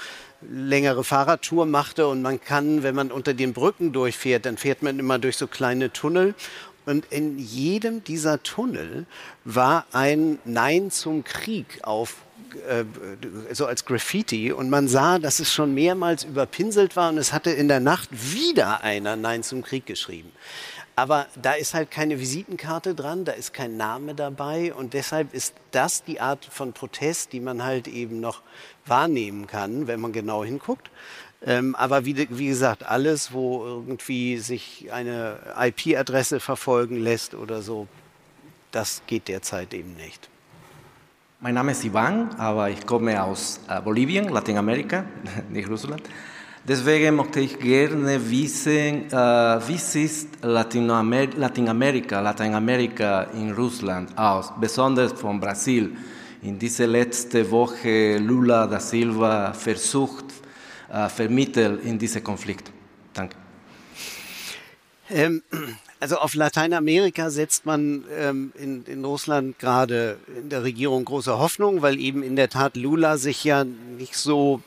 längere 0.47 1.03
Fahrradtour 1.03 1.65
machte 1.65 2.07
und 2.07 2.21
man 2.21 2.39
kann, 2.39 2.83
wenn 2.83 2.93
man 2.93 3.11
unter 3.11 3.33
den 3.33 3.53
Brücken 3.53 3.91
durchfährt, 3.91 4.45
dann 4.45 4.57
fährt 4.57 4.83
man 4.83 4.99
immer 4.99 5.17
durch 5.17 5.35
so 5.35 5.47
kleine 5.47 5.93
Tunnel 5.93 6.35
und 6.85 7.07
in 7.09 7.39
jedem 7.39 8.03
dieser 8.03 8.43
Tunnel 8.43 9.07
war 9.45 9.87
ein 9.91 10.37
Nein 10.45 10.91
zum 10.91 11.23
Krieg 11.23 11.79
auf 11.81 12.17
äh, 12.69 12.85
so 13.51 13.65
als 13.65 13.85
Graffiti 13.85 14.51
und 14.51 14.69
man 14.69 14.87
sah, 14.87 15.17
dass 15.17 15.39
es 15.39 15.51
schon 15.51 15.73
mehrmals 15.73 16.23
überpinselt 16.23 16.95
war 16.95 17.09
und 17.09 17.17
es 17.17 17.33
hatte 17.33 17.49
in 17.49 17.67
der 17.67 17.79
Nacht 17.79 18.09
wieder 18.11 18.83
einer 18.83 19.15
Nein 19.15 19.41
zum 19.41 19.63
Krieg 19.63 19.87
geschrieben. 19.87 20.31
Aber 20.97 21.27
da 21.41 21.53
ist 21.53 21.73
halt 21.73 21.91
keine 21.91 22.19
Visitenkarte 22.19 22.95
dran, 22.95 23.25
da 23.25 23.33
ist 23.33 23.53
kein 23.53 23.75
Name 23.75 24.15
dabei 24.15 24.73
und 24.73 24.93
deshalb 24.93 25.33
ist 25.33 25.53
das 25.71 26.03
die 26.03 26.21
Art 26.21 26.45
von 26.45 26.71
Protest, 26.71 27.33
die 27.33 27.41
man 27.41 27.63
halt 27.63 27.87
eben 27.87 28.21
noch 28.21 28.41
wahrnehmen 28.85 29.45
kann, 29.45 29.87
wenn 29.87 29.99
man 29.99 30.13
genau 30.13 30.45
hinguckt. 30.45 30.89
Ähm, 31.45 31.75
aber 31.75 32.05
wie, 32.05 32.27
wie, 32.29 32.47
gesagt, 32.47 32.83
alles, 32.83 33.33
wo 33.33 33.65
irgendwie 33.65 34.37
sich 34.37 34.87
eine 34.91 35.37
IP-Adresse 35.59 36.39
verfolgen 36.39 36.97
lässt 37.01 37.35
oder 37.35 37.61
so, 37.61 37.87
das 38.71 39.01
geht 39.05 39.27
derzeit 39.27 39.73
eben 39.73 39.95
nicht. 39.95 40.29
Mein 41.41 41.55
Name 41.55 41.73
ist 41.73 41.83
Ivan, 41.83 42.33
aber 42.35 42.69
ich 42.69 42.85
komme 42.87 43.21
aus 43.21 43.59
äh, 43.67 43.81
Bolivien, 43.81 44.29
Lateinamerika, 44.29 45.03
nicht 45.49 45.69
Russland. 45.69 46.03
Deswegen 46.67 47.15
möchte 47.15 47.41
ich 47.41 47.59
gerne 47.59 48.19
wissen, 48.31 49.05
äh, 49.11 49.67
wie 49.67 49.77
sieht 49.77 50.29
Latinamer 50.41 51.27
Lateinamerika, 51.37 52.19
Lateinamerika 52.21 53.27
in 53.35 53.51
Russland 53.51 54.17
aus, 54.17 54.51
besonders 54.59 55.13
von 55.13 55.39
Brasil. 55.39 55.95
In 56.41 56.57
dieser 56.57 56.87
letzten 56.87 57.51
Woche 57.51 58.17
Lula 58.17 58.65
da 58.65 58.79
Silva 58.79 59.53
versucht, 59.53 60.25
äh, 60.91 61.07
vermittelt 61.07 61.85
in 61.85 61.99
diesen 61.99 62.23
Konflikt. 62.23 62.71
Danke. 63.13 63.37
Ähm, 65.11 65.43
also 65.99 66.17
auf 66.17 66.33
Lateinamerika 66.35 67.29
setzt 67.29 67.65
man 67.65 68.03
ähm, 68.15 68.51
in, 68.55 68.85
in, 68.85 69.05
Russland 69.05 69.57
gerade 69.59 70.17
in 70.37 70.49
der 70.49 70.63
Regierung 70.63 71.05
große 71.05 71.37
Hoffnung, 71.37 71.81
weil 71.81 71.99
eben 71.99 72.21
in 72.21 72.35
der 72.35 72.49
Tat 72.49 72.75
Lula 72.75 73.17
sich 73.17 73.43
ja 73.43 73.63
nicht 73.63 74.15
so, 74.15 74.61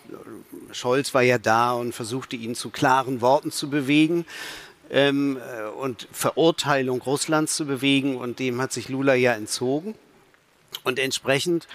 Scholz 0.73 1.15
war 1.15 1.23
ja 1.23 1.39
da 1.39 1.73
und 1.73 1.95
versuchte 1.95 2.37
ihn 2.37 2.55
zu 2.55 2.71
klaren 2.71 3.21
Worten 3.21 3.51
zu 3.51 3.71
bewegen 3.71 4.27
ähm, 4.91 5.37
äh, 5.39 5.69
und 5.69 6.09
Verurteilung 6.13 7.03
Russlands 7.03 7.55
zu 7.57 7.67
bewegen 7.67 8.17
und 8.17 8.39
dem 8.39 8.61
hat 8.61 8.73
sich 8.73 8.89
Lula 8.89 9.15
ja 9.15 9.33
entzogen. 9.35 9.95
Und 10.85 10.99
entsprechend 10.99 11.67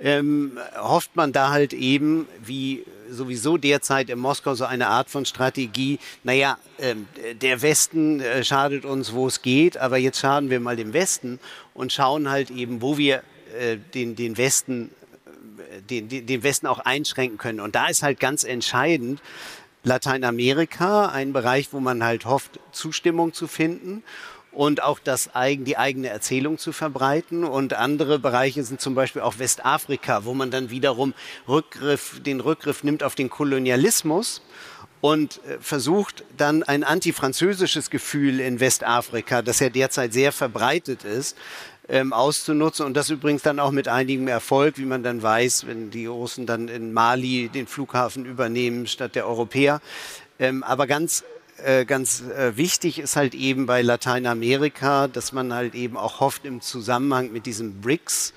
ähm, 0.00 0.58
hofft 0.76 1.14
man 1.14 1.32
da 1.32 1.50
halt 1.50 1.72
eben, 1.72 2.26
wie 2.44 2.84
sowieso 3.08 3.56
derzeit 3.56 4.10
in 4.10 4.18
Moskau 4.18 4.54
so 4.54 4.64
eine 4.64 4.88
Art 4.88 5.10
von 5.10 5.24
Strategie, 5.24 5.98
naja, 6.24 6.58
äh, 6.78 6.94
der 7.34 7.62
Westen 7.62 8.20
äh, 8.20 8.42
schadet 8.42 8.84
uns, 8.84 9.12
wo 9.12 9.28
es 9.28 9.42
geht, 9.42 9.76
aber 9.76 9.98
jetzt 9.98 10.18
schaden 10.18 10.50
wir 10.50 10.60
mal 10.60 10.76
dem 10.76 10.92
Westen 10.92 11.38
und 11.74 11.92
schauen 11.92 12.30
halt 12.30 12.50
eben, 12.50 12.82
wo 12.82 12.98
wir 12.98 13.22
äh, 13.58 13.76
den, 13.94 14.16
den 14.16 14.36
Westen 14.38 14.90
den, 15.90 16.08
den 16.08 16.42
Westen 16.42 16.66
auch 16.66 16.78
einschränken 16.78 17.38
können. 17.38 17.60
Und 17.60 17.74
da 17.74 17.86
ist 17.86 18.02
halt 18.02 18.20
ganz 18.20 18.44
entscheidend, 18.44 19.20
Lateinamerika, 19.84 21.06
ein 21.06 21.32
Bereich, 21.32 21.72
wo 21.72 21.80
man 21.80 22.04
halt 22.04 22.24
hofft, 22.24 22.60
Zustimmung 22.70 23.32
zu 23.32 23.48
finden 23.48 24.04
und 24.52 24.82
auch 24.82 24.98
das, 25.00 25.30
die 25.34 25.76
eigene 25.76 26.08
Erzählung 26.08 26.58
zu 26.58 26.72
verbreiten. 26.72 27.44
Und 27.44 27.74
andere 27.74 28.18
Bereiche 28.18 28.62
sind 28.62 28.80
zum 28.80 28.94
Beispiel 28.94 29.22
auch 29.22 29.38
Westafrika, 29.38 30.24
wo 30.24 30.34
man 30.34 30.50
dann 30.50 30.70
wiederum 30.70 31.14
Rückgriff, 31.48 32.20
den 32.22 32.40
Rückgriff 32.40 32.84
nimmt 32.84 33.02
auf 33.02 33.14
den 33.14 33.30
Kolonialismus 33.30 34.42
und 35.00 35.40
äh, 35.44 35.58
versucht 35.60 36.24
dann 36.36 36.62
ein 36.62 36.84
antifranzösisches 36.84 37.90
Gefühl 37.90 38.38
in 38.38 38.60
Westafrika, 38.60 39.42
das 39.42 39.58
ja 39.58 39.68
derzeit 39.68 40.12
sehr 40.12 40.30
verbreitet 40.30 41.02
ist, 41.02 41.36
ähm, 41.88 42.12
auszunutzen 42.12 42.86
und 42.86 42.96
das 42.96 43.10
übrigens 43.10 43.42
dann 43.42 43.58
auch 43.58 43.70
mit 43.70 43.88
einigem 43.88 44.28
Erfolg, 44.28 44.78
wie 44.78 44.84
man 44.84 45.02
dann 45.02 45.22
weiß, 45.22 45.66
wenn 45.66 45.90
die 45.90 46.06
Russen 46.06 46.46
dann 46.46 46.68
in 46.68 46.92
Mali 46.92 47.48
den 47.48 47.66
Flughafen 47.66 48.24
übernehmen 48.24 48.86
statt 48.86 49.14
der 49.14 49.26
Europäer. 49.26 49.80
Ähm, 50.38 50.62
aber 50.62 50.86
ganz 50.86 51.24
äh, 51.58 51.84
ganz 51.84 52.22
äh, 52.22 52.56
wichtig 52.56 52.98
ist 52.98 53.16
halt 53.16 53.34
eben 53.34 53.66
bei 53.66 53.82
Lateinamerika, 53.82 55.06
dass 55.06 55.32
man 55.32 55.52
halt 55.52 55.74
eben 55.74 55.96
auch 55.96 56.20
hofft 56.20 56.44
im 56.44 56.60
Zusammenhang 56.60 57.30
mit 57.32 57.46
diesem 57.46 57.80
BRICS 57.80 58.32
ähm, 58.32 58.36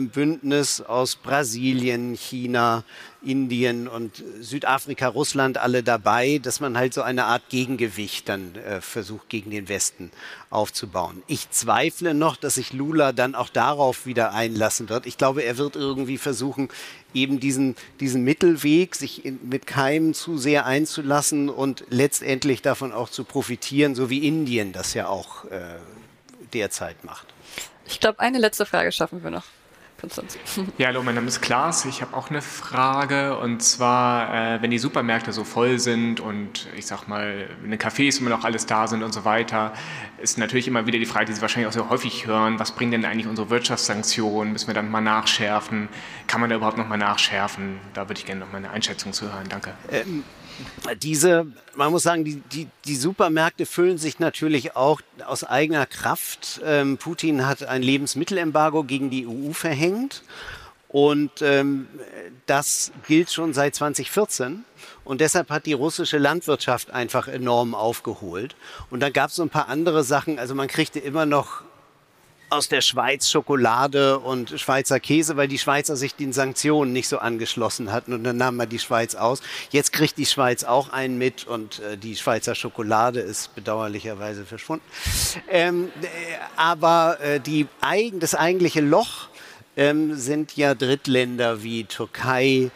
Bündnis 0.00 0.80
aus 0.80 1.16
Brasilien, 1.16 2.14
China, 2.14 2.84
Indien 3.22 3.88
und 3.88 4.22
Südafrika, 4.40 5.08
Russland 5.08 5.58
alle 5.58 5.82
dabei, 5.82 6.38
dass 6.42 6.60
man 6.60 6.76
halt 6.76 6.94
so 6.94 7.02
eine 7.02 7.24
Art 7.24 7.48
Gegengewicht 7.48 8.28
dann 8.28 8.54
äh, 8.56 8.80
versucht 8.80 9.28
gegen 9.28 9.50
den 9.50 9.68
Westen 9.68 10.10
aufzubauen. 10.50 11.22
Ich 11.26 11.50
zweifle 11.50 12.14
noch, 12.14 12.36
dass 12.36 12.56
sich 12.56 12.72
Lula 12.72 13.12
dann 13.12 13.34
auch 13.34 13.48
darauf 13.48 14.06
wieder 14.06 14.32
einlassen 14.32 14.88
wird. 14.88 15.06
Ich 15.06 15.18
glaube, 15.18 15.42
er 15.42 15.58
wird 15.58 15.76
irgendwie 15.76 16.18
versuchen, 16.18 16.68
eben 17.14 17.40
diesen, 17.40 17.76
diesen 18.00 18.22
Mittelweg, 18.22 18.94
sich 18.94 19.24
in, 19.24 19.38
mit 19.48 19.66
keinem 19.66 20.14
zu 20.14 20.38
sehr 20.38 20.66
einzulassen 20.66 21.48
und 21.48 21.84
letztendlich 21.90 22.62
davon 22.62 22.92
auch 22.92 23.08
zu 23.08 23.24
profitieren, 23.24 23.94
so 23.94 24.10
wie 24.10 24.26
Indien 24.26 24.72
das 24.72 24.94
ja 24.94 25.08
auch 25.08 25.44
äh, 25.46 25.76
derzeit 26.52 27.04
macht. 27.04 27.26
Ich 27.86 28.00
glaube, 28.00 28.20
eine 28.20 28.38
letzte 28.38 28.66
Frage 28.66 28.92
schaffen 28.92 29.22
wir 29.22 29.30
noch. 29.30 29.44
Konstantin. 30.00 30.40
Ja, 30.78 30.88
hallo, 30.88 31.02
mein 31.02 31.16
Name 31.16 31.26
ist 31.26 31.40
Klaas. 31.40 31.84
Ich 31.84 32.02
habe 32.02 32.16
auch 32.16 32.30
eine 32.30 32.40
Frage. 32.40 33.36
Und 33.36 33.62
zwar, 33.64 34.54
äh, 34.54 34.62
wenn 34.62 34.70
die 34.70 34.78
Supermärkte 34.78 35.32
so 35.32 35.42
voll 35.42 35.80
sind 35.80 36.20
und 36.20 36.68
ich 36.76 36.86
sag 36.86 37.08
mal, 37.08 37.48
in 37.64 37.70
den 37.72 37.80
Cafés 37.80 38.20
immer 38.20 38.30
noch 38.30 38.44
alles 38.44 38.66
da 38.66 38.86
sind 38.86 39.02
und 39.02 39.12
so 39.12 39.24
weiter, 39.24 39.72
ist 40.22 40.38
natürlich 40.38 40.68
immer 40.68 40.86
wieder 40.86 41.00
die 41.00 41.06
Frage, 41.06 41.26
die 41.26 41.32
Sie 41.32 41.42
wahrscheinlich 41.42 41.66
auch 41.66 41.72
sehr 41.72 41.90
häufig 41.90 42.26
hören, 42.26 42.60
was 42.60 42.72
bringen 42.72 42.92
denn 42.92 43.04
eigentlich 43.04 43.26
unsere 43.26 43.50
Wirtschaftssanktionen? 43.50 44.52
Müssen 44.52 44.68
wir 44.68 44.74
dann 44.74 44.88
mal 44.88 45.00
nachschärfen? 45.00 45.88
Kann 46.28 46.40
man 46.40 46.48
da 46.48 46.56
überhaupt 46.56 46.78
noch 46.78 46.88
mal 46.88 46.96
nachschärfen? 46.96 47.80
Da 47.94 48.08
würde 48.08 48.20
ich 48.20 48.26
gerne 48.26 48.40
noch 48.40 48.52
mal 48.52 48.58
eine 48.58 48.70
Einschätzung 48.70 49.12
zu 49.12 49.32
hören. 49.32 49.48
Danke. 49.48 49.74
Ähm, 49.90 50.22
diese, 51.02 51.46
man 51.74 51.90
muss 51.90 52.02
sagen, 52.02 52.24
die, 52.24 52.36
die, 52.52 52.68
die 52.84 52.96
Supermärkte 52.96 53.66
füllen 53.66 53.98
sich 53.98 54.18
natürlich 54.18 54.76
auch 54.76 55.00
aus 55.26 55.44
eigener 55.44 55.86
Kraft. 55.86 56.60
Ähm, 56.64 56.98
Putin 56.98 57.46
hat 57.46 57.64
ein 57.64 57.82
Lebensmittelembargo 57.82 58.84
gegen 58.84 59.10
die 59.10 59.26
EU 59.26 59.52
verhängt 59.52 60.22
und 60.88 61.42
ähm, 61.42 61.86
das 62.46 62.92
gilt 63.06 63.30
schon 63.30 63.52
seit 63.52 63.74
2014. 63.74 64.64
Und 65.04 65.20
deshalb 65.20 65.50
hat 65.50 65.66
die 65.66 65.72
russische 65.74 66.18
Landwirtschaft 66.18 66.90
einfach 66.90 67.28
enorm 67.28 67.74
aufgeholt. 67.74 68.56
Und 68.90 69.00
dann 69.00 69.12
gab 69.12 69.30
es 69.30 69.36
so 69.36 69.42
ein 69.42 69.50
paar 69.50 69.68
andere 69.68 70.04
Sachen. 70.04 70.38
Also 70.38 70.54
man 70.54 70.68
kriegte 70.68 70.98
immer 70.98 71.26
noch 71.26 71.62
aus 72.50 72.68
der 72.68 72.80
Schweiz 72.80 73.30
Schokolade 73.30 74.18
und 74.18 74.58
Schweizer 74.58 75.00
Käse, 75.00 75.36
weil 75.36 75.48
die 75.48 75.58
Schweizer 75.58 75.96
sich 75.96 76.14
den 76.14 76.32
Sanktionen 76.32 76.92
nicht 76.92 77.08
so 77.08 77.18
angeschlossen 77.18 77.92
hatten 77.92 78.12
und 78.12 78.24
dann 78.24 78.36
nahm 78.36 78.56
man 78.56 78.68
die 78.68 78.78
Schweiz 78.78 79.14
aus. 79.14 79.42
Jetzt 79.70 79.92
kriegt 79.92 80.16
die 80.16 80.26
Schweiz 80.26 80.64
auch 80.64 80.90
einen 80.90 81.18
mit 81.18 81.46
und 81.46 81.80
äh, 81.80 81.96
die 81.96 82.16
Schweizer 82.16 82.54
Schokolade 82.54 83.20
ist 83.20 83.54
bedauerlicherweise 83.54 84.44
verschwunden. 84.44 84.84
Ähm, 85.48 85.90
äh, 86.02 86.06
aber 86.56 87.18
äh, 87.20 87.40
die, 87.40 87.66
das 88.14 88.34
eigentliche 88.34 88.80
Loch 88.80 89.28
ähm, 89.76 90.16
sind 90.16 90.56
ja 90.56 90.74
Drittländer 90.74 91.62
wie 91.62 91.84
Türkei, 91.84 92.70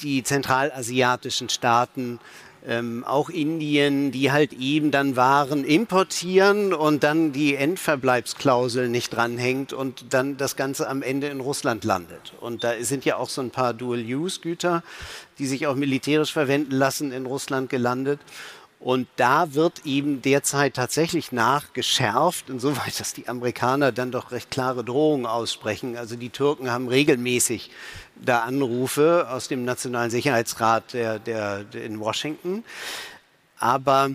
die 0.00 0.22
zentralasiatischen 0.22 1.48
Staaten, 1.48 2.20
ähm, 2.66 3.04
auch 3.04 3.28
Indien, 3.28 4.10
die 4.10 4.32
halt 4.32 4.52
eben 4.54 4.90
dann 4.90 5.16
Waren 5.16 5.64
importieren 5.64 6.72
und 6.72 7.02
dann 7.02 7.32
die 7.32 7.56
Endverbleibsklausel 7.56 8.88
nicht 8.88 9.10
dranhängt 9.10 9.72
und 9.72 10.14
dann 10.14 10.36
das 10.36 10.56
Ganze 10.56 10.88
am 10.88 11.02
Ende 11.02 11.26
in 11.28 11.40
Russland 11.40 11.84
landet. 11.84 12.32
Und 12.40 12.64
da 12.64 12.72
sind 12.80 13.04
ja 13.04 13.16
auch 13.16 13.28
so 13.28 13.42
ein 13.42 13.50
paar 13.50 13.74
Dual-Use-Güter, 13.74 14.82
die 15.38 15.46
sich 15.46 15.66
auch 15.66 15.76
militärisch 15.76 16.32
verwenden 16.32 16.72
lassen, 16.72 17.12
in 17.12 17.26
Russland 17.26 17.68
gelandet. 17.68 18.20
Und 18.80 19.08
da 19.16 19.54
wird 19.54 19.86
eben 19.86 20.20
derzeit 20.20 20.74
tatsächlich 20.74 21.32
nachgeschärft, 21.32 22.50
insoweit, 22.50 23.00
dass 23.00 23.14
die 23.14 23.28
Amerikaner 23.28 23.92
dann 23.92 24.10
doch 24.10 24.30
recht 24.30 24.50
klare 24.50 24.84
Drohungen 24.84 25.24
aussprechen. 25.24 25.96
Also 25.96 26.16
die 26.16 26.28
Türken 26.28 26.70
haben 26.70 26.88
regelmäßig 26.88 27.70
da 28.16 28.40
Anrufe 28.40 29.26
aus 29.30 29.48
dem 29.48 29.64
Nationalen 29.64 30.10
Sicherheitsrat 30.10 30.92
der, 30.92 31.18
der, 31.18 31.64
der 31.64 31.84
in 31.84 32.00
Washington. 32.00 32.64
Aber 33.58 34.10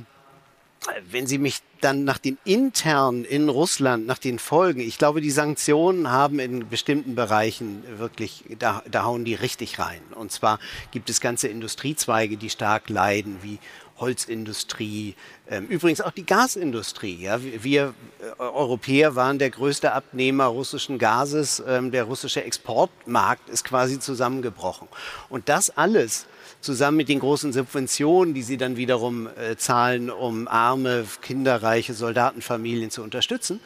wenn 1.09 1.27
Sie 1.27 1.37
mich 1.37 1.61
dann 1.81 2.03
nach 2.03 2.17
den 2.17 2.37
internen 2.43 3.25
in 3.25 3.49
Russland, 3.49 4.05
nach 4.05 4.17
den 4.17 4.39
Folgen, 4.39 4.81
ich 4.81 4.97
glaube, 4.97 5.21
die 5.21 5.31
Sanktionen 5.31 6.09
haben 6.09 6.39
in 6.39 6.67
bestimmten 6.69 7.15
Bereichen 7.15 7.83
wirklich, 7.97 8.43
da, 8.57 8.83
da 8.89 9.03
hauen 9.03 9.25
die 9.25 9.35
richtig 9.35 9.79
rein. 9.79 10.01
Und 10.15 10.31
zwar 10.31 10.59
gibt 10.91 11.09
es 11.09 11.21
ganze 11.21 11.47
Industriezweige, 11.47 12.37
die 12.37 12.49
stark 12.49 12.89
leiden, 12.89 13.37
wie 13.41 13.59
Holzindustrie, 13.99 15.15
ähm, 15.49 15.65
übrigens 15.67 16.01
auch 16.01 16.11
die 16.11 16.25
Gasindustrie. 16.25 17.29
Wir 17.61 17.93
äh, 18.19 18.41
Europäer 18.41 19.15
waren 19.15 19.39
der 19.39 19.49
größte 19.49 19.91
Abnehmer 19.91 20.45
russischen 20.45 20.97
Gases. 20.97 21.61
Ähm, 21.67 21.91
der 21.91 22.03
russische 22.03 22.43
Exportmarkt 22.43 23.49
ist 23.49 23.63
quasi 23.63 23.99
zusammengebrochen. 23.99 24.87
Und 25.29 25.49
das 25.49 25.75
alles 25.77 26.27
zusammen 26.61 26.97
mit 26.97 27.09
den 27.09 27.19
großen 27.19 27.53
Subventionen, 27.53 28.33
die 28.33 28.43
sie 28.43 28.57
dann 28.57 28.77
wiederum 28.77 29.27
äh, 29.27 29.55
zahlen, 29.55 30.09
um 30.09 30.47
arme, 30.47 31.05
kinderreiche 31.21 31.93
Soldatenfamilien 31.93 32.91
zu 32.91 33.03
unterstützen, 33.03 33.59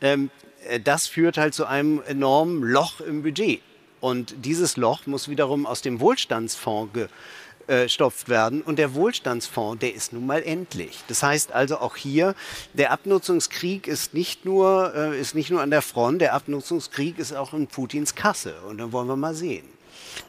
ähm, 0.00 0.30
äh, 0.68 0.80
das 0.80 1.06
führt 1.06 1.38
halt 1.38 1.54
zu 1.54 1.66
einem 1.66 2.02
enormen 2.06 2.62
Loch 2.62 3.00
im 3.00 3.22
Budget. 3.22 3.60
Und 4.00 4.34
dieses 4.44 4.76
Loch 4.76 5.06
muss 5.06 5.28
wiederum 5.28 5.66
aus 5.66 5.82
dem 5.82 6.00
Wohlstandsfonds 6.00 6.94
ge 6.94 7.08
gestopft 7.66 8.28
werden. 8.28 8.62
Und 8.62 8.78
der 8.78 8.94
Wohlstandsfonds, 8.94 9.80
der 9.80 9.94
ist 9.94 10.12
nun 10.12 10.26
mal 10.26 10.42
endlich. 10.42 11.00
Das 11.08 11.22
heißt 11.22 11.52
also 11.52 11.78
auch 11.78 11.96
hier, 11.96 12.34
der 12.74 12.92
Abnutzungskrieg 12.92 13.86
ist 13.86 14.14
nicht 14.14 14.44
nur, 14.44 14.92
äh, 14.94 15.20
ist 15.20 15.34
nicht 15.34 15.50
nur 15.50 15.60
an 15.60 15.70
der 15.70 15.82
Front, 15.82 16.20
der 16.20 16.34
Abnutzungskrieg 16.34 17.18
ist 17.18 17.32
auch 17.32 17.52
in 17.52 17.66
Putins 17.66 18.14
Kasse. 18.14 18.54
Und 18.68 18.78
dann 18.78 18.92
wollen 18.92 19.08
wir 19.08 19.16
mal 19.16 19.34
sehen. 19.34 19.64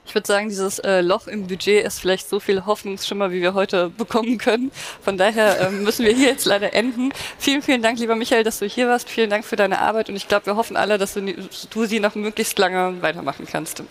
Ich 0.06 0.16
würde 0.16 0.28
sagen, 0.28 0.50
dieses 0.50 0.80
äh, 0.80 1.02
Loch 1.02 1.28
im 1.28 1.48
Budget 1.48 1.86
ist 1.86 2.00
vielleicht 2.00 2.28
so 2.28 2.40
viel 2.40 2.66
Hoffnungsschimmer, 2.66 3.32
wie 3.32 3.42
wir 3.42 3.54
heute 3.54 3.90
bekommen 3.98 4.38
können. 4.38 4.72
Von 5.02 5.18
daher 5.18 5.60
äh, 5.60 5.72
müssen 5.72 6.06
wir 6.06 6.14
hier 6.14 6.30
jetzt 6.30 6.46
leider 6.46 6.74
enden. 6.74 7.12
Vielen, 7.38 7.62
vielen 7.62 7.82
Dank, 7.82 8.00
lieber 8.00 8.16
Michael, 8.16 8.44
dass 8.44 8.60
du 8.60 8.66
hier 8.66 8.88
warst. 8.88 9.10
Vielen 9.10 9.30
Dank 9.30 9.46
für 9.46 9.56
deine 9.56 9.80
Arbeit 9.80 10.10
und 10.10 10.16
ich 10.16 10.28
glaube, 10.28 10.48
wir 10.48 10.56
hoffen 10.56 10.76
alle, 10.76 10.98
dass 10.98 11.14
du, 11.14 11.22
du 11.70 11.86
sie 11.86 12.00
noch 12.00 12.16
möglichst 12.16 12.58
lange 12.60 13.02
weitermachen 13.02 13.48
kannst. 13.50 13.84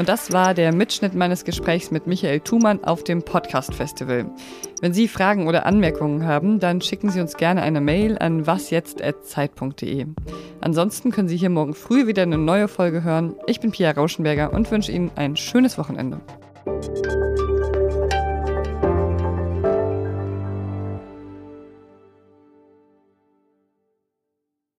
Und 0.00 0.08
das 0.08 0.32
war 0.32 0.54
der 0.54 0.72
Mitschnitt 0.72 1.14
meines 1.14 1.44
Gesprächs 1.44 1.90
mit 1.90 2.06
Michael 2.06 2.40
Thumann 2.40 2.82
auf 2.82 3.04
dem 3.04 3.22
Podcast 3.22 3.74
Festival. 3.74 4.30
Wenn 4.80 4.94
Sie 4.94 5.08
Fragen 5.08 5.46
oder 5.46 5.66
Anmerkungen 5.66 6.24
haben, 6.24 6.58
dann 6.58 6.80
schicken 6.80 7.10
Sie 7.10 7.20
uns 7.20 7.36
gerne 7.36 7.60
eine 7.60 7.82
Mail 7.82 8.16
an 8.16 8.46
wasjetzt.zeit.de. 8.46 10.06
Ansonsten 10.62 11.10
können 11.10 11.28
Sie 11.28 11.36
hier 11.36 11.50
morgen 11.50 11.74
früh 11.74 12.06
wieder 12.06 12.22
eine 12.22 12.38
neue 12.38 12.68
Folge 12.68 13.04
hören. 13.04 13.34
Ich 13.46 13.60
bin 13.60 13.72
Pia 13.72 13.90
Rauschenberger 13.90 14.54
und 14.54 14.70
wünsche 14.70 14.90
Ihnen 14.90 15.10
ein 15.16 15.36
schönes 15.36 15.76
Wochenende. 15.76 16.22